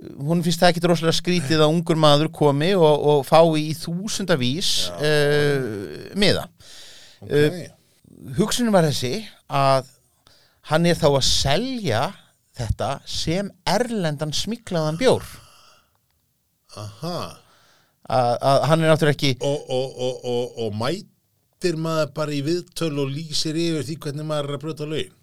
hún 0.01 0.41
finnst 0.45 0.62
það 0.62 0.73
ekki 0.73 0.84
rosalega 0.89 1.17
skrítið 1.17 1.62
að 1.62 1.73
ungur 1.75 1.99
maður 2.01 2.32
komi 2.34 2.71
og, 2.77 3.06
og 3.12 3.21
fái 3.27 3.62
í 3.62 3.73
þúsundavís 3.77 4.71
uh, 4.97 6.15
miða. 6.19 6.47
Okay. 7.23 7.69
hugsunum 8.36 8.75
var 8.75 8.84
þessi 8.89 9.21
að 9.47 9.88
hann 10.71 10.89
er 10.89 10.97
þá 10.99 11.08
að 11.13 11.23
selja 11.27 12.01
þetta 12.58 12.89
sem 13.10 13.47
erlendan 13.69 14.34
smiklaðan 14.36 14.99
bjór. 14.99 15.23
Aha. 16.79 17.17
Að, 18.03 18.65
hann 18.67 18.84
er 18.84 18.91
náttúrulega 18.91 19.15
ekki 19.15 19.47
og, 19.47 19.69
og, 19.71 19.99
og, 20.03 20.23
og, 20.27 20.58
og 20.65 20.73
mætir 20.75 21.77
maður 21.79 22.10
bara 22.17 22.36
í 22.36 22.41
viðtöl 22.43 22.97
og 22.99 23.13
lýsir 23.13 23.56
yfir 23.56 23.86
því 23.88 23.95
hvernig 24.03 24.27
maður 24.27 24.49
er 24.49 24.58
að 24.58 24.65
brjóta 24.65 24.88
lögin 24.89 25.13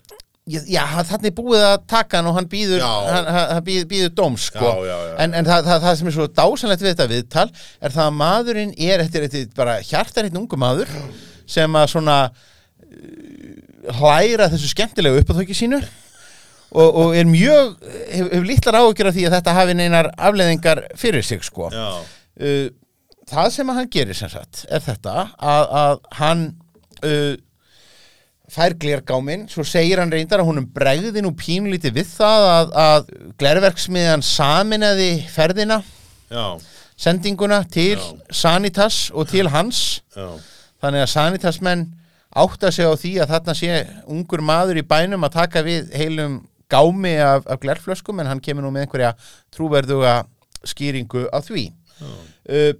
Já, 0.50 0.82
þannig 1.06 1.34
búið 1.36 1.62
að 1.62 1.76
taka 1.90 2.18
hann 2.18 2.28
og 2.30 2.36
hann 2.38 2.48
býður, 2.50 2.82
hann, 2.82 3.28
hann, 3.30 3.64
býður, 3.66 3.86
býður 3.90 4.12
dóm 4.18 4.36
sko. 4.40 4.66
Já, 4.66 4.90
já, 4.90 4.96
en, 5.24 5.34
en 5.38 5.48
það, 5.48 5.68
það, 5.68 5.82
það 5.84 5.98
sem 6.00 6.10
er 6.10 6.16
svo 6.16 6.26
dásanlegt 6.40 6.84
við 6.84 6.92
þetta 6.92 7.08
viðtal 7.12 7.46
er 7.80 7.94
það 7.94 8.04
að 8.06 8.16
maðurinn 8.18 8.72
er 8.90 9.04
eftir, 9.04 9.26
eftir 9.28 9.48
bara 9.56 9.78
hjartar 9.86 10.30
ungu 10.30 10.58
maður 10.60 10.90
sem 11.50 11.78
að 11.78 11.90
svona 11.94 12.18
uh, 12.30 13.94
hlæra 14.00 14.50
þessu 14.52 14.70
skemmtilegu 14.72 15.22
uppáþóki 15.22 15.56
sínu 15.56 15.80
og, 15.80 16.88
og 16.88 17.16
er 17.18 17.28
mjög 17.28 17.76
hefur 18.10 18.34
hef 18.36 18.46
litlar 18.46 18.80
áhyggjur 18.80 19.10
af 19.10 19.16
því 19.16 19.26
að 19.28 19.36
þetta 19.38 19.56
hafi 19.56 19.76
neinar 19.78 20.10
afleðingar 20.16 20.84
fyrir 20.98 21.26
sig 21.26 21.44
sko. 21.46 21.70
Uh, 21.70 22.70
það 23.30 23.52
sem 23.54 23.70
að 23.70 23.80
hann 23.80 23.92
gerir 23.92 24.18
sem 24.18 24.32
sagt 24.32 24.64
er 24.70 24.82
þetta 24.84 25.16
að, 25.36 25.64
að 25.84 26.02
hann 26.20 26.44
uh, 27.06 27.34
fær 28.50 28.74
glergáminn, 28.80 29.46
svo 29.50 29.62
segir 29.66 30.00
hann 30.02 30.10
reyndar 30.12 30.42
að 30.42 30.50
húnum 30.50 30.66
bregði 30.74 31.22
nú 31.22 31.30
pínlítið 31.38 31.94
við 32.00 32.10
það 32.16 32.46
að, 32.50 32.74
að 32.82 33.10
glerverksmiðan 33.40 34.24
saminaði 34.26 35.10
ferðina, 35.30 35.80
já, 36.30 36.44
sendinguna 37.00 37.62
til 37.70 37.96
Já. 37.96 38.10
Sanitas 38.42 39.08
og 39.14 39.30
til 39.30 39.48
hans. 39.48 40.02
Já, 40.16 40.28
þannig 40.82 41.04
að 41.06 41.12
Sanitas-menn 41.14 41.86
átta 42.30 42.70
sig 42.74 42.86
á 42.86 42.94
því 42.94 43.14
að 43.22 43.32
þarna 43.34 43.54
sé 43.58 43.80
ungur 44.10 44.42
maður 44.44 44.82
í 44.82 44.86
bænum 44.86 45.24
að 45.26 45.36
taka 45.38 45.64
við 45.66 45.90
heilum 45.96 46.40
gámi 46.70 47.16
af, 47.18 47.46
af 47.50 47.58
glerflöskum 47.62 48.20
en 48.22 48.30
hann 48.30 48.42
kemur 48.44 48.62
nú 48.66 48.70
með 48.74 48.86
einhverja 48.86 49.14
trúverðuga 49.54 50.20
skýringu 50.66 51.26
á 51.34 51.38
því. 51.42 51.70
Uh, 52.00 52.72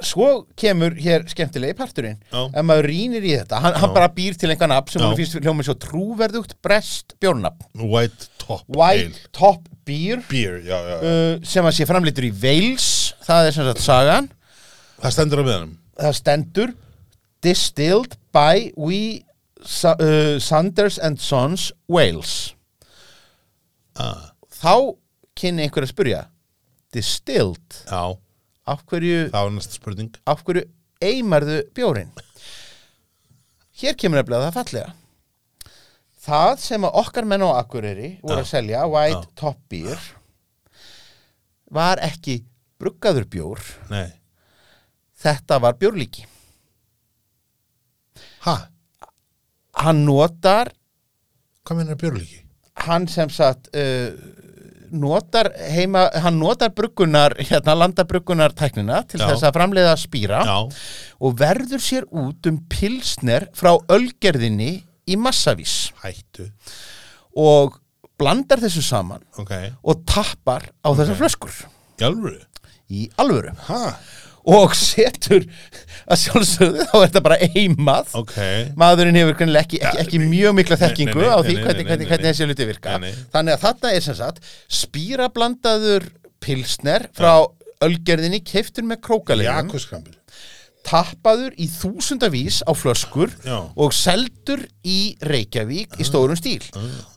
svo 0.00 0.28
kemur 0.58 0.94
hér 0.96 1.26
skemmtilegi 1.30 1.76
parturinn. 1.78 2.18
Ef 2.32 2.64
maður 2.66 2.88
rýnir 2.90 3.26
í 3.26 3.34
þetta, 3.36 3.60
hann, 3.62 3.76
hann 3.82 3.92
bara 3.94 4.08
býr 4.14 4.38
til 4.40 4.50
einhvern 4.50 4.72
nafn 4.72 4.94
sem 4.94 5.04
hann 5.04 5.16
finnst 5.18 5.36
hljómið 5.38 5.68
svo 5.68 5.76
trúverðugt 5.84 6.56
brest 6.64 7.16
bjórnafn. 7.22 7.66
White 7.82 8.30
top 8.42 8.64
White 8.72 9.28
Top 9.36 9.68
Beer. 9.84 10.22
Beer, 10.30 10.60
já, 10.64 10.78
já, 10.78 10.96
já. 10.96 11.02
uh, 11.02 11.44
sem 11.46 11.68
að 11.68 11.76
sé 11.76 11.88
framleitur 11.88 12.28
í 12.28 12.32
Wales. 12.42 12.88
Það 13.26 13.50
er 13.50 13.56
sem 13.58 13.68
sagt 13.68 13.84
sagan. 13.84 14.30
Það 15.02 15.14
stendur 15.18 15.42
á 15.42 15.44
meðanum. 15.44 15.76
Það 16.00 16.16
stendur 16.18 16.74
distilled 17.42 18.16
by 18.34 18.72
we 18.78 19.22
uh, 19.62 20.38
Sanders 20.40 20.98
and 20.98 21.20
Sons 21.20 21.70
Wales. 21.90 22.54
Ah, 23.98 24.32
þá 24.48 24.96
kynni 25.36 25.66
einhver 25.66 25.84
að 25.84 25.92
spyrja 25.92 26.22
distilled? 26.94 27.82
Já, 27.88 28.16
af 28.68 28.82
hverju, 28.88 29.28
það 29.32 29.46
var 29.46 29.54
næsta 29.56 29.78
spurning. 29.78 30.10
af 30.26 30.42
hverju 30.46 30.64
eimarðu 31.02 31.60
bjórin? 31.74 32.10
Hér 33.82 33.96
kemur 33.98 34.20
nefnilega 34.20 34.50
það 34.50 34.58
fallega. 34.58 34.92
Það 36.22 36.52
sem 36.62 36.84
að 36.86 36.98
okkar 37.02 37.26
menn 37.26 37.42
á 37.42 37.50
Akureyri 37.58 38.10
voru 38.22 38.44
að 38.44 38.50
selja 38.52 38.84
White 38.86 39.24
Já. 39.26 39.30
Top 39.40 39.58
Beer 39.72 40.04
var 41.72 41.98
ekki 42.04 42.44
bruggaður 42.78 43.26
bjór. 43.32 43.64
Nei, 43.90 44.12
þetta 45.18 45.58
var 45.62 45.74
bjórlíki. 45.80 46.28
Ha, 48.46 48.54
hann 49.82 50.04
notar 50.06 50.70
hvað 51.66 51.78
mennir 51.78 51.98
björlíki? 51.98 52.38
hann 52.86 53.06
sem 53.10 53.30
sagt 53.30 53.68
uh, 53.76 54.14
notar 54.92 55.50
heima, 55.72 56.06
hann 56.22 56.38
notar 56.40 56.72
bruggunar, 56.76 57.34
hérna 57.40 57.74
landabruggunar 57.80 58.54
tæknina 58.56 59.02
til 59.08 59.20
Já. 59.20 59.28
þess 59.30 59.46
að 59.48 59.56
framleiða 59.56 59.94
spýra 60.00 60.42
já, 60.46 60.56
og 61.20 61.36
verður 61.40 61.82
sér 61.82 62.08
út 62.10 62.48
um 62.50 62.58
pilsner 62.70 63.48
frá 63.56 63.74
ölgerðinni 63.92 64.72
í 65.08 65.18
massavís. 65.18 65.92
Hættu. 66.04 66.48
Og 67.38 67.78
blandar 68.20 68.60
þessu 68.62 68.84
saman 68.84 69.24
ok, 69.40 69.54
og 69.82 70.04
tappar 70.08 70.68
á 70.84 70.88
þessar 70.92 71.18
flöskur. 71.18 71.62
Í 71.98 72.06
alvöru? 72.06 72.42
Í 72.92 73.06
alvöru. 73.20 73.54
Ha, 73.68 73.96
og 74.48 74.74
setur 74.74 75.44
að 76.10 76.22
sjálfsögðu 76.24 76.86
þá 76.88 76.94
er 76.98 77.04
þetta 77.04 77.22
bara 77.24 77.38
eimað. 77.52 78.14
Ok. 78.18 78.36
Maðurinn 78.78 79.18
hefur 79.20 79.36
ekki, 79.38 79.78
ekki, 79.82 79.92
ekki 80.02 80.22
mjög 80.24 80.56
mikla 80.58 80.78
þekkingu 80.80 81.18
nei, 81.20 81.26
nei, 81.28 81.34
á 81.34 81.38
því 81.38 81.54
nei, 81.54 81.62
hvernig, 81.66 81.90
hvernig, 81.90 82.10
hvernig 82.10 82.30
þessi 82.30 82.48
hluti 82.48 82.68
virka. 82.72 82.96
Þannig 83.34 83.56
að 83.56 83.66
þetta 83.68 83.92
er 83.92 84.06
sem 84.08 84.18
sagt 84.18 84.50
spírablandaður 84.82 86.08
pilsner 86.42 87.06
frá 87.14 87.32
ölgerðinni 87.82 88.42
keiftur 88.46 88.86
með 88.86 89.02
krókalegum 89.06 89.70
tappaður 90.86 91.54
í 91.60 91.68
þúsundavís 91.70 92.60
á 92.66 92.72
flöskur 92.76 93.32
Já. 93.46 93.58
og 93.76 93.94
seldur 93.96 94.64
í 94.84 95.14
Reykjavík 95.22 95.98
í 96.02 96.06
stórum 96.06 96.38
stíl. 96.38 96.62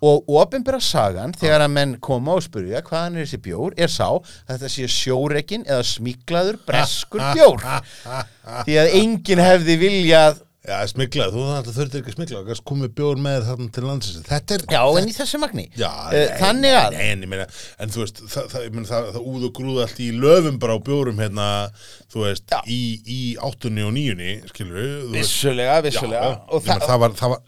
Og 0.05 0.30
ofinbera 0.39 0.80
sagan 0.84 1.34
þegar 1.36 1.66
að 1.66 1.76
menn 1.76 1.97
koma 2.03 2.38
og 2.38 2.45
spurja 2.45 2.84
hvaðan 2.86 3.20
er 3.20 3.26
þessi 3.26 3.41
bjór 3.45 3.78
er 3.78 3.91
sá 3.91 4.07
að 4.13 4.53
þetta 4.53 4.72
sé 4.76 4.89
sjórekin 4.95 5.68
eða 5.68 5.86
smíklaður 5.91 6.61
breskur 6.68 7.26
bjór. 7.36 7.66
Því 8.66 8.80
að 8.82 8.97
enginn 9.01 9.41
hefði 9.43 9.80
viljað 9.82 10.41
Já, 10.66 10.80
smigla, 10.89 11.28
þú 11.30 11.41
þurftir 11.76 12.01
ekki 12.01 12.11
að 12.11 12.16
smigla 12.16 12.39
og 12.41 12.61
komið 12.70 12.93
bjór 12.97 13.20
með 13.22 13.43
þarna 13.49 13.68
til 13.76 13.84
landsins. 13.86 14.24
Þetta 14.26 14.55
er 14.55 14.63
já 14.74 14.80
en 14.99 15.09
í 15.11 15.13
þessu 15.13 15.39
magni. 15.41 15.66
Já, 15.78 15.91
nei, 16.09 16.24
þannig 16.41 16.78
að 16.80 16.95
nei, 16.95 17.03
en, 17.05 17.26
ég 17.26 17.32
meina, 17.32 17.45
en 17.84 17.93
þú 17.93 18.01
veist, 18.01 18.22
það, 18.34 18.49
það, 18.53 18.66
meina, 18.74 18.89
það, 18.89 19.09
það 19.18 19.30
úð 19.32 19.45
og 19.49 19.53
grúð 19.59 19.80
allt 19.86 20.01
í 20.01 20.09
löfum 20.26 20.59
bara 20.63 20.78
á 20.78 20.80
bjórum 20.89 21.22
hérna, 21.22 21.47
þú 22.13 22.26
veist, 22.26 22.57
í, 22.66 22.82
í 23.05 23.22
áttunni 23.45 23.86
og 23.86 23.95
níunni, 23.95 24.34
skilur 24.49 24.82
við 24.82 25.16
vissulega, 25.20 25.78
vissulega. 25.86 26.34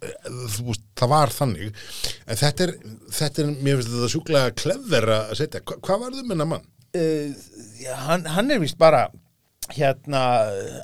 eh, 0.05 0.82
það 1.01 1.13
var 1.15 1.36
þannig. 1.41 1.86
En 2.28 2.41
þetta 2.45 2.68
er, 2.70 2.76
þetta 3.22 3.45
er 3.45 3.53
mér 3.57 3.82
finnst 3.82 3.93
þetta 3.95 4.13
sjúklega 4.13 4.57
klefver 4.61 5.13
að 5.18 5.38
setja. 5.41 5.65
Hva, 5.65 5.82
hvað 5.88 6.03
var 6.05 6.20
þau 6.20 6.28
minna 6.34 6.51
mann? 6.53 6.74
uh, 6.97 7.34
já, 7.82 7.95
hann, 8.07 8.26
hann 8.26 8.51
er 8.51 8.61
vist 8.63 8.78
bara 8.80 9.07
hérna 9.76 10.22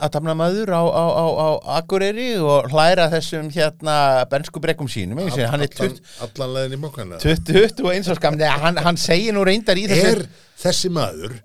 aðtapnamaður 0.03 0.73
á, 0.75 0.83
á, 0.83 1.05
á, 1.15 1.25
á 1.39 1.49
Akureyri 1.79 2.33
og 2.41 2.67
hlæra 2.73 3.07
þessum 3.13 3.47
hérna 3.53 3.95
bensku 4.31 4.61
brekkum 4.63 4.89
sínum. 4.91 5.21
Og 5.23 5.31
hann 5.31 5.63
er 5.63 5.71
20 5.71 5.87
allan, 5.87 6.27
allan 6.27 6.53
leðin 6.57 6.77
í 6.77 6.81
mokkana. 6.83 7.21
20 7.23 7.79
og 7.85 7.93
eins 7.93 8.11
og 8.11 8.19
skam 8.19 8.37
Nei, 8.39 8.49
hann, 8.49 8.79
hann 8.83 8.99
segir 8.99 9.35
nú 9.35 9.45
reyndar 9.47 9.79
í 9.79 9.87
þessu 9.91 10.13
er 10.17 10.25
þessi 10.65 10.91
maður 10.93 11.39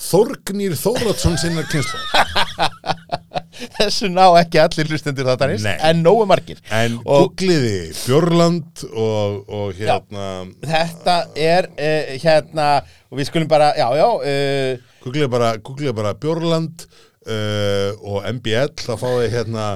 Þorgnýr 0.00 0.76
Þóratsson 0.80 1.36
sinnar 1.40 1.68
kynslu 1.70 1.98
þessu 3.76 4.08
ná 4.12 4.24
ekki 4.40 4.60
allir 4.62 4.88
hlustendur 4.90 5.28
þáttanist 5.28 5.66
Nei. 5.66 5.76
en 5.90 6.02
nógu 6.04 6.24
margir. 6.28 6.60
En 6.72 6.96
googliði 7.04 7.90
Björland 7.98 8.84
og, 8.88 9.50
og 9.50 9.76
hérna 9.78 10.26
þetta 10.64 11.16
er 11.36 11.70
uh, 11.74 12.14
hérna 12.22 12.70
og 13.10 13.20
við 13.20 13.30
skulum 13.30 13.50
bara, 13.50 13.72
já, 13.78 13.86
já 13.98 14.08
uh, 14.08 14.90
googliði 15.04 15.30
bara, 15.32 15.54
googliði 15.60 15.96
bara 16.00 16.16
Björland 16.20 16.86
uh, 16.86 17.90
og 18.00 18.28
MBL 18.38 18.76
þá 18.80 18.94
fáið 19.00 19.26
hérna 19.36 19.70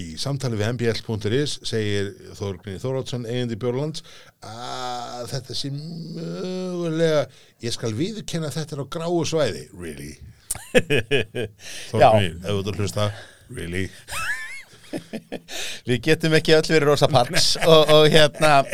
í 0.00 0.12
samtali 0.20 0.58
við 0.58 0.76
mbl.is 0.76 1.58
segir 1.66 2.12
Þorgnýr 2.38 2.78
Þóratsson 2.82 3.26
eigandi 3.26 3.58
Björlands 3.60 4.04
að 4.46 5.26
þetta 5.34 5.56
sé 5.58 5.70
mögulega 5.74 7.26
ég 7.64 7.74
skal 7.76 7.92
viðurkenna 7.96 8.48
að 8.48 8.56
þetta 8.60 8.76
er 8.78 8.82
á 8.82 8.86
gráu 8.96 9.20
svæði. 9.28 9.66
Really? 9.76 10.14
Þorgnýr, 11.90 12.34
ef 12.40 12.64
þú 12.66 12.74
hlusta. 12.80 13.10
Really? 13.52 13.86
Við 15.86 16.00
getum 16.02 16.32
ekki 16.34 16.54
öll 16.56 16.66
verið 16.66 16.88
rosa 16.88 17.06
parks 17.10 17.52
og, 17.62 17.90
og 17.94 18.08
hérna 18.10 18.56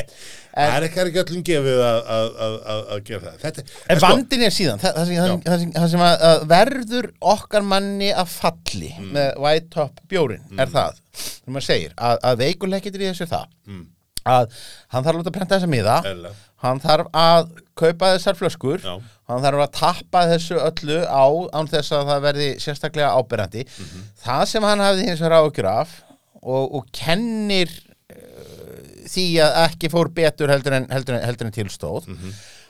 Það 0.56 0.72
er 0.78 0.84
ekki, 0.86 1.02
öllum 1.20 1.42
gefið 1.44 1.80
að, 1.84 1.98
að, 2.14 2.28
að, 2.40 2.54
að, 2.94 3.00
gera 3.04 3.20
það. 3.26 3.34
Þetta, 3.42 3.64
En 3.92 3.98
sko, 4.00 4.06
vandin 4.08 4.44
er 4.46 4.54
síðan, 4.56 4.78
það, 4.80 4.94
það, 4.96 5.10
sem, 5.10 5.42
það, 5.44 5.64
sem- 5.66 5.90
sem, 5.92 6.04
verður 6.48 7.08
okkar 7.34 7.66
manni 7.74 8.08
að 8.16 8.30
falli 8.38 8.88
Mm. 8.96 9.10
með 9.18 9.28
White 9.44 9.68
Top 9.74 10.00
bjórin 10.08 10.46
er 10.64 10.72
það, 10.72 11.02
sem 11.20 11.52
maður 11.52 11.66
segir, 11.66 11.92
að, 12.00 12.16
að 12.30 12.40
veikuleikir 12.40 12.96
í 12.96 13.04
þessu 13.10 13.28
það, 13.28 13.44
Mm. 13.68 13.84
Að 14.26 14.56
hann 14.94 15.06
þarf 15.06 15.22
að 15.22 15.32
prenta 15.36 15.56
þessa 15.56 15.70
miða, 15.70 15.96
Eðlilega. 16.10 16.34
hann 16.64 16.80
þarf 16.82 17.10
að 17.22 17.50
kaupa 17.78 18.12
þessar 18.16 18.38
flöskur, 18.40 18.82
Já. 18.84 18.94
hann 19.30 19.44
þarf 19.44 19.64
að 19.66 19.74
tappa 19.78 20.24
þessu 20.32 20.58
öllu 20.60 20.98
á 21.06 21.24
án 21.56 21.70
þess 21.72 21.94
að 21.96 22.10
það 22.12 22.24
verði 22.26 22.48
sérstaklega 22.64 23.12
ábyrrandi. 23.20 23.66
Mhm. 23.68 24.06
Það 24.24 24.44
sem 24.52 24.68
hann 24.70 24.84
hafði 24.86 25.08
hins 25.10 25.20
vegar 25.24 25.38
ágjur 25.42 25.70
af 25.72 25.96
og, 26.42 26.74
og 26.80 26.86
kennir 26.94 27.70
uh, 28.12 29.06
því 29.06 29.26
að 29.46 29.58
ekki 29.66 29.90
fór 29.92 30.10
betur 30.14 30.50
heldur 30.52 30.76
en, 30.80 30.88
heldur 30.90 31.18
en, 31.18 31.24
heldur 31.26 31.48
en 31.50 31.56
tilstóð 31.56 32.08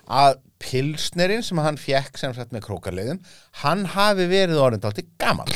að 0.07 0.37
pilsnerinn 0.63 1.43
sem 1.45 1.59
hann 1.61 1.77
fjekk 1.81 2.17
sem 2.21 2.33
sagt 2.37 2.53
með 2.55 2.63
krókarleiðum 2.69 3.19
hann 3.65 3.83
hafi 3.93 4.25
verið 4.31 4.61
orðindálti 4.63 5.03
gaman 5.21 5.51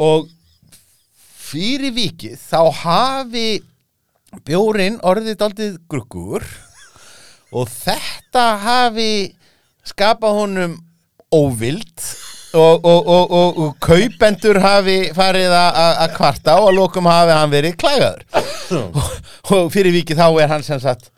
og 0.00 0.28
fyrir 1.46 1.92
vikið 1.96 2.36
þá 2.40 2.60
hafi 2.82 3.46
bjórin 4.46 4.98
orðið 5.06 5.36
dáltið 5.40 5.76
gruggur 5.90 6.44
og 7.56 7.68
þetta 7.70 8.46
hafi 8.64 9.10
skapað 9.86 10.40
honum 10.40 10.78
óvild 11.34 12.02
og, 12.56 12.84
og, 12.86 13.06
og, 13.12 13.32
og, 13.36 13.58
kaupendur 13.84 14.58
hafi 14.62 14.96
farið 15.16 15.52
að- 15.52 15.76
kvarta 16.16 16.56
og 16.60 16.70
að 16.70 16.78
lokum 16.80 17.08
hafi 17.10 17.34
hann 17.36 17.52
verið 17.52 17.76
klægaður 17.80 18.24
og, 19.52 19.70
fyrir 19.74 19.92
vikið 20.00 20.20
þá 20.22 20.26
er 20.42 20.52
hann 20.54 20.64
sem 20.66 20.80
sagt 20.82 21.10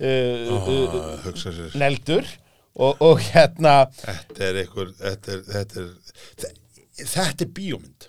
uh, 0.00 0.56
uh, 0.56 1.30
sér. 1.38 1.70
neldur 1.78 2.26
og, 2.76 2.98
og 3.00 3.22
hérna 3.30 3.76
Þetta 4.02 4.48
er 4.50 4.60
einhver, 4.64 4.90
þetta 5.00 5.32
er, 5.36 5.42
þetta 5.54 5.80
er, 5.84 5.90
þe- 6.42 6.54
þetta 7.14 7.44
er 7.46 7.50
bíómynd. 7.56 8.08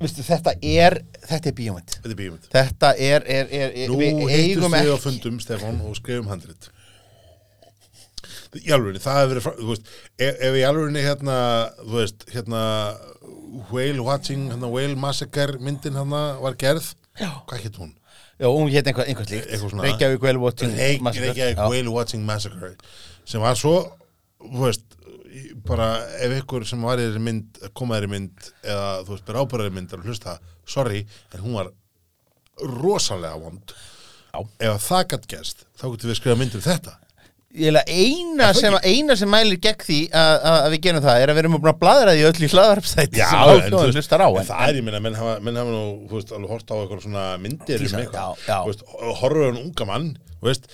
Veistu, 0.00 0.22
þetta 0.26 0.54
er 0.62 0.98
þetta 1.26 1.50
er 1.50 1.56
bíómynd 1.58 1.94
Þetta 1.96 2.10
er 2.12 2.18
bíómynd. 2.20 2.48
þetta 2.52 2.90
er, 2.96 3.24
er, 3.38 3.48
er, 3.60 3.72
er 3.84 3.88
Nú 3.92 4.00
eigum 4.04 4.74
við 4.76 4.92
á 4.94 4.98
fundum, 5.02 5.40
Stefán, 5.42 5.80
og 5.86 5.96
skrifum 5.98 6.28
handrit. 6.30 6.68
Í 8.60 8.72
alvörinni, 8.74 8.98
það 9.02 9.18
hefur 9.20 9.30
verið, 9.38 9.62
veist, 9.68 9.90
ef, 10.18 10.40
ef 10.48 10.56
í 10.58 10.62
alvörinni 10.66 11.02
hérna, 11.06 11.36
þú 11.84 11.94
veist, 12.00 12.24
hérna, 12.34 12.62
Whale 13.70 14.02
Watching, 14.06 14.48
hérna, 14.50 14.70
Whale 14.72 14.98
Massacre 14.98 15.58
myndin 15.62 15.94
hérna 15.98 16.22
var 16.42 16.56
gerð, 16.58 16.92
Já. 17.20 17.30
hvað 17.46 17.64
hétt 17.64 17.78
hún? 17.78 17.92
já, 18.40 18.48
hún 18.48 18.70
hétt 18.72 18.86
einhver, 18.90 19.06
einhver 19.06 19.26
svona- 19.60 19.84
Reykjavík 19.84 20.22
Well 20.22 20.38
Watching 20.42 20.74
Reykjavík. 20.74 21.58
Whale 21.60 21.90
Watching 21.94 22.24
Massacre 22.26 22.74
sem 23.24 23.40
var 23.40 23.54
svo, 23.60 23.74
þú 24.40 24.64
veist 24.66 24.89
bara 25.66 25.90
ef 26.24 26.36
ykkur 26.40 26.66
sem 26.68 26.82
var 26.86 27.00
í 27.00 27.06
þeirri 27.06 27.22
mynd 27.26 27.60
komaði 27.76 28.08
í 28.08 28.14
mynd 28.14 28.48
eða 28.64 28.88
þú 29.04 29.14
veist, 29.14 29.26
bera 29.28 29.44
ábyrðari 29.44 29.76
mynd 29.76 29.94
að 29.94 30.08
hlusta, 30.08 30.38
sorry, 30.68 31.04
en 31.34 31.44
hún 31.44 31.58
var 31.60 31.70
rosalega 32.80 33.38
vond 33.40 33.76
Já. 34.30 34.40
ef 34.40 34.72
að 34.72 34.82
það 34.86 35.06
gætt 35.12 35.30
gæst 35.30 35.64
þá 35.78 35.86
getum 35.92 36.10
við 36.10 36.20
skrifað 36.20 36.42
mynd 36.42 36.58
um 36.58 36.66
þetta 36.66 36.98
Ég 37.50 37.66
eiginlega 37.66 37.90
eina 37.90 38.44
Er 38.46 38.54
það 38.54 38.60
sem, 38.60 38.74
eina 38.86 39.14
sem 39.18 39.30
mælir 39.30 39.58
gegn 39.58 39.80
því 39.82 39.96
að, 40.14 40.34
að, 40.36 40.58
að 40.60 40.68
við 40.70 40.82
gerum 40.84 41.02
það 41.02 41.22
er 41.22 41.30
að 41.32 41.34
við 41.34 41.42
erum 41.42 41.56
búin 41.56 41.72
að 41.72 41.80
bladra 41.80 42.12
því 42.14 42.26
öll 42.28 42.44
í 42.46 42.50
hlaðarpstætti 42.52 43.18
sem 43.18 43.40
en 43.40 43.48
þú 43.48 43.56
áfjóðan 43.56 43.96
hlustar 43.98 44.22
á 44.22 44.28
en 44.28 44.38
en, 44.38 44.46
það 44.50 44.62
er, 44.68 44.78
ég 44.78 44.86
minna, 44.86 45.00
menn 45.02 45.18
hafa, 45.18 45.32
menn 45.42 45.58
hafa 45.58 45.72
nú, 45.74 45.80
veist, 46.12 46.30
alveg 46.36 46.52
hort 46.54 46.70
á 46.70 46.74
eitthvað 46.76 47.02
svona 47.08 47.24
myndir 47.42 47.82
um 47.82 47.96
eitthvað, 47.98 48.44
já, 48.46 48.54
já. 48.54 48.76
horfur 49.18 49.48
en 49.48 49.58
unga 49.64 49.88
mann, 49.90 50.06
veist, 50.46 50.70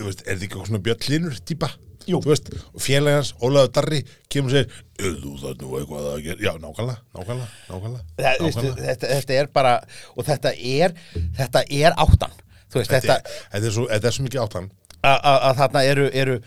veist, 0.00 0.26
er 0.26 0.32
þetta 0.32 0.34
ekki 0.34 0.48
eitthvað 0.48 0.72
svona 0.72 0.82
bjöllinur 0.88 1.38
típa? 1.46 1.70
Veist, 2.24 2.48
félagans, 2.80 3.34
Ólaður 3.44 3.72
Darri, 3.76 4.00
kemur 4.32 4.54
"Er 5.00 5.12
þú 5.20 5.34
það 5.42 5.60
nú 5.62 5.70
eitthvað 5.78 6.06
að 6.10 6.22
gera? 6.24 6.38
Já, 6.46 6.52
nákvæmlega, 6.58 6.98
nákvæmlega, 7.14 7.48
nákvæmlega, 7.68 8.04
það, 8.16 8.40
veistu, 8.40 8.62
nákvæmlega. 8.62 8.86
þetta, 8.86 9.06
þetta 9.14 9.32
er 9.40 9.46
bara 9.52 9.74
og 10.16 10.24
þetta 10.26 10.52
er, 10.56 10.94
þetta 11.38 11.62
er 11.70 11.92
áttan 11.96 12.34
veist, 12.74 12.90
Þetta, 12.90 13.00
þetta, 13.00 13.38
þetta, 13.52 13.66
er 13.66 13.72
svo, 13.76 13.86
þetta 13.90 14.06
er 14.06 14.16
svo 14.16 14.24
mikið 14.24 14.42
áttan. 14.44 14.70
að, 15.02 15.56
þarna 15.60 15.84
eru, 15.90 16.10
eru 16.12 16.40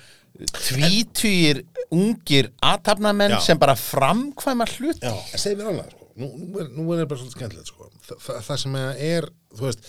tvítugir 0.63 1.63
ungir 1.93 2.49
aðtapnamenn 2.65 3.35
sem 3.43 3.57
bara 3.61 3.75
framkvæma 3.77 4.65
hlut 4.77 5.01
Já, 5.03 5.13
segir 5.37 5.59
mér 5.59 5.69
annað, 5.73 5.91
sko. 5.93 6.07
Nú, 6.13 6.27
nú, 6.37 6.59
er, 6.61 6.67
nú 6.77 6.87
er 6.93 7.05
bara 7.09 7.19
svolítið 7.19 7.37
skemmtilegt, 7.37 7.69
sko. 7.71 7.89
Þa, 8.21 8.39
það 8.45 8.57
sem 8.63 8.75
er, 8.77 9.27
þú 9.57 9.65
veist, 9.67 9.87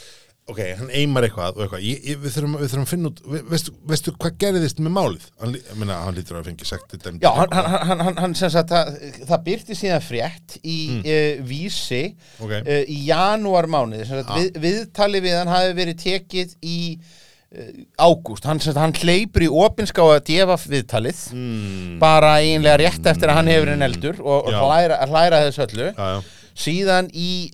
ok, 0.53 0.59
hann 0.79 0.91
eimar 0.93 1.25
eitthvað 1.25 1.57
eitthvað, 1.65 1.83
ég, 1.87 2.01
ég, 2.11 2.19
við, 2.21 2.35
þurfum, 2.35 2.57
við 2.61 2.69
þurfum 2.73 2.85
að 2.85 2.91
finna 2.93 3.11
út, 3.11 3.21
ve- 3.33 3.43
veistu, 3.49 3.73
veistu 3.89 4.13
hvað 4.21 4.35
gerðist 4.43 4.83
með 4.85 4.93
málið? 4.99 5.25
Hann, 5.41 5.57
meina, 5.81 5.97
hann 6.05 6.19
lítur 6.19 6.37
að 6.41 6.51
fengi 6.51 6.69
sagt 6.69 6.93
þetta. 6.93 7.15
Já, 7.25 7.31
hann, 7.39 7.55
hann, 7.57 7.87
hann, 7.89 8.05
hann, 8.09 8.19
hann 8.27 8.37
sem 8.37 8.53
sagt, 8.53 8.75
það, 8.75 8.93
það 9.31 9.45
byrti 9.49 9.79
síðan 9.81 10.05
frétt 10.05 10.59
í 10.61 10.77
mm. 10.99 11.45
vísi 11.49 12.03
Ok. 12.45 12.53
uh, 12.61 12.81
í 12.93 12.99
janúar 13.09 13.71
mánuði, 13.73 14.05
sem 14.09 14.21
sagt, 14.21 14.35
Ja. 14.35 14.43
við, 14.43 14.61
viðtali 14.67 15.25
við 15.25 15.39
hann 15.41 15.55
hafi 15.55 15.73
verið 15.81 15.99
tekið 16.05 16.55
í 16.61 16.79
uh, 17.01 17.73
ágúst, 18.05 18.45
hann, 18.51 18.61
hann 18.77 18.95
hleypur 19.01 19.47
í 19.49 19.51
opinská 19.65 20.05
að 20.13 20.25
gefa 20.29 20.61
viðtalið 20.69 21.25
Mm, 21.35 21.99
bara 22.03 22.37
eiginlega 22.43 22.81
rétt 22.85 23.07
eftir 23.15 23.31
að 23.33 23.39
hann 23.41 23.49
hefur 23.55 23.73
en 23.79 23.87
eldur 23.89 24.21
og, 24.21 24.49
og 24.51 24.57
hlæra, 24.61 25.01
hlæra 25.09 25.41
þessu 25.49 25.65
öllu 25.71 25.89
já, 25.89 26.09
já, 26.19 26.23
síðan 26.55 27.09
í 27.11 27.51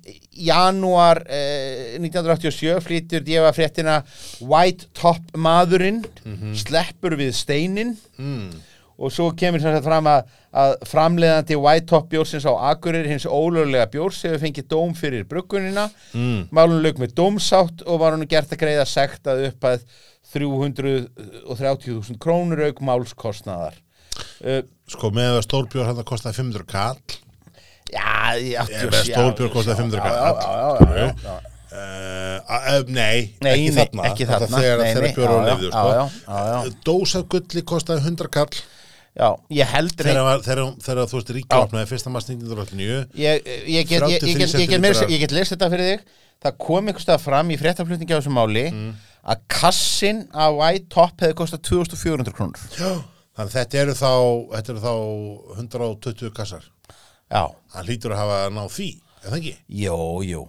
janúar 0.47 1.23
eh, 1.29 1.97
1987 1.99 2.81
flyttur 2.85 3.25
djefa 3.25 3.53
fréttina 3.57 4.01
White 4.45 4.91
Top 4.97 5.23
maðurinn 5.37 6.03
sleppur 6.57 7.17
við 7.21 7.33
steinin 7.37 7.95
mm, 8.21 8.51
og 9.01 9.13
svo 9.15 9.31
kemur 9.37 9.63
sem 9.63 9.73
sagt 9.73 9.87
fram 9.87 10.09
að, 10.11 10.29
að 10.53 10.75
framleiðandi 10.91 11.59
White 11.61 11.89
Top 11.89 12.11
bjórsins 12.13 12.45
á 12.45 12.53
Akureyri 12.73 13.13
hins 13.15 13.25
ólöglega 13.25 13.89
bjórs 13.93 14.21
hefur 14.27 14.43
fengið 14.45 14.69
dóm 14.75 14.93
fyrir 14.99 15.25
bruggunina 15.29 15.89
mm. 16.13 16.51
málun 16.53 16.85
lög 16.85 17.01
með 17.01 17.17
dómsátt 17.17 17.87
og 17.87 18.03
var 18.03 18.17
hann 18.17 18.29
gert 18.29 18.53
að 18.53 18.63
greiða 18.65 18.87
sekt 18.89 19.31
að 19.31 19.49
upp 19.51 19.69
að 19.73 19.89
330.000 20.31 22.21
krónur 22.23 22.61
auk 22.69 22.85
málskostnaðar. 22.87 23.75
Uh, 24.45 24.61
Sko 24.91 25.11
með 25.15 25.39
að 25.39 25.47
stórbjór 25.49 25.89
hann 25.89 26.07
kostaði 26.07 26.43
500 26.43 26.69
kall 26.71 27.01
Já, 27.91 28.37
já, 28.39 28.61
Ef 28.63 28.93
að 28.95 29.07
stórbjór 29.09 29.51
kostaði 29.55 29.77
500 29.83 29.99
já, 29.99 30.03
kall 30.05 30.17
já, 30.17 30.51
já, 30.51 30.91
já, 30.91 31.01
já, 31.01 31.15
já. 31.25 31.39
Uh, 31.71 32.39
uh, 32.51 32.81
nei, 32.91 33.19
Nei, 33.45 33.51
ekki 33.55 33.73
þarna 33.77 34.05
ekki 34.11 34.25
Þetta 34.27 34.39
þarna. 34.43 34.61
þegar, 34.63 34.81
Nei, 34.81 34.89
þegar 34.91 35.05
nei, 35.07 35.13
bjór 35.17 35.31
á 35.31 35.35
já, 35.35 35.43
lifðu 35.49 35.69
já, 35.69 35.73
sko. 35.75 35.91
já, 35.95 36.05
já, 36.27 36.39
já. 36.51 36.73
Dósa 36.89 37.21
gulli 37.35 37.63
kostaði 37.73 38.03
100 38.11 38.31
kall 38.37 38.61
Já, 39.21 39.29
ég 39.59 39.71
held 39.75 39.95
þegar, 39.99 41.05
þú 41.11 41.19
veist 41.19 41.31
ríkja 41.35 41.61
opnaði 41.65 41.89
fyrsta 41.91 42.11
mars 42.15 42.27
1989 42.31 43.19
ég, 43.19 43.47
ég, 43.67 43.87
get, 43.91 44.05
ég, 44.07 44.23
ég, 44.23 44.55
ég, 44.71 45.15
ég 45.21 45.35
lesið 45.35 45.55
þetta 45.57 45.71
fyrir 45.73 45.89
þig 45.93 46.19
það 46.47 46.59
kom 46.67 46.91
einhvers 46.91 47.07
stað 47.09 47.25
fram 47.27 47.51
í 47.51 47.59
fréttaflutningi 47.61 48.15
á 48.15 48.19
þessu 48.21 48.35
máli 48.35 48.67
Mm. 48.71 48.93
að 49.35 49.41
kassin 49.53 50.23
af 50.33 50.55
White 50.57 50.87
Top 50.95 51.19
hefði 51.21 51.37
kostað 51.43 51.65
2400 51.69 52.33
krónur 52.39 52.63
Já. 52.79 52.93
Þannig 53.37 53.51
að 53.51 53.57
þetta 53.59 53.81
eru 53.83 53.95
þá, 53.99 54.13
þetta 54.55 54.73
eru 54.73 54.85
þá 54.87 54.95
120 55.61 56.33
kassar 56.39 56.65
Já, 57.31 57.45
Hann 57.75 57.87
hlýtur 57.87 58.15
að 58.15 58.21
hafa 58.25 58.39
náð 58.55 58.71
því, 58.75 58.89
er 59.23 59.31
það 59.31 59.39
ekki? 59.41 59.57
jú, 59.85 59.97
jú 60.27 60.45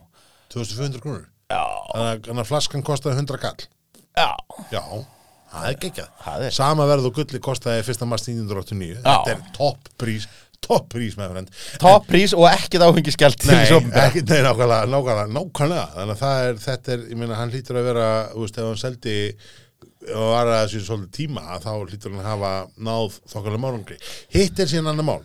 2500 0.51 1.01
krónur. 1.03 1.25
Já, 1.51 1.61
Þannig 1.93 2.29
að- 2.41 2.47
flaskan 2.49 2.83
kostaði 2.83 3.19
100 3.21 3.37
kall 3.41 3.65
já, 4.17 4.29
Já, 4.71 4.81
það 5.53 5.67
er 5.69 5.75
geggjað. 5.83 6.07
Það 6.25 6.45
er- 6.47 6.55
Sama 6.55 6.85
verð 6.89 7.05
og 7.05 7.13
gulli 7.15 7.39
kostaði 7.39 7.83
fyrsta 7.87 8.07
mars 8.07 8.25
1989 8.27 8.97
Já. 9.03 9.23
Þetta 9.23 9.31
er 9.35 9.41
topp 9.55 9.89
prís, 9.99 10.27
topp 10.61 10.89
prís 10.93 11.15
með 11.17 11.31
frend 11.31 11.49
top 11.79 12.07
prís 12.07 12.33
og 12.37 12.47
ekkit 12.49 12.81
áhengiskjald 12.85 13.45
Nei, 13.45 13.65
ekki, 13.65 14.21
nei, 14.29 14.41
nákvæmlega, 14.45 14.85
nákvæmlega, 14.91 15.27
nákvæmlega. 15.37 15.87
Þannig 15.95 16.21
að 16.27 16.45
er, 16.49 16.55
þetta 16.65 16.93
er, 16.95 17.05
ég 17.09 17.17
meina, 17.17 17.35
hann 17.35 17.51
hlýtur 17.51 17.79
að 17.79 17.87
vera 17.91 18.07
Þú 18.33 18.45
veist, 18.45 18.57
ef 18.57 18.69
hann 18.69 18.81
seldi 18.81 19.15
hann 20.01 20.29
var 20.33 20.47
að 20.49 20.63
þessu 20.65 20.81
svolítið 20.87 21.11
tíma 21.17 21.59
þá 21.61 21.71
hlýtur 21.85 22.11
hann 22.15 22.21
að 22.25 22.29
hafa 22.31 22.53
náð 22.77 23.19
þokkalega 23.29 23.61
málungri 23.61 23.97
Hitt 24.33 24.59
er 24.59 24.65
síðan 24.71 24.89
annar 24.93 25.05
mál 25.05 25.21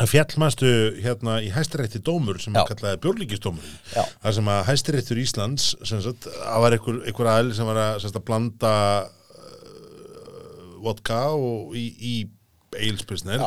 að 0.00 0.10
fjallmannstu 0.10 0.70
hérna 1.04 1.36
í 1.44 1.50
hæstirétti 1.54 2.00
dómur 2.02 2.40
sem 2.42 2.56
að 2.58 2.72
kallaði 2.72 3.00
björlíkisdómur 3.04 3.68
Já. 3.94 4.02
þar 4.24 4.36
sem 4.38 4.48
að 4.50 4.64
hæstiréttur 4.70 5.20
Íslands 5.22 5.68
sagt, 5.86 6.26
að 6.26 6.64
var 6.64 6.76
einhver, 6.78 6.98
einhver 7.06 7.30
aðli 7.30 7.54
sem 7.54 7.68
var 7.68 7.78
að, 7.84 8.00
sagt, 8.02 8.18
að 8.18 8.26
blanda 8.26 8.74
uh, 9.04 10.74
vodka 10.82 11.20
og 11.36 11.78
í, 11.78 11.86
í 11.94 12.14
eilspilsnir 12.74 13.44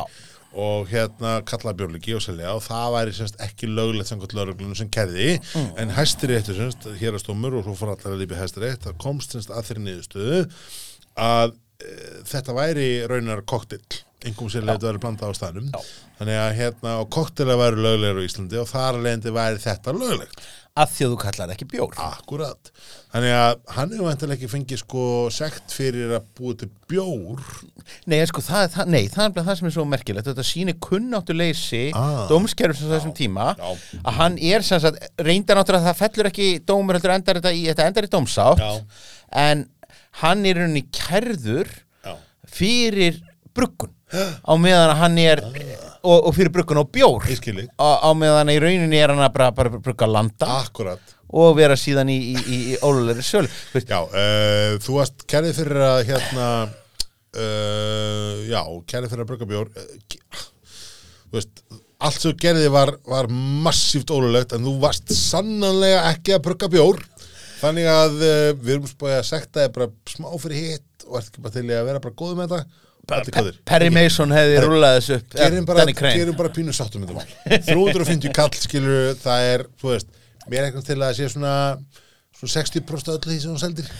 og 0.58 0.88
hérna 0.88 1.34
kallaði 1.46 1.82
björlíki 1.82 2.14
og 2.16 2.22
selja 2.24 2.54
og 2.56 2.62
það 2.64 2.94
væri 2.96 3.14
sagt, 3.18 3.36
ekki 3.44 3.68
löglegt 3.68 4.08
samkvæmt 4.08 4.34
lögreglunum 4.38 4.78
sem 4.78 4.88
kerði 4.88 5.34
Mm. 5.52 5.70
en 5.82 5.92
hæstiréttur 5.98 6.56
sem 6.56 6.72
sagt, 6.72 6.88
hérastómur 7.02 7.58
og 7.60 7.66
svo 7.66 7.76
fór 7.76 7.92
allar 7.92 8.14
að 8.16 8.22
lífi 8.22 8.40
hæstirétt 8.40 8.86
það 8.88 8.96
komst 9.04 9.36
að 9.36 9.68
þeirri 9.68 9.84
niðurstöðu 9.84 10.40
að 11.20 11.52
e, 11.84 11.94
þetta 12.32 12.56
væri 12.56 12.88
raunar 13.10 13.44
koktill 13.44 13.84
einhverjum 14.26 14.50
sér 14.50 14.64
leitt 14.66 14.82
að 14.82 14.88
vera 14.90 15.02
blanda 15.02 15.28
á 15.30 15.32
staðnum 15.38 15.68
Já. 15.70 15.82
þannig 16.18 16.38
að 16.42 16.54
hérna 16.58 16.94
og 17.02 17.10
koktela 17.14 17.54
væri 17.60 17.82
löglegur 17.84 18.22
á 18.22 18.26
Íslandi 18.26 18.58
og 18.62 18.70
þar 18.70 18.96
alveg 18.98 19.28
væri 19.36 19.60
þetta 19.62 19.94
löglegt 19.94 20.48
að 20.78 20.90
því 20.94 21.04
að 21.06 21.12
þú 21.12 21.18
kallar 21.22 21.52
ekki 21.54 21.66
bjór 21.72 21.94
akkurat 22.02 22.68
þannig 23.12 23.32
að 23.34 23.54
hann 23.74 23.92
hefur 23.94 24.06
vantilega 24.08 24.36
ekki 24.38 24.50
fengið 24.52 24.80
sko 24.82 25.04
sekt 25.34 25.74
fyrir 25.74 26.12
að 26.18 26.28
búa 26.38 26.54
til 26.60 26.68
bjór 26.90 27.40
Nei, 28.10 28.18
sko, 28.30 28.42
það, 28.44 28.62
er 28.66 28.72
það, 28.74 28.90
nei, 28.94 29.00
það 29.10 29.24
er 29.40 29.46
það 29.48 29.58
sem 29.58 29.70
er 29.70 29.74
svo 29.74 29.86
merkilegt 29.90 30.28
þetta 30.30 30.44
sýnir 30.46 30.78
kunnáttuleysi 30.86 31.82
Ah. 31.98 32.26
dómskerfum 32.30 32.92
þessum 32.92 33.14
tíma 33.16 33.48
já. 33.58 33.70
að 34.04 34.18
hann 34.20 34.38
er 34.38 34.66
sem 34.66 34.82
sagt, 34.84 35.02
reyndar 35.18 35.58
náttúrulega 35.58 35.82
að 35.82 35.90
það 35.90 36.02
fellur 36.04 36.30
ekki 36.30 36.48
dómur 36.68 36.98
heldur 36.98 37.14
endar 37.16 37.40
þetta 37.40 37.54
í, 37.58 37.64
þetta 37.72 37.88
endar 37.90 38.06
í 38.06 38.12
dómsátt 38.14 38.62
Já. 38.62 38.72
en 39.46 39.66
hann 40.22 40.46
er 40.46 40.60
rauninni 40.62 40.84
kærður 40.94 41.70
Já. 42.06 42.14
fyrir 42.46 43.18
bruggun 43.56 43.94
á 44.12 44.52
meðan 44.56 44.96
hann 44.98 45.18
er 45.20 45.42
og, 46.02 46.28
og 46.28 46.34
fyrir 46.36 46.52
bruggun 46.54 46.80
á 46.80 46.84
bjór. 46.84 47.26
Á, 47.76 47.88
á 48.00 48.10
meðan 48.16 48.52
í 48.52 48.58
rauninni 48.62 49.00
er 49.00 49.12
hann 49.12 49.22
að 49.24 49.34
bara, 49.36 49.50
bara 49.56 49.80
brugga 49.82 50.08
landa. 50.10 50.48
Akkurat. 50.62 51.14
Og 51.28 51.56
vera 51.58 51.76
síðan 51.76 52.08
í, 52.12 52.16
í, 52.32 52.36
í, 52.38 52.58
í 52.72 52.76
ólulegri 52.80 53.24
veist, 53.74 53.90
já, 53.90 53.98
uh, 54.00 54.78
þú 54.80 54.94
varst 54.96 55.26
kærið 55.28 55.58
fyrir 55.58 55.82
að 55.84 55.98
hérna 56.08 56.46
uh, 56.64 58.38
já, 58.48 58.62
kærið 58.88 59.12
fyrir 59.12 59.26
að 59.26 59.28
brugga 59.32 59.50
bjór. 59.50 59.68
Uh, 59.76 60.40
þú 61.28 61.40
veist 61.40 61.62
allt 61.98 62.22
sem 62.22 62.40
gerði 62.40 62.72
var, 62.72 62.94
var 63.04 63.28
massíft 63.28 64.10
ólulegt 64.14 64.54
en 64.54 64.64
þú 64.64 64.76
varst 64.80 65.12
sannanlega 65.12 66.06
ekki 66.14 66.36
að 66.38 66.44
brugga 66.48 66.72
bjór. 66.72 67.02
Þannig 67.58 67.88
að 67.90 68.20
við 68.62 68.76
erum 68.76 68.86
spóið 68.86 69.16
að 69.18 69.24
sekta 69.26 69.64
þig 69.64 69.72
bara 69.74 69.88
smá 70.06 70.28
fyrir 70.38 70.60
hitt 70.62 71.08
og 71.08 71.16
ert 71.18 71.32
ekki 71.32 71.42
bara 71.42 71.56
til 71.56 71.64
að 71.66 71.88
vera 71.88 72.02
bara 72.04 72.18
góð 72.22 72.36
með 72.38 72.52
þetta. 72.54 72.86
Perry 73.08 73.90
Mason 73.94 74.32
hefði 74.34 74.62
rúlað 74.64 74.98
þessu 74.98 75.18
upp. 75.18 75.36
Gerum 75.38 75.68
bara, 75.68 75.86
bara 76.38 76.52
pínu 76.54 76.74
þetta 76.76 77.24
350 77.68 78.34
kall 78.36 78.56
skilur 78.58 79.12
það 79.22 79.50
er, 79.54 79.66
þú 79.80 79.92
veist, 79.94 80.10
mér 80.48 80.60
er 80.60 80.68
eitthvað 80.68 80.88
til 80.90 80.98
að 81.00 81.14
sé 81.18 81.28
svona, 81.32 81.52
svona 82.36 82.54
60% 82.56 83.12
af 83.12 83.18
öllu 83.18 83.32
því 83.32 83.38
sem 83.44 83.54
hún 83.54 83.62
seldir. 83.62 83.92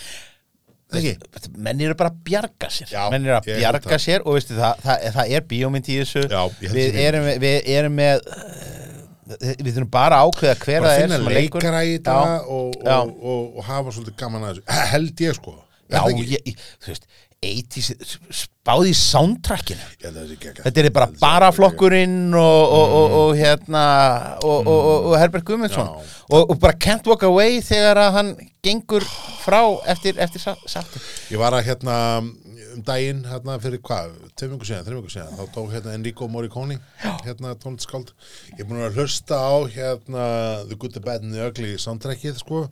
Menn 1.57 1.81
eru 1.85 1.97
bara 1.99 2.13
að 2.13 2.21
bjarga 2.25 2.71
sér. 2.73 2.89
Já, 2.93 3.03
menn 3.13 3.27
eru 3.29 3.37
að 3.37 3.49
bjarga 3.51 3.91
það. 3.91 4.03
sér 4.07 4.25
og 4.25 4.39
veistu 4.39 4.57
það, 4.57 4.85
það, 4.87 5.07
það 5.19 5.33
er 5.37 5.47
bíómynd 5.51 5.91
í 5.93 5.99
þessu. 6.01 6.25
Já, 6.33 6.43
við, 6.65 7.01
erum, 7.05 7.29
við 7.45 7.71
erum 7.75 7.97
með 7.99 8.23
uh, 8.33 8.69
við 9.29 9.73
þurfum 9.75 9.91
bara 9.93 10.21
að 10.23 10.31
ákveða 10.33 10.55
hver 10.63 10.81
bara 10.81 10.93
það 10.93 10.99
er 10.99 11.05
finna 11.05 11.19
að 11.19 11.27
leikur. 11.29 11.65
leikara 11.65 11.85
í 11.85 11.95
þetta 11.99 12.19
og, 12.25 12.77
og, 12.81 13.17
og, 13.21 13.43
og 13.61 13.67
hafa 13.69 13.97
svolítið 13.97 14.17
gaman 14.23 14.47
að 14.49 14.55
þessu. 14.55 14.79
Held 14.95 15.25
ég 15.27 15.37
sko. 15.37 15.57
Já, 15.89 16.01
ég, 16.13 16.33
ég, 16.49 16.65
þú 16.85 16.91
veist 16.93 17.05
80s, 17.05 17.28
spáði 18.35 18.91
í 18.91 18.97
soundtrackinu. 18.99 19.85
Þetta 20.03 20.83
er 20.83 20.89
bara 20.91 21.07
Ég 21.07 21.15
held 21.15 21.19
að 21.19 21.21
bara 21.23 21.51
það 21.51 21.53
sé 21.55 21.57
flokkurinn 21.61 22.17
og, 22.35 22.73
og, 22.79 22.95
og, 22.99 23.15
og 23.21 23.31
hérna 23.39 23.83
og, 24.43 24.57
og, 24.67 24.79
og, 24.79 25.07
og 25.13 25.17
Herbert 25.23 25.47
Guðmundsson 25.47 25.87
Mm. 25.89 26.03
Já. 26.03 26.25
og, 26.35 26.51
bara 26.61 26.75
Can't 26.83 27.07
Walk 27.09 27.23
Away 27.29 27.61
þegar 27.65 28.01
að 28.03 28.13
hann 28.19 28.33
gengur 28.67 29.07
frá 29.45 29.61
eftir, 29.95 30.19
eftir 30.19 30.43
sa- 30.43 30.59
sattu. 30.67 30.99
Ég 31.31 31.39
var 31.41 31.55
að 31.55 31.69
hérna 31.71 31.95
um 32.79 32.85
daginn 32.87 33.25
hérna 33.27 33.59
fyrir 33.63 33.83
hvað, 33.83 34.15
tveim 34.39 34.55
vikur 34.55 34.71
síðan, 34.71 34.87
þreim 34.87 35.01
vikur 35.01 35.15
síðan 35.17 35.37
þá 35.39 35.55
tók 35.57 35.75
hérna 35.75 35.97
Enrico 35.99 36.29
Morricone 36.31 36.79
hérna 37.25 37.57
tónlistskáld 37.59 38.15
ég 38.55 38.63
er 38.63 38.69
búin 38.69 38.85
að 38.87 39.01
hlusta 39.01 39.41
á 39.43 39.57
hérna 39.75 40.25
The 40.69 40.79
Good, 40.79 40.95
The 40.95 41.03
Bad 41.05 41.27
and 41.27 41.35
The 41.35 41.51
Ugly 41.51 41.75
soundtrackið 41.83 42.39
sko 42.43 42.65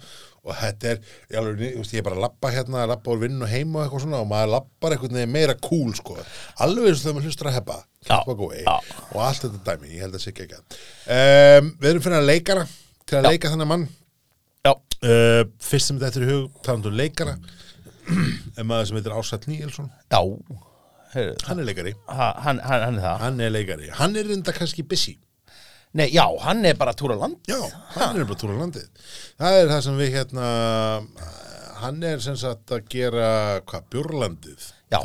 og 0.46 0.54
þetta 0.54 0.92
er, 0.92 1.02
ég, 1.32 1.36
alveg, 1.40 1.62
ég, 1.74 1.92
er 1.98 2.06
bara 2.06 2.18
að 2.18 2.24
lappa 2.26 2.52
hérna, 2.54 2.86
lappa 2.86 3.12
úr 3.12 3.24
vinn 3.24 3.42
og 3.42 3.50
heim 3.50 3.74
og 3.74 3.82
eitthvað 3.82 4.04
svona 4.04 4.22
og 4.22 4.30
maður 4.30 4.52
lappar 4.54 4.94
eitthvað 4.94 5.18
meira 5.30 5.56
cool 5.66 5.90
sko. 5.98 6.16
Alveg 6.62 6.92
eins 6.92 7.00
og 7.00 7.02
þegar 7.02 7.16
maður 7.16 7.30
hlustar 7.32 7.50
að 7.50 7.56
heppa 7.58 7.78
Já, 8.06 8.20
já. 8.22 8.74
og 9.10 9.22
allt 9.26 9.42
þetta 9.42 9.62
dæmi, 9.66 9.88
ég 9.96 10.04
held 10.04 10.14
að 10.14 10.22
sé 10.22 10.30
ekki 10.30 10.46
um, 10.54 11.72
við 11.82 11.88
erum 11.90 12.04
fyrir 12.04 12.20
að 12.20 12.28
leikara 12.30 12.66
til 13.02 13.18
að 13.18 13.26
leika 13.32 13.50
þannig 13.50 13.70
mann. 13.72 13.88
Já, 14.62 14.72
uh, 14.76 15.42
fyrst 15.66 15.90
sem 15.90 15.98
þetta 15.98 16.20
er 16.20 16.26
í 16.28 16.30
hug 16.30 16.60
talandu 16.62 16.94
leikara 16.94 17.34
en 18.08 18.66
maður 18.70 18.90
sem 18.90 18.98
heitir 19.00 19.14
Ásall 19.16 19.46
Níelsson? 19.50 19.90
Já. 20.12 20.20
Heyrðu, 21.14 21.36
hann 21.48 21.62
er 21.62 21.68
leikari, 21.68 21.92
ha- 22.10 22.34
hann, 22.44 22.58
hann, 22.60 22.82
hann 22.86 22.98
er 22.98 23.04
það. 23.06 23.20
Hann 23.22 23.40
er 23.40 23.54
leikari. 23.54 23.88
Hann 24.00 24.16
er 24.20 24.26
reynda 24.28 24.52
kannski 24.56 24.84
busy. 24.86 25.14
Nei, 25.96 26.10
já, 26.12 26.26
hann 26.42 26.64
er 26.68 26.76
bara 26.76 26.92
túra 26.98 27.16
land. 27.16 27.38
Já, 27.48 27.56
hann 27.94 28.18
er 28.20 28.26
bara 28.28 28.36
túra 28.40 28.58
landið. 28.58 28.88
Það 29.40 29.60
er 29.62 29.70
það 29.70 29.84
sem 29.86 30.00
við 30.02 30.10
hérna 30.18 30.48
hann 31.80 32.02
er 32.08 32.22
sem 32.24 32.36
sagt 32.40 32.72
að 32.74 32.86
gera 32.92 33.28
hvað, 33.68 33.86
Björlandið 33.92 34.66
Já. 34.92 34.98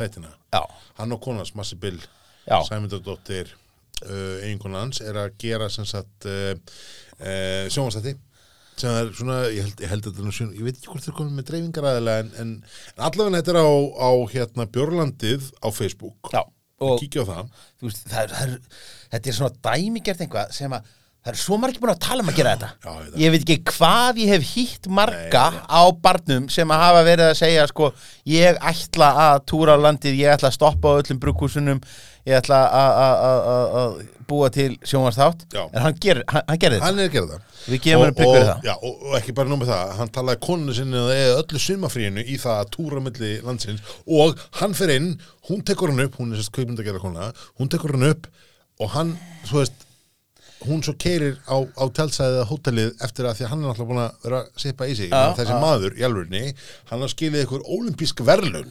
Já, 0.52 0.62
hann 0.98 1.14
og 1.16 1.20
konans 1.24 1.54
Massi 1.58 1.76
Bill 1.80 1.98
Já. 2.46 2.58
Sæmundardóttir 2.66 3.50
uh, 4.06 4.42
eiginkona 4.42 4.82
hans 4.84 5.02
er 5.04 5.18
að 5.20 5.36
gera 5.42 5.68
sem 5.72 5.86
sagt 5.88 6.26
uh, 6.30 6.52
uh, 7.20 7.66
sjónvastætti 7.72 8.16
sem 8.82 8.96
er 9.00 9.12
svona, 9.16 9.42
ég 9.48 9.68
held, 9.68 9.84
ég 9.84 9.92
held 9.92 10.08
að 10.08 10.18
þetta 10.18 10.32
er 10.46 10.56
ég 10.58 10.66
veit 10.66 10.74
ekki 10.76 10.90
hvort 10.90 11.06
þeir 11.06 11.18
komið 11.20 11.36
með 11.38 11.48
dreifingar 11.50 11.88
aðeinslega 11.90 12.24
en, 12.24 12.32
en, 12.42 12.56
en 12.96 13.06
allavega 13.08 13.38
þetta 13.40 13.54
er 13.54 13.60
á, 13.62 13.70
á 14.02 14.10
hérna 14.34 14.68
Björlandið 14.74 15.52
á 15.62 15.68
Facebook. 15.70 16.32
Já 16.34 16.42
og 16.82 16.98
kíkja 17.02 17.22
á 17.22 17.26
það. 17.28 17.62
veist, 17.82 18.02
það 18.10 18.24
er, 18.24 18.34
það 18.34 18.42
er, 18.48 18.82
þetta 19.14 19.30
er 19.30 19.38
svona 19.38 19.62
dæmigert 19.68 20.26
einhvað 20.26 20.58
sem 20.58 20.76
að 20.76 20.90
Það 21.22 21.30
er 21.30 21.38
svo 21.38 21.56
margir 21.62 21.78
búin 21.78 21.90
að 21.92 21.98
tala 22.02 22.22
um 22.24 22.30
að 22.32 22.38
gera 22.40 22.52
þetta. 22.56 22.68
Já, 22.82 22.94
ég. 23.06 23.10
Ég 23.22 23.30
veit 23.30 23.42
ekki 23.44 23.74
hvað 23.76 24.16
ég 24.18 24.30
hef 24.32 24.46
hýtt 24.56 24.88
marga 24.90 25.42
á 25.70 25.82
barnum 26.02 26.48
sem 26.50 26.72
að 26.74 26.80
hafa 26.82 27.04
verið 27.06 27.28
að 27.28 27.36
segja 27.38 27.66
sko, 27.70 27.90
ég 28.26 28.58
ætla 28.72 29.10
að 29.28 29.44
túra 29.52 29.76
á 29.78 29.84
landið, 29.84 30.18
ég 30.18 30.34
ætla 30.34 30.50
að 30.50 30.56
stoppa 30.56 30.90
á 30.90 30.98
öllum 30.98 31.20
brukkúsunum 31.22 31.82
ég 32.28 32.36
ætla 32.38 32.58
að- 32.70 34.08
búa 34.32 34.48
til 34.54 34.76
sjónvarsþátt 34.86 35.42
en 35.74 35.82
hann, 35.82 35.96
ger, 36.00 36.22
hann, 36.30 36.42
hann 36.48 36.58
gerði 36.62 36.78
þetta. 36.80 37.02
Er 37.02 37.26
það. 37.26 37.40
Við 37.68 37.80
gefum 37.84 38.04
henni 38.06 38.16
prigg 38.16 38.30
fyrir 38.32 38.46
það. 38.48 38.62
já, 38.68 38.74
og, 38.78 39.02
og 39.10 39.16
ekki 39.18 39.34
bara 39.36 39.50
nú 39.50 39.58
með 39.60 39.70
það, 39.72 39.90
hann 39.98 40.12
talaði 40.14 40.40
koninu 40.46 40.76
sinni 40.78 40.96
að 41.02 41.10
eða 41.16 41.34
öllu 41.42 41.60
sumafríinu 41.66 42.24
í 42.24 42.38
það 42.40 42.60
að 42.62 42.70
túra 42.76 43.02
milli 43.04 43.32
landsins. 43.44 43.82
Og 44.06 44.40
hann 44.60 44.76
fer 44.78 44.92
inn, 44.94 45.10
hún 45.50 45.64
tekur 45.68 45.92
hann 45.92 46.04
upp 46.06 46.16
hún 46.20 46.32
er 46.32 46.40
sérst 46.40 46.54
kaupmynd 46.56 46.80
að 46.80 46.88
gera 46.88 47.02
kona, 47.02 47.32
hún 47.60 47.68
tekur 47.74 47.96
hann 47.98 48.08
upp 48.08 48.30
og 48.80 48.94
hann, 48.94 49.12
þú 49.50 49.58
veist 49.60 49.84
hún 50.62 50.80
svo 50.86 50.94
keirir 51.02 51.36
á, 51.50 51.58
á 51.58 51.84
tjálsæðið 51.90 52.38
eða 52.38 52.48
hótelið 52.52 52.90
eftir 53.02 53.26
að 53.26 53.36
því 53.40 53.44
að 53.44 53.52
hann 53.52 53.64
er 53.66 53.72
alltaf 53.74 53.88
búin 53.90 54.02
að 54.06 54.12
vera 54.22 54.40
að 54.46 54.62
sippa 54.62 54.86
í 54.88 54.94
sig, 54.96 55.10
Já, 55.10 55.34
þessi 55.36 55.56
já. 55.56 55.60
maður 55.60 55.98
í 55.98 56.04
alvörinni, 56.06 56.42
hann 56.88 57.02
har 57.02 57.10
skilið 57.10 57.44
ykkur 57.48 57.64
ólimpísk 57.66 58.22
verðlun 58.24 58.70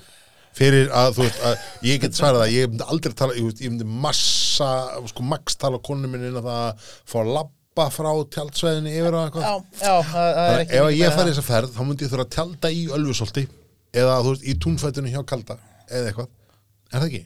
fyrir 0.58 0.90
að 0.92 1.14
þú 1.18 1.26
veist 1.26 1.42
að 1.48 1.66
ég 1.88 2.02
get 2.04 2.18
svarað 2.18 2.46
að 2.46 2.54
ég 2.58 2.70
myndi 2.72 2.88
aldrei 2.92 3.16
tala, 3.22 3.36
ég, 3.38 3.48
veist, 3.48 3.62
ég 3.64 3.72
myndi 3.74 3.88
massa 4.08 4.70
sko 5.12 5.24
max 5.24 5.56
tala 5.62 5.80
konu 5.86 6.10
minni 6.12 6.28
inn 6.32 6.40
að 6.42 6.48
það 6.50 6.62
að 6.68 6.86
fá 7.14 7.18
að 7.24 7.32
labba 7.38 7.88
frá 7.96 8.12
tjaldsvæðinni 8.36 8.94
yfir 9.00 9.16
á 9.16 9.22
eitthvað. 9.24 9.46
Já, 9.48 9.54
já, 9.80 9.96
það, 10.12 10.12
það 10.12 10.28
er 10.28 10.52
Þannig 10.52 10.64
ekki 10.66 10.80
að 10.82 10.92
ef 10.92 10.98
ég 11.00 11.16
fari 11.16 11.22
það. 11.22 11.32
þessa 11.32 11.48
ferð 11.48 11.76
þá 11.78 11.82
myndi 11.88 12.06
ég 12.08 12.12
þurfa 12.14 12.28
að 12.28 12.34
tjalda 12.36 12.72
í 12.76 12.82
Ölfusolti 13.00 13.46
eða 14.02 14.18
þú 14.26 14.34
veist 14.36 14.48
í 14.48 14.58
túnfættinu 14.66 15.14
hjá 15.14 15.22
Kalda 15.32 15.58
eða 15.92 16.12
eitthvað, 16.12 16.32
er 16.92 16.98
það 17.00 17.08
ekki? 17.12 17.24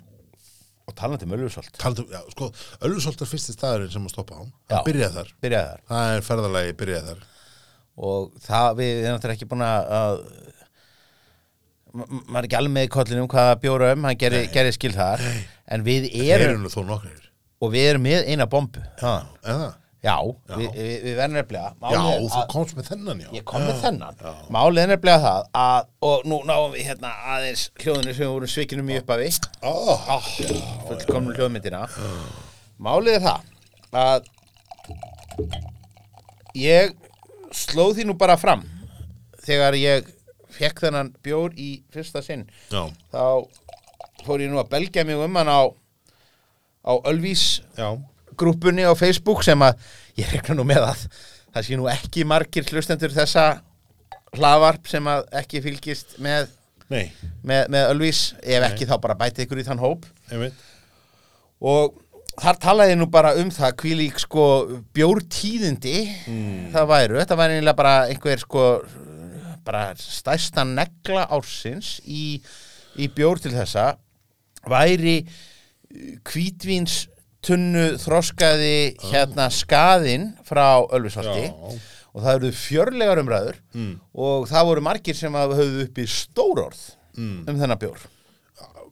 Og 0.86 0.94
talandi 0.94 1.26
um 1.26 1.34
já, 2.14 2.20
sko, 2.30 2.52
Ölfusolt 2.86 3.22
er 3.26 3.30
fyrsti 3.30 3.56
staðurinn 3.56 3.90
sem 3.94 4.04
að 4.06 4.14
stoppa 4.14 4.38
á. 4.38 4.42
Já. 4.46 4.76
hann 4.76 4.86
byrjaði 4.86 5.16
þar, 5.18 5.32
þar. 5.42 5.80
Það 5.90 6.10
er 6.14 6.26
ferðalagi 6.28 6.76
byrjaði 6.78 7.08
þar. 7.10 7.24
Og 8.06 8.28
það 8.46 8.68
við 8.78 8.92
erum 9.00 9.16
náttúrulega 9.16 9.38
ekki 9.40 9.48
búin 9.50 9.64
að 9.66 9.90
að- 9.98 10.22
maður 11.96 12.42
er 12.42 12.48
ekki 12.50 12.60
alveg 12.60 12.76
með 12.76 12.88
í 12.88 12.92
kollinum 12.96 13.32
hvað 13.32 13.50
að 13.54 13.64
bjóra 13.64 13.94
um, 13.96 14.06
hann 14.10 14.20
gerði, 14.20 14.44
gerði 14.54 14.76
skil 14.76 14.94
þar. 14.96 15.24
En 15.72 15.86
við 15.86 16.12
erum 16.26 16.68
og 16.68 17.74
við 17.74 17.90
erum 17.94 18.06
með 18.06 18.30
eina 18.30 18.48
bombu. 18.52 18.84
Eða? 19.00 19.74
já, 20.06 20.16
Við, 20.54 20.66
við, 20.76 20.92
við 21.02 21.16
verðum 21.18 21.38
nefnilega 21.40 21.94
Já, 21.96 22.02
þú 22.30 22.42
komst 22.52 22.76
með 22.78 22.90
þennan, 22.92 23.22
já. 23.24 23.30
Ég 23.34 23.46
kom 23.48 23.64
með 23.66 23.80
þennan. 23.82 24.20
málið 24.54 24.82
er 24.84 24.92
nefnilega 24.92 25.24
það 25.24 25.48
að, 25.62 25.88
og 26.10 26.28
nú 26.30 26.40
náum 26.46 26.76
við 26.76 26.90
hérna 26.92 27.14
aðeins 27.34 27.64
hljóðinu 27.82 28.14
sem 28.14 28.26
við 28.26 28.34
vorum 28.36 28.52
svikinum 28.54 28.92
í 28.92 29.00
uppafi 29.02 29.32
oh, 29.66 30.06
oh, 30.16 30.30
fullkomnum 30.90 31.34
hljóðmyndina. 31.40 31.82
Málið 32.86 33.18
er 33.18 33.26
það 33.26 33.40
að 33.96 34.30
ég 36.60 36.94
slóð 37.56 37.98
því 37.98 38.10
nú 38.12 38.18
bara 38.20 38.38
fram 38.40 38.66
þegar 39.46 39.78
ég 39.80 40.14
fekk 40.56 40.86
þennan 40.88 41.14
bjór 41.26 41.56
í 41.60 41.70
fyrsta 41.94 42.24
sinn. 42.26 42.46
Já, 42.72 42.88
þá 43.14 43.24
fór 44.26 44.44
ég 44.44 44.52
nú 44.52 44.60
að 44.62 44.72
belgja 44.74 45.06
mig 45.08 45.20
um 45.22 45.40
hann 45.40 45.52
á 45.52 45.62
á 46.86 46.94
Ölvís 47.10 47.62
já, 47.78 47.98
grúppunni 48.38 48.86
á 48.86 48.94
Facebook 48.94 49.44
sem 49.46 49.62
að 49.66 49.80
ég 50.20 50.30
rekna 50.34 50.58
nú 50.58 50.66
með 50.68 50.86
að 50.92 51.08
það 51.56 51.68
sé 51.68 51.80
nú 51.80 51.90
ekki 51.90 52.26
margir 52.28 52.68
hlustendur 52.70 53.14
þessa 53.16 53.46
hlaðvarp 54.36 54.88
sem 54.92 55.06
að 55.08 55.26
ekki 55.42 55.62
fylgist 55.64 56.18
með, 56.24 56.50
nei, 56.92 57.10
með, 57.42 57.70
með 57.74 57.92
Ölvís 57.94 58.24
ef 58.44 58.70
ekki 58.70 58.88
þá 58.90 58.98
bara 59.02 59.18
bæti 59.18 59.46
ykkur 59.46 59.62
í 59.62 59.68
þann 59.68 59.82
hóp. 59.82 60.06
Einmitt. 60.30 60.58
Og 61.66 61.96
þar 62.36 62.60
talaði 62.62 62.98
nú 63.00 63.08
bara 63.12 63.32
um 63.40 63.50
það 63.54 63.78
hvílík 63.82 64.20
sko 64.20 64.46
bjórtíðindi 64.96 65.96
það 66.74 66.90
væru, 66.92 67.20
þetta 67.22 67.38
væri 67.40 67.60
einlega 67.62 67.80
bara 67.80 67.94
einhver 68.12 68.42
sko 68.44 68.66
bara 69.66 69.88
stærsta 70.00 70.64
negla 70.68 71.26
ársins 71.36 71.98
í, 72.06 72.40
í 73.02 73.10
bjór 73.16 73.42
til 73.44 73.52
þessa 73.56 73.96
væri 74.70 75.20
kvítvíns 76.28 77.06
tunnu 77.46 77.92
þroskaði 78.02 78.96
hérna 79.12 79.50
skaðinn 79.54 80.32
frá 80.48 80.82
Ölfusvalti 80.96 81.46
Já. 81.46 81.54
og 82.16 82.24
það 82.24 82.34
eru 82.40 82.52
fjörlegar 82.58 83.22
umræður 83.22 83.60
Mm. 83.76 83.94
og 84.16 84.48
það 84.50 84.66
voru 84.72 84.82
margir 84.82 85.16
sem 85.16 85.34
að 85.36 85.54
höfðu 85.60 85.86
uppi 85.90 86.06
stórorð 86.10 86.84
Mm. 87.18 87.46
um 87.48 87.56
þennan 87.60 87.80
bjór 87.80 88.12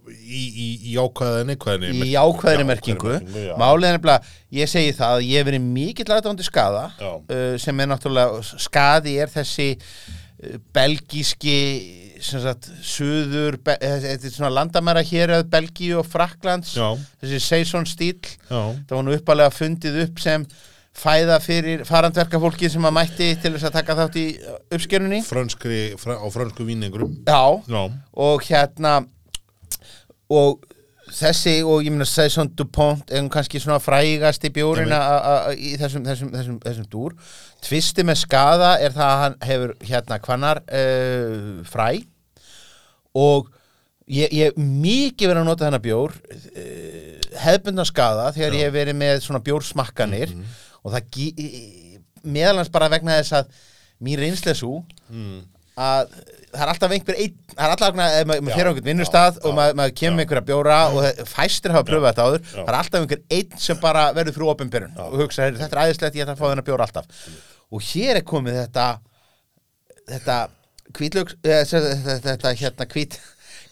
Í, 0.04 0.42
í, 0.52 0.92
í 0.92 2.14
ákveðri 2.20 2.66
merkingu 2.68 3.14
málið 3.56 3.86
er 3.88 3.94
nefnilega, 3.96 4.24
ég 4.52 4.68
segi 4.68 4.92
það 4.98 5.14
að 5.16 5.22
ég 5.30 5.38
hef 5.40 5.46
verið 5.48 5.62
mikill 5.64 6.12
aðdándi 6.12 6.44
skada 6.44 6.82
Já. 7.00 7.12
uh, 7.24 7.58
sem 7.58 7.80
er 7.80 7.88
náttúrulega, 7.88 8.42
skadi 8.60 9.14
er 9.24 9.32
þessi 9.32 9.70
uh, 9.80 9.86
belgíski 10.76 11.58
sem 12.24 12.40
sagt, 12.44 12.70
suður 12.86 13.58
be, 13.64 13.76
eh, 13.82 13.98
þetta 14.04 14.30
er 14.30 14.36
svona 14.36 14.52
landamæra 14.54 15.02
hér 15.04 15.34
að 15.40 15.50
Belgíu 15.52 15.98
og 16.00 16.08
Fraklands 16.08 16.76
Já. 16.78 16.94
þessi 17.24 17.40
Seison 17.44 17.88
stíl 17.90 18.22
það 18.48 18.94
var 18.94 19.04
nú 19.04 19.16
uppalega 19.18 19.52
fundið 19.52 20.04
upp 20.06 20.22
sem 20.24 20.46
fæða 20.94 21.40
fyrir 21.42 21.84
farandverkafólki 21.90 22.70
sem 22.70 22.86
að 22.86 22.96
mætti 23.00 23.30
til 23.42 23.56
þess 23.56 23.68
að 23.68 23.76
taka 23.80 23.96
þátt 23.98 24.20
í 24.22 24.26
uh, 24.38 24.60
uppskerunni. 24.78 25.24
Franskri, 25.26 25.80
fra, 25.98 26.20
á 26.22 26.28
fransku 26.32 26.68
víningurum 26.68 27.16
Já, 27.26 27.42
Já, 27.66 27.82
og 28.14 28.46
hérna 28.46 29.00
og 30.30 30.64
þessi 31.14 31.54
og 31.68 31.84
ég 31.86 31.94
meina 31.94 32.06
Saison 32.10 32.50
Dupont 32.58 33.12
nú 33.14 33.30
kannski 33.34 33.60
svona 33.62 33.80
frægasti 33.84 34.50
bjórin 34.54 34.88
Einmitt. 34.88 34.98
a- 34.98 35.18
a- 35.18 35.50
a- 35.50 35.54
í 35.56 35.76
þessum, 35.80 36.06
þessum, 36.08 36.32
þessum, 36.34 36.60
þessum 36.64 36.88
dúr. 36.92 37.16
Tvisti 37.64 38.04
með 38.04 38.18
skada 38.24 38.72
er 38.82 38.92
það 38.96 39.10
að 39.12 39.22
hann 39.24 39.38
hefur 39.50 39.76
hérna 39.90 40.20
hvannar 40.26 40.62
uh, 40.68 41.64
fræ. 41.70 42.04
Og 43.16 43.50
ég 44.10 44.34
ég 44.34 44.50
hef 44.52 44.58
mikið 44.58 45.30
verið 45.32 45.42
að 45.44 45.48
nota 45.52 45.66
þennan 45.70 45.86
bjór 45.86 46.16
uh, 46.18 47.38
hefbundna 47.46 47.86
skada 47.88 48.32
þegar 48.36 48.58
ég 48.60 48.68
hef 48.68 48.74
verið 48.76 48.98
með 49.00 49.22
svona 49.28 49.44
bjórsmakkanir. 49.46 50.34
Og 50.84 50.92
það 50.92 51.04
meðalans 52.24 52.72
bara 52.72 52.90
vegna 52.92 53.20
þess 53.22 53.38
að 53.38 53.54
mín 54.04 54.20
reynslega 54.20 54.56
svo 54.60 54.82
að 55.80 56.10
það 56.54 56.64
er 56.66 56.72
alltaf 56.74 56.94
einhver 56.96 57.18
einn, 57.24 57.36
það 57.54 57.64
er 57.66 57.74
alltaf 57.74 57.90
ef 57.90 57.98
maður 58.00 58.44
maður 58.48 58.54
á 58.54 58.70
einhvern 58.70 58.88
vinnustað 58.90 59.40
og 59.44 59.56
maður, 59.58 59.78
maður 59.80 59.96
kemur 60.00 60.18
með 60.18 60.24
einhverja 60.26 60.46
bjóra 60.50 60.78
og 60.94 61.00
það- 61.06 61.32
fæstir 61.34 61.74
hafa 61.76 61.88
pröfað 61.90 62.10
þetta 62.12 62.28
áður. 62.28 62.44
Það 62.54 62.72
er 62.74 62.80
alltaf 62.80 63.00
einhver 63.02 63.22
einn 63.38 63.58
sem 63.66 63.80
bara 63.84 64.04
verður 64.14 64.38
frú 64.38 64.50
opinberun 64.54 64.98
og 65.04 65.16
hugsa, 65.24 65.44
"Heyrðu, 65.48 65.62
þetta 65.64 65.78
er 65.78 65.84
æðislegt, 65.88 66.16
ég 66.20 66.26
ætla 66.28 66.36
að 66.36 66.42
fá 66.44 66.48
þennan 66.52 66.68
bjóra 66.70 66.88
alltaf. 66.88 67.06
Og 67.74 67.82
hér 67.82 68.16
er 68.16 68.22
komið 68.22 68.60
þetta 68.68 68.88
þetta 70.10 70.38
hvítlöks 70.94 71.36
þetta, 71.42 72.20
þetta 72.28 72.54
hérna 72.60 72.86
hvít 72.94 73.18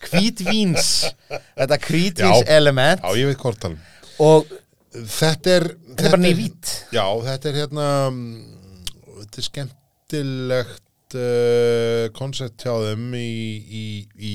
hvítvíns 0.10 0.88
þetta 1.30 1.78
hvítvíns 1.86 2.42
Já. 2.42 2.58
element. 2.58 3.02
Já, 3.04 3.16
ég 3.16 3.26
veit 3.32 3.38
hvort 3.38 3.60
talum 3.60 3.80
og 4.20 4.46
Þetta 4.92 5.48
er 5.56 5.64
þetta 5.96 6.04
er 6.04 6.12
bara 6.12 6.22
ný 6.22 6.32
vít. 6.36 6.72
Já, 6.92 7.06
þetta 7.24 7.46
er 7.48 7.60
hérna 7.62 7.86
mm, 8.12 8.88
þetta 9.22 9.38
er 9.40 9.46
skemmtilegt 9.46 10.82
uh, 11.18 12.08
koncept 12.18 12.66
hjá 12.66 12.74
þeim 12.88 13.14
í 13.18 13.28
í, 13.62 13.86
í, 14.16 14.34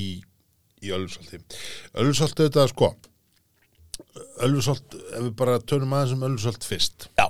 í 0.85 0.95
Ölfusolti 0.97 1.43
Ölfusolti 1.97 2.47
þetta 2.49 2.69
sko 2.73 2.93
Ölfusolt, 4.45 4.95
ef 5.17 5.23
við 5.25 5.35
bara 5.37 5.59
tönum 5.65 5.95
aðeins 5.97 6.15
um 6.17 6.25
Ölfusolt 6.27 6.65
fyrst. 6.69 7.09
Já, 7.17 7.27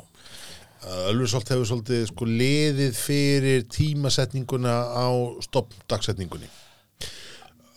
Ölfusolt 1.10 1.50
hefur 1.50 1.68
svolítið 1.70 2.04
sko 2.10 2.26
liðið 2.30 2.98
fyrir 2.98 3.66
tímasetninguna 3.70 4.74
á 4.90 5.06
stoppdagsetningunni 5.46 6.50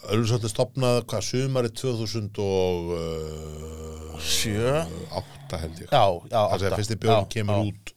Ölfusolt 0.10 0.46
er 0.48 0.54
stopnað 0.54 1.02
hvað 1.10 1.26
sumari 1.28 1.70
2000 1.76 2.40
og 2.42 2.94
uh, 2.96 4.16
sjö. 4.24 4.80
átta 5.12 5.60
held 5.62 5.84
ég. 5.84 5.92
Já, 5.92 6.06
já, 6.32 6.40
það 6.40 6.56
er 6.56 6.56
átta. 6.56 6.70
að 6.70 6.80
fyrsti 6.80 6.98
björn 7.04 7.28
kemur 7.34 7.60
já. 7.60 7.68
út 7.70 7.94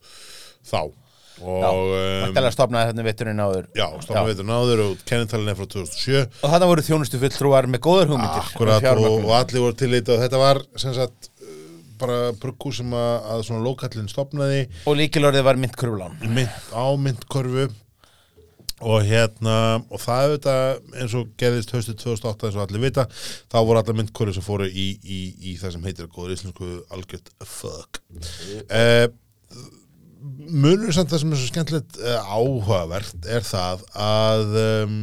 þá 0.67 0.81
og 1.41 1.65
um, 1.65 1.97
Væntanlega 2.27 2.53
stofnaði 2.53 2.91
þetta 2.91 3.05
veturinn 3.07 3.41
áður. 3.43 3.67
Já, 3.75 3.85
stofna 4.05 4.23
veitur 4.29 4.47
náður 4.47 4.83
og 4.85 5.03
kennitalinn 5.09 5.49
er 5.53 5.57
frá 5.57 5.67
2007 5.73 6.17
Og 6.43 6.53
þarna 6.53 6.69
voru 6.69 6.85
þjónustu 6.85 7.21
fulltrúar 7.23 7.67
með 7.73 7.83
góður 7.87 8.11
hugmyndir 8.13 8.45
akkurat 8.45 8.77
um 8.77 8.87
fjármögnun. 8.87 9.19
og, 9.23 9.29
og 9.31 9.37
allir 9.41 9.65
voru 9.65 9.77
tillita 9.81 10.15
og 10.17 10.21
þetta 10.23 10.41
var 10.43 10.61
sem 10.83 10.95
sagt 10.97 11.29
uh, 11.41 11.53
bara 12.03 12.19
brugghú 12.41 12.73
sem 12.75 12.93
að, 12.97 13.13
að 13.33 13.45
svona 13.49 13.65
lókallinn 13.65 14.11
stopnaði 14.11 14.65
Og 14.89 14.99
líkilorðið 15.01 15.47
var 15.49 15.61
myndkurflán 15.63 16.19
mynd, 16.27 16.59
á 16.75 16.85
myndkorfu 17.07 17.69
og 18.83 19.05
hérna 19.07 19.53
og 19.93 20.01
það 20.01 20.33
þetta 20.33 20.53
eins 20.99 21.13
og 21.15 21.29
gerðist 21.39 21.71
haustið 21.71 22.01
2008 22.01 22.49
eins 22.49 22.57
og 22.57 22.63
allir 22.65 22.81
vita 22.83 23.05
þá 23.13 23.57
voru 23.63 23.79
allar 23.79 23.95
myndkorfu 23.95 24.33
sem 24.35 24.43
fóru 24.43 24.67
í, 24.67 24.87
í, 24.99 25.19
í 25.39 25.53
það 25.61 25.77
sem 25.77 25.85
heitir 25.87 26.09
góður 26.11 26.33
íslensku 26.35 26.71
algjört 26.91 27.31
fuck. 27.47 28.01
Uh, 28.67 29.07
munur 30.23 30.93
samt 30.95 31.11
það 31.11 31.23
sem 31.23 31.33
er 31.33 31.41
svo 31.41 31.51
skemmtilegt 31.51 31.99
uh, 31.99 32.31
áhugavert 32.37 33.27
er 33.27 33.45
það 33.47 33.83
að 33.99 34.57
um, 34.63 34.99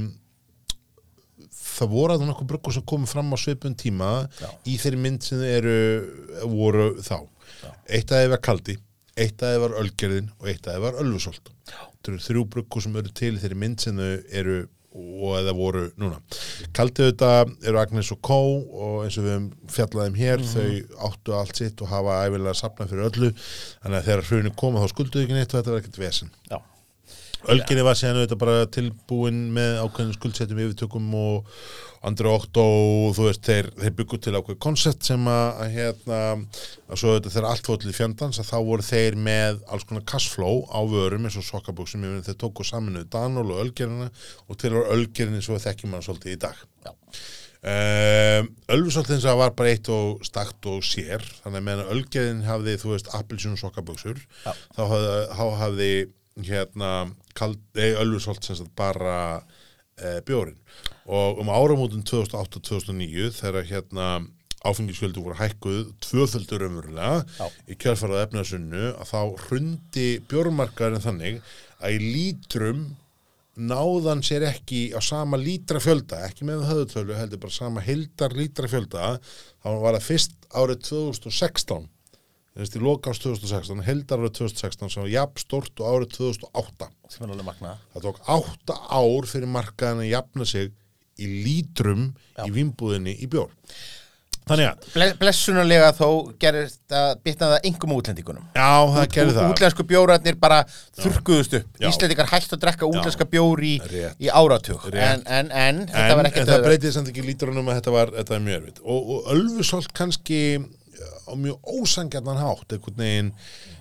það 1.61 1.93
voru 1.95 2.17
að 2.17 2.29
nokkuð 2.29 2.51
bruggur 2.53 2.77
sem 2.77 2.87
komið 2.93 3.13
fram 3.15 3.35
á 3.35 3.39
svipun 3.41 3.77
tíma 3.79 4.13
Já. 4.41 4.49
í 4.69 4.77
þeirri 4.81 5.03
mynd 5.05 5.27
sem 5.27 5.43
eru 5.45 5.77
voru 6.49 6.93
þá. 7.05 7.19
Eitt 7.91 8.13
að 8.13 8.25
þeir 8.25 8.33
var 8.35 8.43
kaldi 8.45 8.77
eitt 9.21 9.43
aðeins 9.45 9.65
var 9.65 9.79
Ölgerðin 9.81 10.29
og 10.39 10.51
eitt 10.51 10.69
aðeins 10.69 10.85
var 10.85 11.41
eru 12.11 12.21
þrjú 12.25 12.45
bruggu 12.55 12.83
sem 12.85 12.95
eru 12.97 13.13
til 13.13 13.35
í 13.35 13.41
þeirri 13.43 13.59
mynd 13.61 13.83
sem 13.85 13.99
eru 14.01 14.63
og 14.91 15.37
eða 15.39 15.55
voru 15.55 15.85
núna. 16.01 16.19
Kaldið 16.77 17.13
þetta 17.13 17.31
eru 17.69 17.81
Agnes 17.83 18.11
og 18.15 18.21
Kó 18.27 18.41
og 18.41 18.97
eins 19.05 19.19
og 19.21 19.29
við 19.29 19.47
fjallaðum 19.71 20.19
hér, 20.19 20.43
þau 20.51 21.07
áttu 21.11 21.37
allt 21.37 21.63
sitt 21.63 21.85
og 21.85 21.93
hafa 21.93 22.19
æfilega 22.27 22.57
sapnað 22.59 22.95
fyrir 22.95 23.11
öllu 23.11 23.31
þannig 23.37 24.01
að 24.01 24.09
þegar 24.09 24.27
hrunni 24.31 24.55
koma 24.65 24.83
þá 24.83 24.95
skulduðu 24.95 25.27
ekki 25.27 25.39
neitt 25.39 25.55
og 25.55 25.61
þetta 25.61 25.75
var 25.75 25.85
ekkert 25.85 26.03
vesen. 26.03 26.35
Já. 26.51 26.59
Ölginni 27.49 27.85
var 27.87 27.97
síðan 27.97 28.19
auðvitað 28.21 28.41
bara 28.43 28.67
tilbúin 28.75 29.39
með 29.55 29.79
ákveðin 29.85 30.17
skuldsettum 30.17 30.61
yfirtökum 30.61 31.15
og 31.17 31.55
Andri 32.05 32.31
Óttó 32.33 32.63
og 32.65 33.17
þú 33.17 33.27
veist, 33.27 33.43
þeir, 33.45 33.67
þeir 33.77 33.97
byggu 33.99 34.19
til 34.25 34.33
ákveð 34.37 34.59
koncept 34.65 35.09
sem 35.09 35.27
að, 35.29 35.59
hérna, 35.75 36.21
að 36.89 37.01
svo 37.01 37.11
auðvitað 37.13 37.35
þegar 37.35 37.49
allt 37.51 37.69
fótið 37.69 37.97
fjandans 37.97 38.41
að 38.41 38.49
þá 38.49 38.57
voru 38.71 38.87
þeir 38.87 39.19
með 39.21 39.61
alls 39.69 39.85
konar 39.89 40.07
cashflow 40.09 40.63
á 40.73 40.81
vörum 40.89 41.29
eins 41.29 41.37
og 41.41 41.45
sokkabóksum, 41.49 42.07
finn 42.07 42.25
þeir 42.25 42.39
tóku 42.41 42.65
saminuð 42.65 43.11
Danól 43.13 43.51
og 43.51 43.61
Ölgerina 43.67 44.09
og 44.47 44.61
til 44.61 44.73
var 44.79 44.95
Ölgerinni 44.97 45.45
svo 45.45 45.61
þekkjum 45.61 45.97
hann 45.97 46.07
svolítið 46.07 46.39
í 46.39 46.41
dag. 46.47 46.65
Já. 46.87 46.95
Um, 47.61 48.47
Ölfusolt 48.73 49.11
eins 49.13 49.27
og 49.29 49.37
var 49.43 49.51
bara 49.53 49.75
eitt 49.75 49.89
og 49.93 50.23
stakt 50.25 50.65
og 50.71 50.81
sér 50.81 51.21
þannig 51.43 51.59
að 51.59 51.67
meðan 51.67 51.91
Ölgerin 51.93 52.41
hafði 52.47 52.79
þú 52.81 52.95
veist 52.95 53.11
þá 54.47 54.81
hafði, 54.81 55.19
þá 55.37 55.45
hafði 55.61 55.91
hérna 56.37 57.11
Ölfusolt 57.41 58.45
sem 58.45 58.57
sagt 58.59 58.75
bara 58.77 59.43
e, 59.99 60.21
bjórin 60.27 60.59
og 61.11 61.41
um 61.43 61.51
áramótin 61.51 62.05
2008-2009 62.07 63.33
þegar 63.41 63.67
hérna 63.67 64.07
áfengisskjöldu 64.61 65.23
voru 65.25 65.39
hækkuð 65.39 65.93
tvöföldur 66.05 66.67
umverulega 66.67 67.47
í 67.71 67.77
kjörfarað 67.81 68.27
efnaðsunnu 68.27 68.83
að 68.93 69.13
þá 69.13 69.21
hrundi 69.47 70.09
bjórmarkaðurinn 70.29 71.07
þannig 71.07 71.39
að 71.81 71.97
í 71.97 72.11
lítrum 72.15 72.83
náðan 73.61 74.23
sér 74.25 74.47
ekki 74.49 74.91
á 74.97 75.01
sama 75.05 75.39
lítra 75.41 75.81
fjölda, 75.83 76.23
ekki 76.29 76.47
með 76.49 76.67
höðutölu 76.69 77.17
heldur 77.17 77.43
bara 77.43 77.57
sama 77.57 77.83
heildar 77.85 78.37
lítra 78.37 78.69
fjölda 78.71 79.17
þá 79.21 79.69
var 79.83 79.97
það 79.97 80.07
fyrst 80.07 80.37
árið 80.53 80.85
2016 80.91 81.89
þess 82.61 82.75
til 82.75 82.83
loka 82.85 83.11
ás 83.15 83.21
2016 83.23 83.85
heildar 83.87 84.23
árið 84.25 84.35
2016 84.41 84.93
sem 84.95 85.03
var 85.07 85.13
jafn 85.15 85.43
stort 85.45 85.81
og 85.83 85.95
árið 85.95 86.13
2008 86.19 86.91
sem 87.11 87.25
er 87.27 87.33
alveg 87.35 87.49
magnað. 87.49 87.87
það 87.95 88.09
tók 88.09 88.21
átta 88.37 88.79
ár 89.01 89.31
fyrir 89.31 89.51
markaðan 89.57 90.05
að 90.05 90.13
jafna 90.13 90.49
sig 90.49 90.73
í 91.21 91.31
lítrum 91.45 92.11
Já. 92.37 92.45
í 92.47 92.53
vimbúðinni 92.55 93.17
í 93.21 93.27
bjór 93.33 93.51
þannig 94.51 94.67
að, 94.67 94.87
Ble 94.97 95.07
blessunarlega 95.21 95.91
þó 95.95 96.07
gerir 96.43 96.65
þetta 96.73 97.01
bitnaða 97.23 97.59
engum 97.69 97.93
útlendingunum. 97.95 98.47
já 98.57 98.71
það 98.97 99.05
gerði 99.15 99.35
það 99.37 99.51
Útlensku 99.53 99.85
bjórarnir 99.93 100.39
bara 100.43 100.57
þurrkuðust 100.99 101.55
upp. 101.61 101.69
Já. 101.79 101.87
Íslendingar 101.93 102.31
hægt 102.33 102.57
að 102.57 102.63
drekka 102.65 102.89
útlenska 102.89 103.27
bjór 103.31 103.63
í, 103.63 103.75
Rétt. 103.93 104.17
í 104.19 104.27
áratug. 104.33 104.89
Rétt. 104.91 105.05
En, 105.07 105.23
en, 105.29 105.53
en, 105.55 105.79
þetta 105.87 106.03
en, 106.09 106.17
var 106.17 106.25
en 106.25 106.31
ekkert 106.33 106.49
það 106.49 106.57
auðvelt. 106.57 106.67
breytið 106.73 106.97
samt 106.97 107.13
ekki 107.13 107.27
lítrunum 107.29 107.71
að 107.71 107.79
þetta 107.79 107.95
var, 107.95 108.13
þetta 108.17 108.35
var 108.35 108.43
mjög 108.49 108.59
erfitt 108.59 108.83
og, 108.83 109.13
og 109.15 109.31
Ölfusolt 109.37 109.95
kannski 110.01 110.41
á 111.31 111.35
mjög 111.39 111.73
ósangjarnan 111.79 112.41
hátt 112.43 112.75
einhvern 112.77 112.99
veginn, 113.05 113.33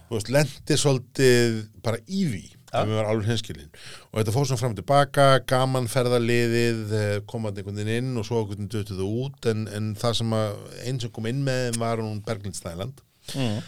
þú 0.10 0.16
veist, 0.18 0.30
lendi 0.34 0.78
svolítið 0.78 1.60
bara 1.84 1.98
í 2.08 2.24
því 2.30 2.46
Ja. 2.70 2.84
ef 2.84 2.88
við 2.92 2.98
varum 3.00 3.10
alveg 3.16 3.30
hinskilin 3.32 3.70
og 4.12 4.20
þetta 4.20 4.34
fór 4.36 4.46
svona 4.46 4.60
fram 4.62 4.74
og 4.76 4.78
tilbaka, 4.78 5.24
gaman 5.50 5.88
ferðaliðið 5.90 6.92
eh, 6.94 7.20
komandi 7.26 7.64
einhvern 7.64 7.80
veginn 7.82 7.96
inn 8.12 8.18
og 8.22 8.28
svo 8.28 8.44
einhvern 8.44 8.60
veginn 8.60 8.70
döttu 8.76 8.98
þau 9.00 9.08
út 9.26 9.48
en, 9.50 9.64
en 9.74 9.88
það 9.98 10.14
sem 10.20 10.36
að 10.38 10.60
einn 10.86 11.00
sem 11.02 11.10
kom 11.16 11.26
inn 11.32 11.42
með 11.48 11.80
var 11.82 11.98
hún 12.04 12.22
Berglind 12.26 12.56
Snæland 12.60 13.02
Mm. 13.34 13.60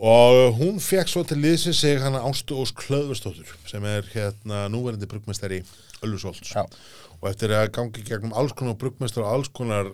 og 0.00 0.54
hún 0.58 0.78
fekk 0.80 1.08
svo 1.12 1.22
til 1.28 1.36
liðsins 1.42 1.80
sig 1.80 1.98
hana 2.00 2.20
Ástu 2.24 2.56
Ós 2.56 2.70
Klöðverstóttur 2.72 3.50
sem 3.68 3.84
er 3.84 4.06
hérna 4.14 4.62
núverandi 4.72 5.06
brugmestari 5.10 5.62
Ölfusolts 6.04 6.52
Já. 6.54 6.64
og 7.20 7.28
eftir 7.30 7.52
að 7.52 7.68
gangi 7.76 8.04
gegnum 8.04 8.32
alls 8.36 8.52
konar 8.56 8.74
brugmestar 8.80 9.24
og 9.24 9.32
alls 9.38 9.48
konar 9.52 9.92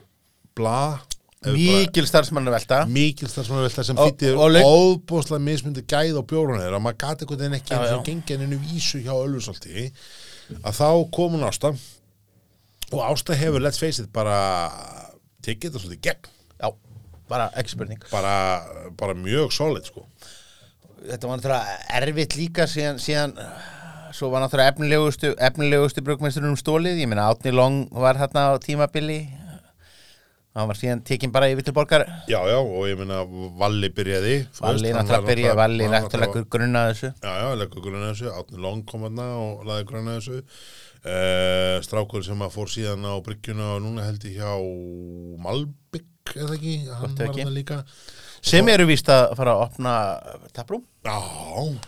bla 0.55 1.01
Mikil 1.41 2.05
starfsmannavelta. 2.05 2.83
mikil 2.87 3.29
starfsmannavelta 3.33 3.83
sem 3.85 3.97
Og- 3.97 4.11
þýttir 4.11 4.37
og 4.37 4.51
le- 4.53 4.61
óbúslega 4.61 5.41
mismundi 5.41 5.81
gæð 5.89 6.19
á 6.21 6.23
bjórunni 6.23 6.61
þeirra, 6.61 6.81
maður 6.85 6.99
gati 7.01 7.25
einhvern 7.25 7.39
veginn 7.41 7.55
ekki 7.57 7.73
eins 7.79 7.93
og 7.97 8.05
gengið 8.05 8.39
henni 8.45 8.57
vísu 8.61 9.01
hjá 9.01 9.15
Ölfusolti 9.17 9.91
að 10.61 10.77
þá 10.77 11.11
kom 11.11 11.33
hún 11.33 11.47
Ásta 11.49 11.73
og 12.93 13.01
Ásta 13.01 13.35
hefur, 13.35 13.59
let's 13.61 13.79
face 13.79 14.01
it, 14.03 14.13
bara 14.13 14.71
tekið 15.43 15.71
þetta 15.73 15.81
svolítið 15.81 16.01
gegn 16.03 16.29
Já, 16.61 16.75
bara 17.27 17.51
ekki 17.57 17.71
spurning. 17.71 18.05
bara, 18.13 18.91
bara 18.99 19.15
mjög 19.15 19.51
solid 19.53 19.85
sko 19.87 20.05
Þetta 21.09 21.27
var 21.27 21.39
náttúrulega 21.39 21.79
erfitt 22.03 22.37
líka 22.37 22.67
síðan, 22.69 22.99
síðan 23.01 23.33
svo 24.13 24.29
var 24.29 24.43
náttúrulega 24.45 24.75
efnilegustu, 24.75 25.35
efnilegustu 25.39 26.03
brugmesturinn 26.05 26.51
um 26.51 26.57
stólið. 26.57 27.01
Ég 27.01 27.09
meina 27.09 27.33
Átni 27.33 27.51
Long 27.55 27.89
var 27.91 28.17
þarna 28.17 28.53
á 28.53 28.59
tímabili. 28.61 29.31
Hann 30.51 30.67
var 30.67 30.79
síðan 30.79 31.01
tekinn 31.07 31.31
bara 31.31 31.47
yfir 31.53 31.63
til 31.69 31.75
borgar. 31.77 32.03
Já, 32.27 32.41
já, 32.51 32.57
og 32.59 32.87
ég 32.91 32.99
meina 32.99 33.21
Valli 33.61 33.91
byrjaði 33.95 34.33
Valli 34.59 34.91
hann 34.91 35.07
náttúrulega 35.07 35.29
byrjaði, 35.29 35.59
Valli 35.61 35.87
hann 35.87 35.95
náttúrulega 35.95 36.43
grunna 36.51 36.83
þessu. 36.89 37.11
Já, 37.23 37.31
já, 37.39 37.51
leggur 37.61 37.85
grunna 37.85 38.09
þessu, 38.11 38.33
Átni 38.35 38.63
Long 38.65 38.83
kom 38.91 39.07
hann 39.07 39.23
og 39.23 39.63
laði 39.69 39.87
grunna 39.93 40.17
þessu 40.19 40.41
uh, 40.41 41.77
Strákur 41.87 42.27
sem 42.27 42.43
að 42.43 42.53
fór 42.57 42.75
síðan 42.75 43.07
á 43.07 43.15
bryggjuna 43.23 43.71
og 43.77 43.85
núna 43.87 44.09
held 44.09 44.27
ég 44.27 44.41
hjá 44.43 44.51
Malbygg, 45.47 46.35
eða 46.35 46.59
ekki 46.59 46.77
hann 46.89 47.19
var 47.23 47.35
það 47.39 47.57
líka 47.61 47.83
Sem 48.43 48.75
eru 48.75 48.91
víst 48.91 49.11
að 49.13 49.35
fara 49.39 49.55
að 49.55 49.67
opna 49.69 49.97
taprúm. 50.57 50.83
Já, 51.07 51.19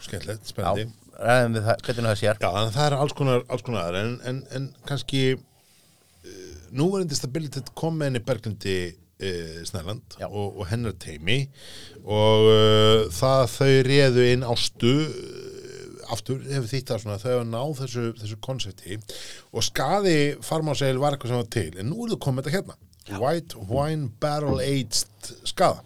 skemmtilegt, 0.05 0.45
Já, 0.45 0.53
spennandi 0.55 0.91
ræðum 1.23 1.57
við 1.57 1.67
það, 1.67 1.89
það. 2.03 2.21
Já, 2.25 2.51
það 2.75 2.85
er 2.87 2.95
alls 2.99 3.15
konar, 3.17 3.43
alls 3.53 3.65
konar 3.67 3.99
en, 3.99 4.15
en, 4.29 4.39
en 4.57 4.69
kannski 4.89 5.23
núverandi 6.77 7.19
stabilitet 7.19 7.73
kom 7.79 7.99
með 7.99 8.11
henni 8.11 8.25
Berglindi 8.27 8.77
uh, 8.93 9.61
Snæland 9.69 10.19
Já. 10.21 10.29
og, 10.29 10.59
og 10.59 10.69
hennar 10.71 10.97
teimi 11.03 11.45
og 12.03 12.49
uh, 12.51 13.11
það 13.13 13.45
þau 13.57 13.73
réðu 13.89 14.27
inn 14.33 14.47
ástu 14.47 14.95
uh, 15.07 16.13
aftur 16.13 16.43
hefur 16.49 16.69
þýtt 16.71 16.97
svona 17.05 17.21
þau 17.23 17.31
hafa 17.37 17.47
náð 17.49 17.77
þessu, 17.85 18.09
þessu 18.21 18.41
konsepti 18.45 18.99
og 19.53 19.65
skaði 19.65 20.17
farmáseil 20.45 20.99
var 21.01 21.17
eitthvað 21.17 21.35
sem 21.35 21.43
var 21.45 21.55
til 21.55 21.71
en 21.79 21.93
nú 21.93 22.05
er 22.05 22.15
það 22.15 22.25
komið 22.27 22.49
þetta 22.49 22.59
hérna. 22.59 22.81
White 23.19 23.65
Wine 23.67 24.13
Barrel 24.23 24.61
Aged 24.63 25.33
skada 25.49 25.83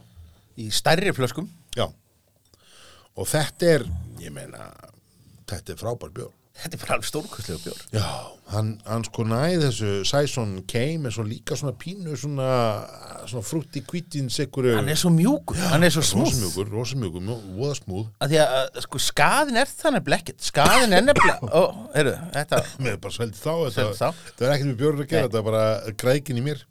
Í 0.56 0.70
stærri 0.72 1.12
flöskum. 1.12 1.48
Já. 1.76 1.84
Og 3.16 3.28
þetta 3.28 3.72
er, 3.74 3.84
ég 4.22 4.32
meina 4.32 4.70
þetta 5.48 5.74
er 5.74 5.80
frábær 5.80 6.12
bjór 6.16 6.32
Þetta 6.56 6.76
er 6.76 6.80
bara 6.80 6.94
alveg 6.96 7.08
stórkustlegu 7.10 7.58
bjór. 7.66 7.80
Já, 7.92 8.04
hann, 8.54 8.70
hann 8.88 9.02
sko 9.04 9.24
næði 9.28 9.58
þessu 9.66 9.90
Sæson 10.08 10.54
Keim 10.70 11.04
er 11.08 11.12
svo 11.12 11.24
líka 11.28 11.56
svona 11.58 11.74
pínu 11.76 12.16
svona, 12.16 12.46
svona 13.28 13.44
frútti 13.44 13.82
kvítin 13.84 14.30
sekuru 14.32 14.72
Hann 14.78 14.88
er 14.88 14.96
svo 15.00 15.10
mjúkur, 15.12 15.58
hann 15.70 15.84
er 15.84 15.92
svo 15.92 16.04
smúð. 16.06 16.30
rosamjúkur, 16.32 16.70
rosamjúkur, 16.72 17.26
voða 17.58 17.76
smúð 17.76 18.06
að 18.24 18.32
því 18.32 18.40
að 18.46 18.80
sko 18.86 19.02
skaðin 19.06 19.60
er 19.62 19.74
þannig 19.82 20.06
blekkit 20.08 20.46
skaðin 20.48 20.96
er 20.96 21.04
nefnilega 21.10 21.50
ó, 21.60 21.62
heyrðu, 21.94 22.16
þetta, 22.38 22.62
með 22.88 22.98
bara 23.04 23.16
sveldi 23.18 23.42
þá, 23.42 23.52
þetta, 23.76 24.12
þetta 24.30 24.48
er 24.48 24.56
ekkert 24.56 24.70
með 24.72 24.80
bjórn 24.80 25.04
að 25.04 25.10
gera, 25.12 25.28
þetta 25.28 25.42
er 25.42 25.48
bara 25.52 25.66
grækin 26.04 26.40
í 26.40 26.46
mér 26.48 26.64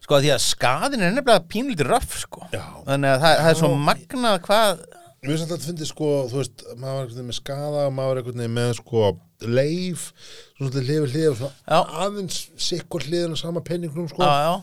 sko 0.00 0.16
að 0.16 0.22
því 0.24 0.30
að 0.36 0.44
skaðin 0.46 1.02
er 1.04 1.16
nefnilega 1.18 1.48
pínlítið 1.50 1.90
röff 1.90 2.14
sko 2.22 2.46
Já. 2.54 2.62
þannig 2.86 3.10
að 3.10 3.24
það, 3.26 3.40
það 3.42 3.50
er 3.50 3.58
svo 3.64 3.72
Já. 3.74 3.80
magnað 3.90 4.38
hvað 4.46 4.84
Mér 5.24 5.38
finnst 5.38 5.44
alltaf 5.46 5.62
að 5.62 5.68
fyndi 5.70 5.86
sko, 5.88 6.08
þú 6.28 6.36
veist, 6.36 6.64
maður 6.76 6.94
var 6.94 7.04
einhvern 7.04 7.14
veginn 7.16 7.30
með 7.30 7.38
skada 7.38 7.84
og 7.88 7.94
maður 7.96 8.10
var 8.10 8.20
einhvern 8.20 8.42
veginn 8.42 8.58
með 8.58 8.72
sko 8.80 9.04
leif, 9.44 10.04
svona 10.58 10.84
svona 11.38 11.50
Já. 11.64 11.78
aðeins 12.04 12.38
sikkur 12.60 13.06
hliðin 13.08 13.32
á 13.32 13.38
sama 13.40 13.62
penningnum 13.64 14.08
sko. 14.12 14.22
já, 14.22 14.36
já, 14.44 14.62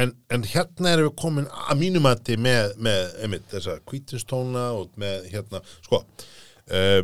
En, 0.00 0.14
en 0.32 0.44
hérna 0.48 0.94
erum 0.94 1.10
við 1.10 1.16
komin 1.20 1.48
að 1.52 1.80
mínum 1.82 2.06
mati 2.06 2.36
með, 2.40 2.70
með 2.80 3.16
einmitt, 3.20 3.48
þessa 3.50 3.76
kvítinstóna 3.84 4.70
og 4.78 4.94
með 5.00 5.26
hérna, 5.34 5.60
sko 5.84 6.00
uh, 6.00 7.02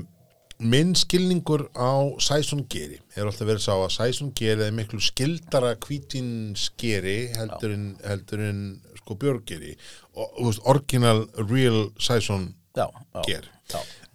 minn 0.56 0.94
skilningur 0.96 1.66
á 1.76 2.16
Sæson 2.22 2.64
Geri 2.72 2.96
hefur 3.12 3.28
alltaf 3.28 3.50
verið 3.50 3.64
sá 3.66 3.74
að 3.74 3.92
Sæson 3.98 4.32
Geri 4.38 4.64
er 4.64 4.72
miklu 4.72 5.02
skildara 5.04 5.74
kvítinskeri 5.84 7.18
heldur 7.36 7.74
en, 7.76 7.86
heldur 8.06 8.44
en 8.46 8.62
sko 9.06 9.18
björgeri 9.22 9.76
og 10.18 10.48
veist, 10.48 10.64
original 10.66 11.26
real 11.46 11.86
já, 12.76 12.86
Ger. 13.24 13.50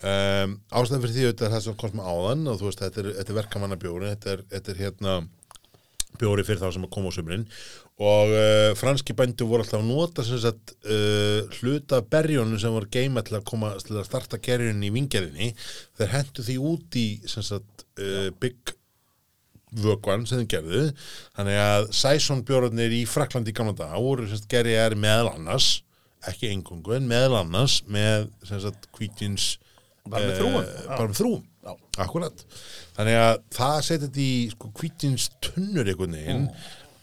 um, 0.03 0.57
ástæðan 0.69 1.05
fyrir 1.05 1.15
því 1.15 1.27
auðvitað 1.27 1.45
er 1.47 1.53
það 1.55 1.67
sem 1.67 1.77
kom 1.81 1.95
með 1.97 2.09
áðan 2.11 2.49
og 2.51 2.59
þú 2.59 2.67
veist, 2.67 2.83
þetta 2.83 3.01
er, 3.01 3.13
þetta 3.19 3.33
er 3.33 3.39
verkamanna 3.39 3.79
bjóri 3.79 4.11
þetta 4.11 4.35
er, 4.35 4.43
þetta 4.51 4.73
er 4.73 4.83
hérna 4.85 5.21
bjóri 6.19 6.43
fyrir 6.45 6.61
þá 6.61 6.75
sem 6.75 6.85
að 6.85 6.93
koma 6.93 7.13
á 7.13 7.15
sumrin 7.15 7.47
og 8.01 8.33
uh, 8.33 8.71
franski 8.77 9.15
bændu 9.17 9.47
voru 9.49 9.63
alltaf 9.63 9.79
að 9.79 9.87
nota 9.87 10.25
sem 10.25 10.41
sagt 10.41 10.75
uh, 10.83 11.47
hluta 11.59 12.01
berjónu 12.03 12.59
sem 12.61 12.73
var 12.75 12.89
geima 12.91 13.23
til 13.25 13.37
að 13.39 13.47
koma 13.47 13.71
til 13.79 13.97
að 13.99 14.07
starta 14.09 14.41
gerjunni 14.41 14.89
í 14.89 14.93
vingerðinni 14.95 15.51
þeir 15.99 16.13
hendu 16.17 16.45
því 16.47 16.59
út 16.71 16.99
í 16.99 17.07
sem 17.29 17.45
sagt 17.45 17.85
uh, 18.01 18.29
bygg 18.41 18.75
vökvan 19.71 20.25
sem 20.27 20.41
þeim 20.41 20.49
gerðu. 20.55 20.83
Þannig 21.37 21.61
að 21.63 21.87
Sæson 21.95 22.43
bjórnir 22.47 22.97
í 22.97 23.05
Fraklandi 23.09 23.53
í 23.53 23.55
gamla 23.55 23.75
dag 23.77 23.95
voru 24.01 24.27
gerjar 24.51 24.97
meðal 24.99 25.31
annars 25.35 25.79
ekki 26.29 26.51
engungu 26.53 26.95
en 26.97 27.07
meðal 27.09 27.39
annars 27.41 27.79
með 27.89 28.29
sagt 28.45 28.89
hvítins 28.97 29.55
Bara 30.09 30.27
með 30.27 30.37
þrúgum. 30.39 30.67
bara 30.89 31.07
með 31.07 31.17
þrúum, 31.19 31.41
Já. 31.61 31.73
akkurat 32.01 32.43
þannig 32.97 33.17
að 33.21 33.33
það 33.53 33.75
setja 33.85 34.05
þetta 34.07 34.21
í 34.23 34.35
sko, 34.53 34.69
hvítins 34.79 35.27
tunnur 35.45 35.91
einhvern 35.91 36.15
veginn 36.17 36.47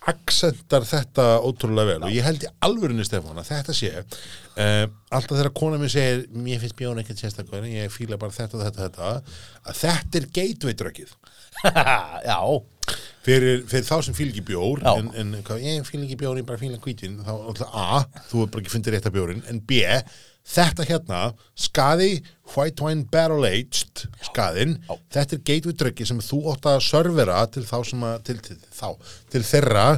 aksentar 0.08 0.86
þetta 0.88 1.24
ótrúlega 1.44 1.92
vel. 1.92 2.06
Og 2.06 2.14
ég 2.14 2.24
held 2.24 2.46
í 2.46 2.50
alvörinni 2.64 3.04
Stefán 3.04 3.38
að 3.38 3.50
þetta 3.50 3.74
sé 3.76 3.90
uh, 4.00 4.84
alltaf 5.12 5.34
þegar 5.36 5.52
kona 5.58 5.80
mér 5.82 5.92
segir 5.92 6.22
mér 6.32 6.62
finnst 6.62 6.78
bjón 6.78 7.02
ekkert 7.02 7.22
sérstaklega 7.22 7.70
ég 7.70 7.92
fíla 7.92 8.18
bara 8.20 8.34
þetta 8.34 8.58
og 8.58 8.64
þetta, 8.64 8.86
þetta 8.88 9.10
að 9.68 9.82
þetta 9.82 10.20
er 10.22 10.28
gateway-dröggið 10.38 11.14
Já, 12.30 12.38
fyrir, 13.26 13.62
fyrir 13.68 13.86
þá 13.86 13.94
sem 14.06 14.16
ekki 14.32 14.44
bjór 14.48 14.82
Já. 14.84 14.92
en, 14.94 15.10
en 15.18 15.36
hvað, 15.44 15.62
ég 15.64 15.86
ekki 16.06 16.18
bjór, 16.22 16.40
ég 16.40 16.48
bara 16.48 16.60
ekki 16.60 16.80
hvítin 16.84 17.20
þá 17.26 17.32
alltaf 17.34 17.76
A, 17.76 18.02
þú 18.30 18.42
er 18.44 18.50
bara 18.52 18.64
ekki 18.64 18.74
fundið 18.74 18.96
rétt 18.96 19.08
að 19.10 19.16
bjórin 19.18 19.42
en 19.50 19.62
B, 19.68 19.80
þetta 20.48 20.86
hérna 20.88 21.22
skaði 21.58 22.10
white 22.54 22.84
wine 22.84 23.04
barrel 23.12 23.44
aged 23.48 24.06
skaðin, 24.30 24.78
Já. 24.88 24.94
þetta 25.18 25.36
er 25.36 25.42
gateway 25.50 25.78
dröggi 25.82 26.06
sem 26.08 26.22
þú 26.24 26.42
átt 26.54 26.70
að 26.70 26.78
servera 26.88 27.42
til 27.52 27.64
þá 27.68 27.76
sem 27.90 28.06
að, 28.10 28.20
til, 28.28 28.38
til, 28.46 28.60
þá, 28.78 28.88
til 29.34 29.44
þeirra 29.50 29.88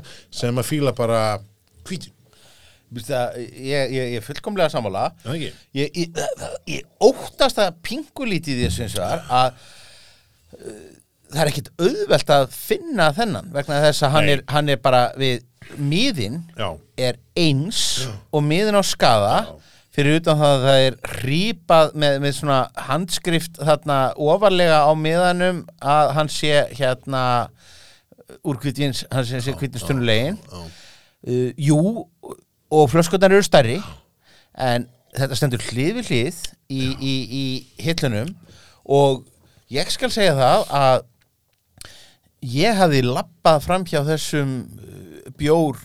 sem 0.40 0.62
að 0.62 0.70
fíla 0.72 0.94
bara 0.96 1.20
hvítin, 1.86 2.16
ég, 3.38 3.92
ég, 3.94 4.06
ég 4.16 4.16
er 4.18 4.24
fullkomlega 4.26 4.72
sammála 4.72 5.10
ég, 5.38 5.54
ég, 5.78 6.00
ég 6.66 6.88
óttast 7.06 7.60
að 7.62 7.76
pingulítið 7.86 8.64
og 8.66 8.96
það 8.96 9.30
að 9.30 9.60
uh, 10.58 10.80
það 11.30 11.42
er 11.44 11.50
ekkit 11.52 11.70
auðvelt 11.78 12.34
að 12.34 12.44
finna 12.54 13.08
þennan 13.16 13.50
vegna 13.54 13.80
þess 13.86 14.04
að 14.06 14.14
hann 14.16 14.30
er, 14.34 14.44
hann 14.50 14.72
er 14.72 14.80
bara 14.82 15.02
við 15.20 15.42
miðin 15.78 16.40
Já, 16.58 16.70
er 16.98 17.18
eins 17.38 18.08
og 18.32 18.42
miðin 18.46 18.78
á 18.78 18.82
skaða. 18.86 19.34
Fyrir 19.90 20.20
utan 20.20 20.38
það 20.38 20.52
að 20.54 20.64
það 20.64 20.84
er 20.86 20.96
rýpað 21.26 21.88
með, 21.98 22.16
með 22.22 22.34
svona 22.36 22.58
handskrift 22.86 23.58
þarna 23.58 23.98
ofarlega 24.22 24.84
á 24.86 24.92
miðanum 24.94 25.64
að 25.82 26.12
hann 26.14 26.30
sé 26.30 26.52
hérna 26.78 27.22
úr 28.46 28.60
kvitins, 28.62 29.02
hann 29.10 29.26
sé, 29.26 29.40
sé 29.42 29.54
kvitinstunulegin 29.58 30.38
já, 30.38 30.60
uh, 31.26 31.50
jú 31.58 31.80
og 32.70 32.86
flöskunar 32.92 33.34
eru 33.34 33.42
stærri 33.42 33.80
en 34.54 34.86
þetta 35.16 35.38
stendur 35.40 35.66
hlið 35.72 35.98
við 35.98 36.12
hlið 36.12 36.40
í, 36.70 36.84
í, 36.94 37.14
í 37.42 37.44
hillunum 37.82 38.30
og 38.86 39.24
ég 39.74 39.90
skal 39.90 40.12
segja 40.14 40.36
það 40.38 40.66
að 40.78 41.02
ég 42.40 42.76
hafði 42.80 43.04
lappað 43.06 43.64
fram 43.66 43.86
hjá 43.88 44.02
þessum 44.06 44.60
uh, 44.64 45.32
bjór 45.40 45.80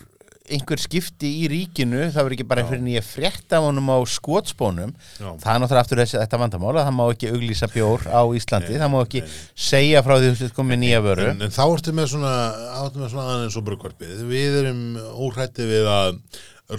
einhver 0.52 0.80
skipti 0.80 1.28
í 1.42 1.46
ríkinu. 1.50 2.04
Það 2.14 2.26
var 2.26 2.34
ekki 2.36 2.46
bara 2.48 2.64
fyrir 2.68 2.82
en 2.82 2.90
ég 2.92 3.06
frétt 3.06 3.54
af 3.56 3.64
honum 3.66 3.90
á 3.90 3.98
skotspónum. 4.10 4.92
Já. 5.18 5.28
það 5.42 5.52
er 5.52 5.62
náttúrulega 5.62 5.82
aftur 5.82 6.02
þessi, 6.02 6.18
þetta 6.20 6.40
vandamál 6.42 6.74
að 6.74 6.82
það 6.84 6.96
má 6.98 7.04
ekki 7.06 7.30
auglýsa 7.32 7.68
bjór 7.72 8.06
á 8.06 8.22
Íslandi. 8.38 8.76
Það 8.78 8.92
má 8.94 8.98
ekki 9.02 9.22
segja 9.68 10.02
frá 10.06 10.16
því 10.22 10.32
þú 10.40 10.50
komið 10.56 10.82
nýja 10.84 11.00
vöru. 11.06 11.30
en, 11.32 11.46
en 11.46 11.56
þá 11.56 11.64
ertu 11.66 11.96
með 11.96 12.12
svona, 12.14 12.34
áttu 12.82 13.02
með 13.02 13.14
svona 13.14 13.32
aðeins 13.34 13.58
og 13.58 13.66
brugvarpið, 13.70 14.20
við 14.30 14.60
erum 14.62 14.84
óhrætti 15.26 15.66
við 15.66 15.90
að 15.90 16.20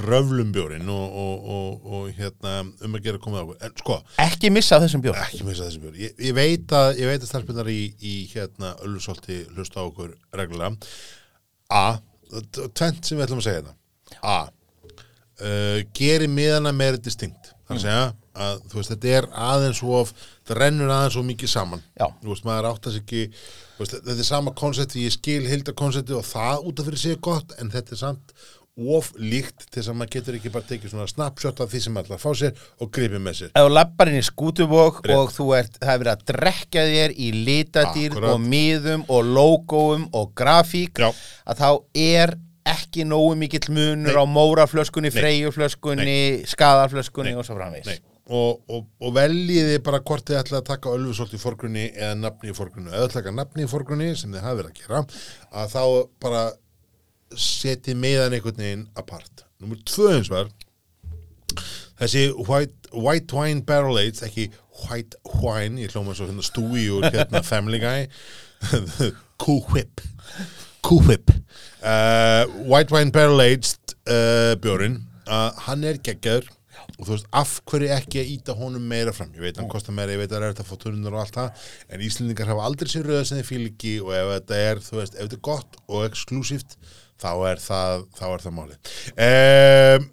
röflum 0.04 0.52
bjórin 0.56 0.90
og, 0.92 1.16
og, 1.24 1.48
og, 1.56 1.88
og 1.98 2.10
hérna 2.18 2.58
um 2.66 2.98
að 2.98 3.06
gera 3.06 3.22
komið 3.24 3.44
ákveð, 3.44 3.62
en 3.68 3.78
sko 3.80 3.98
ekki 4.26 4.52
missa 4.52 4.82
þessum 4.84 5.06
bjór. 5.06 5.22
ekki 5.24 5.48
missa 5.48 5.70
þessi 5.70 5.82
bjór, 5.86 5.96
ég, 6.02 6.18
ég 6.28 6.36
veit 6.36 6.76
að 6.76 7.02
að 7.08 7.26
starfbundar 7.30 7.72
í, 7.72 7.82
í 8.04 8.18
hérna 8.34 8.76
Öllusolti 8.84 9.44
hlusta 9.56 9.80
á 9.80 9.88
okkur 9.88 10.12
reglulega. 10.36 10.76
A, 11.72 12.00
tvent 12.76 13.04
sem 13.04 13.18
við 13.18 13.28
ætlum 13.28 13.44
að 13.44 13.50
segja 13.50 13.66
þetta 13.66 14.22
A 14.24 14.38
uh, 15.42 15.84
geri 15.96 16.28
miðana 16.32 16.74
meira 16.76 17.00
distinkt. 17.02 17.54
Þannig 17.68 17.84
að 17.84 17.86
segja 17.86 18.08
að 18.38 18.60
þú 18.70 18.78
veist 18.78 18.92
þetta 18.94 19.14
er 19.18 19.28
aðeins 19.48 19.80
of, 19.84 20.12
það 20.46 20.60
rennur 20.62 20.92
aðeins 20.94 21.18
of 21.18 21.26
mikið 21.26 21.52
saman. 21.52 21.82
Já. 21.98 22.06
þú 22.22 22.30
veist 22.32 22.46
maður 22.48 22.70
áttast 22.70 23.00
ekki 23.02 23.24
veist, 23.80 23.96
þetta 23.96 24.18
er 24.18 24.28
sama 24.28 24.54
konsepti, 24.58 25.06
ég 25.08 25.16
skil 25.16 25.42
hilda 25.50 25.74
konsepti 25.78 26.16
og 26.18 26.26
það 26.28 26.70
út 26.70 26.82
af 26.82 26.90
fyrir 26.90 27.02
sig 27.02 27.18
er 27.18 27.24
gott 27.30 27.56
en 27.58 27.74
þetta 27.74 27.96
er 27.96 28.02
samt 28.04 28.36
of 28.78 29.10
líkt 29.18 29.66
til 29.72 29.80
þess 29.82 29.90
að 29.90 29.98
maður 29.98 30.14
getur 30.14 30.38
ekki 30.38 30.52
bara 30.54 30.68
tekið 30.70 30.92
svona 30.94 31.08
snapshot 31.10 31.62
af 31.64 31.72
því 31.72 31.80
sem 31.82 31.96
maður 31.96 32.12
ætlar 32.12 32.20
að 32.20 32.26
fá 32.26 32.42
sér 32.42 32.66
og 32.78 32.92
gripið 32.94 33.24
með 33.26 33.38
sér 33.40 33.54
ef 33.54 33.64
þú 33.66 33.72
lappar 33.74 34.12
inn 34.12 34.20
í 34.20 34.26
skútubók 34.28 35.00
Rétt. 35.02 35.16
og 35.18 35.32
þú 35.34 35.48
ert, 35.58 35.80
það 35.82 35.94
er 35.94 36.02
verið 36.04 36.12
að 36.14 36.26
drekka 36.32 36.84
þér 36.92 37.16
í 37.18 37.30
Akkurat. 37.78 38.28
og 38.34 38.44
miðum 38.44 39.06
og 39.10 39.32
logoum 39.38 40.06
og 40.14 40.36
grafík 40.38 41.02
Já. 41.02 41.10
að 41.48 41.64
þá 41.64 41.70
er 42.04 42.36
ekki 42.68 43.08
nógu 43.08 43.34
mikill 43.40 43.72
munur 43.74 44.14
Nei. 44.14 44.20
á 44.20 44.24
móraflöskunni, 44.30 45.12
freyjuflöskunni 45.16 46.20
skaðaflöskunni 46.52 47.34
og 47.38 47.48
svo 47.48 47.58
framvís 47.58 47.88
Nei. 47.88 47.98
Og, 48.28 48.60
og, 48.68 48.88
og 49.00 49.14
veljiði 49.16 49.80
bara 49.86 50.02
hvort 50.04 50.28
þið 50.28 50.42
ætla 50.42 50.60
að 50.60 50.66
taka 50.68 50.92
ölfusolt 50.92 51.32
í 51.32 51.40
forgrunni 51.40 51.86
eða 51.96 52.18
nafni 52.20 52.52
í 52.52 52.56
forgrunni 52.58 52.92
eða 52.92 53.08
taka 53.14 53.32
nafni 53.32 53.64
í 53.64 53.70
forgrunni 53.72 54.10
sem 54.20 54.34
þið 54.36 54.44
hafa 54.44 54.58
verið 54.60 54.74
að 54.74 54.82
gera 54.82 55.04
að 55.62 55.70
þá 55.72 55.84
bara 56.20 56.42
setið 57.36 58.00
meðan 58.00 58.38
einhvern 58.38 58.62
veginn 58.62 58.88
apart. 59.00 59.46
Númer 59.62 59.82
tvö 59.88 60.14
eins 60.16 60.32
var 60.32 60.52
þessi 61.98 62.28
white, 62.46 62.92
white 62.94 63.34
wine 63.34 63.64
barrel 63.66 63.98
aged 64.00 64.22
ekki 64.28 64.50
white 64.84 65.18
wine, 65.42 65.82
ég 65.82 65.94
hlóma 65.96 66.14
svo 66.16 66.28
hérna 66.28 66.46
stúi 66.46 66.86
úr 66.94 67.08
hérna 67.10 67.44
Family 67.52 67.82
Guy. 67.84 68.08
Cool 69.38 69.62
Whip 69.70 70.02
Cool 70.82 71.04
Whip 71.06 71.30
uh, 71.86 72.48
White 72.66 72.90
wine 72.90 73.14
barrel 73.14 73.42
aged 73.44 73.94
uh, 74.10 74.56
bjórin 74.58 75.04
uh, 75.28 75.52
hann 75.68 75.86
er 75.86 76.00
geggjaður. 76.02 76.48
Og 76.98 77.06
þú 77.06 77.12
veist, 77.12 77.28
af 77.36 77.52
hverju 77.70 77.90
ekki 77.94 78.22
að 78.22 78.30
íta 78.32 78.54
honum 78.58 78.86
meira 78.90 79.12
fram? 79.14 79.30
Ég 79.36 79.44
veit 79.44 79.58
hann 79.60 79.68
kostar 79.70 79.94
meira, 79.94 80.16
ég 80.16 80.22
veit 80.22 80.32
að 80.32 80.40
það 80.40 80.46
er 80.48 80.56
þetta 80.56 80.74
að 80.74 80.80
tunnur 80.82 81.18
og 81.18 81.22
allt 81.22 81.36
það, 81.36 81.66
en 81.94 82.06
Íslendingar 82.08 82.50
hafa 82.50 82.64
aldrei 82.66 82.90
sér 82.90 83.06
röða 83.06 83.26
sem 83.28 83.42
þið 83.46 83.66
ekki 83.68 83.92
og 84.02 84.14
ef 84.18 84.32
þetta 84.32 84.62
er 84.70 84.82
þú 84.82 84.98
veist, 84.98 85.18
ef 85.18 85.28
þetta 85.28 85.38
er 85.38 85.44
gott 85.46 85.78
og 85.86 86.08
exklusíft 86.08 86.78
þá 87.22 87.32
er 87.52 87.62
það, 87.64 88.06
þá 88.18 88.26
er 88.30 88.46
það 88.46 88.56
máli 88.58 88.78
um, 89.28 90.08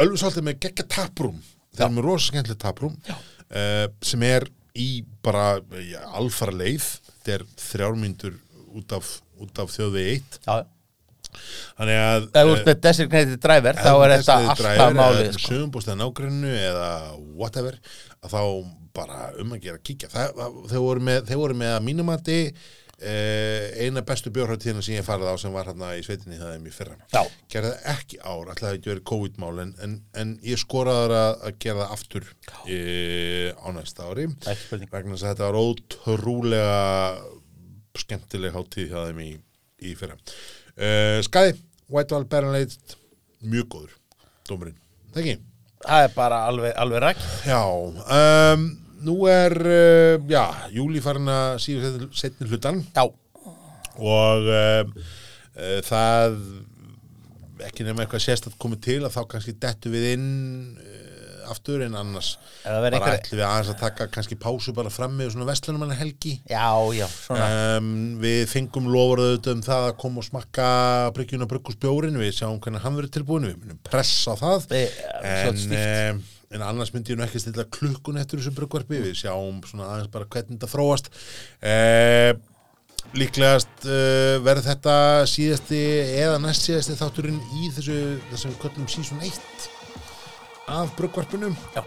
Ölfusoltið 0.00 0.46
með 0.46 0.60
geggja 0.64 0.86
taprúm. 0.88 1.40
Það 1.76 1.86
er 1.86 1.94
með 1.96 2.06
rosa 2.06 2.30
skemmtileg 2.30 2.60
taprúm 2.60 2.94
uh, 3.04 3.86
sem 4.04 4.22
er 4.24 4.46
í 4.78 4.90
bara 5.24 5.58
ja, 5.84 6.06
alfara 6.16 6.54
leið. 6.56 6.86
Þetta 7.10 7.34
er 7.34 7.46
þrjármyndur 7.60 8.36
út 8.80 8.94
af, 8.96 9.10
út 9.42 9.60
af 9.60 9.72
þjóðvegi 9.74 10.14
eitt. 10.14 10.38
Já, 10.46 10.64
þannig 11.78 12.00
að 12.00 12.24
ef 12.24 12.48
þú 12.48 12.54
ert 12.54 12.68
með 12.70 12.82
designated 12.86 13.42
driver 13.44 13.78
þá 13.78 13.90
er 13.92 14.14
þetta 14.16 14.36
alltaf 14.40 14.94
málið 14.96 15.32
sko. 15.36 15.46
sögumbústað 15.46 16.00
nágrinnu 16.00 16.54
eða 16.56 16.90
whatever 17.38 17.76
að 18.20 18.34
þá 18.34 18.42
bara 18.96 19.18
um 19.38 19.52
að 19.54 19.66
gera 19.68 19.82
kíkja. 19.84 20.10
Það, 20.10 20.32
það, 20.38 20.60
þeir, 20.72 20.82
voru 20.86 21.04
með, 21.06 21.20
þeir 21.28 21.56
með 21.60 21.74
að 21.76 21.84
mínumati 21.86 22.38
eh, 22.48 22.64
eina 23.00 24.02
bestu 24.06 24.32
bjórhættíðina 24.34 24.82
sem 24.84 24.98
ég 24.98 25.06
farið 25.06 25.32
á 25.32 25.36
sem 25.40 25.54
var 25.54 25.70
hérna 25.70 25.92
í 25.96 26.02
sveitinni 26.04 26.38
það 26.40 26.54
er 26.54 26.62
mér 26.64 26.74
fyrra. 26.76 26.96
Já. 27.12 27.22
gerði 27.52 27.72
það 27.72 27.90
ekki 27.94 28.20
ár, 28.20 28.50
ætlaði 28.52 28.78
ekki 28.78 28.92
verið 28.92 29.04
COVID-mál 29.10 29.62
en, 29.64 29.74
en, 29.86 29.96
en 30.22 30.32
ég 30.44 30.60
skoraði 30.60 31.18
að, 31.18 31.32
að 31.48 31.58
gera 31.64 31.84
það 31.86 31.94
aftur 31.96 32.30
e, 32.66 32.80
á 33.56 33.68
næsta 33.76 34.08
ári. 34.10 34.26
Vegna 34.70 35.14
þess 35.14 35.24
að 35.24 35.30
þetta 35.30 35.48
var 35.48 35.60
ótrúlega 35.60 36.80
skemmtileg 38.00 38.56
hátíð 38.56 38.92
hjá 38.92 39.00
þeim 39.08 39.22
í, 39.24 39.30
í 39.88 39.94
fyrra. 39.98 40.18
Uh, 40.76 41.18
Skæði, 41.26 41.56
White 41.90 42.16
Wall 42.16 42.28
Baron 42.30 42.54
Leid 42.54 42.76
mjög 43.40 43.72
góður, 43.74 43.96
dómurinn. 44.48 44.78
Það 45.14 45.32
það 45.84 46.04
er 46.04 46.14
bara 46.14 46.44
alveg, 46.48 46.72
alveg 46.76 47.02
ræk 47.04 47.20
Já, 47.48 47.62
um, 47.64 48.66
nú 49.06 49.16
er 49.30 49.54
uh, 49.60 50.30
já, 50.30 50.44
júli 50.76 51.00
farin 51.04 51.28
að 51.32 51.58
síðu 51.64 52.10
setni 52.16 52.48
hlutan 52.50 52.82
Já, 52.94 53.04
og 54.00 54.50
um, 54.50 54.94
uh, 55.56 55.78
það 55.86 56.40
ekki 57.68 57.84
nema 57.84 58.04
eitthvað 58.06 58.22
sérstætt 58.24 58.56
komið 58.60 58.84
til 58.86 59.00
að 59.04 59.14
þá 59.18 59.22
kannski 59.34 59.56
dettu 59.60 59.90
við 59.92 60.06
inn 60.14 60.28
uh, 60.80 61.50
aftur 61.50 61.82
en 61.82 61.96
annars 61.98 62.28
bara 62.62 63.00
einhver- 63.00 63.16
ætlum 63.18 63.40
við 63.40 63.44
aðeins 63.48 63.70
að 63.72 63.78
taka 63.82 64.06
kannski 64.14 64.36
pásu 64.38 64.72
bara 64.76 64.92
fram 64.94 65.16
með 65.18 65.32
svona 65.34 65.48
vestlunumanna 65.48 65.96
helgi 65.98 66.36
já, 66.48 66.68
já, 66.94 67.06
svona. 67.26 67.48
Um, 67.80 67.88
við 68.22 68.44
fengum 68.52 68.86
lofurðuð 68.94 69.50
um 69.56 69.64
það 69.66 69.88
að 69.90 69.96
koma 70.04 70.22
og 70.22 70.28
smakka 70.28 70.68
bryggjuna 71.16 71.48
bryggjusbjórin 71.50 72.20
við 72.22 72.36
sjáum 72.38 72.60
hvernig 72.62 72.84
hann 72.86 73.00
verður 73.00 73.16
tilbúin 73.18 73.48
við 73.50 73.56
munum 73.64 73.80
pressa 73.90 74.36
það. 74.40 74.68
Við- 74.76 75.00
en, 75.26 76.22
en 76.50 76.62
annars 76.66 76.90
myndi 76.90 77.12
ég 77.14 77.18
nú 77.18 77.22
ekki 77.22 77.38
stilla 77.38 77.62
klukkun 77.70 78.18
eftir 78.18 78.40
þessu 78.40 78.50
bryggvarpi 78.56 78.98
við 79.04 79.18
sjáum 79.20 79.60
svona 79.62 79.92
aðeins 79.92 80.10
bara 80.10 80.26
hvernig 80.26 80.56
þetta 80.56 80.70
þróast. 80.72 81.10
Uh, 81.62 82.32
líklegast 83.14 83.86
uh, 83.86 84.38
verður 84.42 84.66
þetta 84.66 84.94
síðasti 85.30 85.78
eða 86.18 86.40
næst 86.42 86.66
síðasti 86.66 86.98
þátturinn 86.98 87.38
í 87.60 87.70
þessu 87.76 88.00
þessum 88.32 88.56
köllum 88.64 88.90
season 88.90 89.22
1 89.22 89.68
af 90.74 90.90
bryggvarpinum 90.98 91.54
Já. 91.76 91.84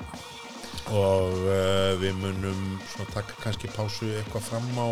og 0.96 1.36
uh, 1.44 1.92
við 2.00 2.16
munum 2.24 2.64
svona 2.94 3.12
taka 3.18 3.36
kannski 3.44 3.72
pásu 3.76 4.08
eitthvað 4.16 4.48
fram 4.48 4.72
á 4.80 4.88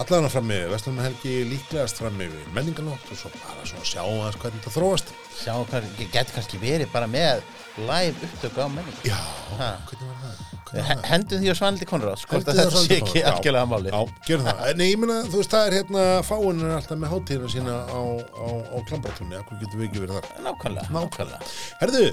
allan 0.00 0.26
fram 0.32 0.48
yfir 0.50 0.70
Vestlunum 0.72 1.04
helgi 1.04 1.34
líklegast 1.50 2.00
fram 2.02 2.16
yfir 2.24 2.48
menninganótt 2.56 3.10
og 3.14 3.18
svo 3.20 3.30
bara 3.36 3.66
svona 3.68 3.86
sjá 3.86 4.00
aðeins 4.02 4.38
hvernig 4.42 4.64
það 4.64 4.74
þróast 4.78 5.12
Sjá, 5.34 5.52
hvað, 5.68 5.86
getur 5.98 6.34
kannski 6.36 6.58
verið 6.62 6.90
bara 6.94 7.06
með 7.10 7.42
live 7.78 8.26
upptöku 8.28 8.64
á 8.64 8.68
menningu 8.70 9.06
Já, 9.06 9.18
Ha. 9.54 9.68
hvernig 9.86 10.08
var 10.10 10.18
það? 10.24 10.42
Hvernig 10.64 10.88
það? 10.88 11.04
Hendum 11.10 11.42
því 11.44 11.50
á 11.50 11.56
Svanli 11.60 11.86
Konráð 11.90 12.24
Hvort 12.24 12.32
Heldur 12.34 12.50
að 12.50 12.58
það 12.58 12.74
þetta 12.74 12.84
sé 12.84 12.98
ekki 13.00 13.22
algjörlega 13.30 13.70
máli 13.70 13.92
Já, 13.94 14.00
gerum 14.28 14.48
það. 14.48 14.62
Nei, 14.80 14.86
ég 14.90 14.98
meina, 15.02 15.18
þú 15.30 15.40
veist, 15.42 15.52
það 15.54 15.66
er 15.68 15.76
hérna, 15.78 16.04
fáin 16.26 16.64
er 16.64 16.74
alltaf 16.78 16.98
með 17.04 17.12
hátíðina 17.14 17.52
sína 17.54 17.76
á, 17.86 18.00
á, 18.34 18.46
á 18.74 18.76
klambratunni, 18.88 19.38
akkur 19.38 19.60
getum 19.62 19.82
við 19.82 19.88
ekki 19.90 20.02
verið 20.04 20.18
þar. 20.18 20.30
Nákvæmlega, 20.48 20.90
nákvæmlega 20.96 21.38
Herðu, 21.82 22.04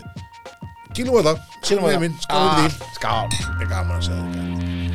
kílum 0.98 1.18
við 1.18 1.30
það, 1.32 1.42
sínum 1.70 1.90
við 1.90 2.00
minn, 2.06 2.18
skálum 2.26 2.54
því. 2.62 2.90
Skál 3.00 3.38
Það 3.40 3.66
er 3.66 3.72
gaman 3.74 3.98
að 3.98 4.08
segja 4.10 4.30
þetta. 4.30 4.91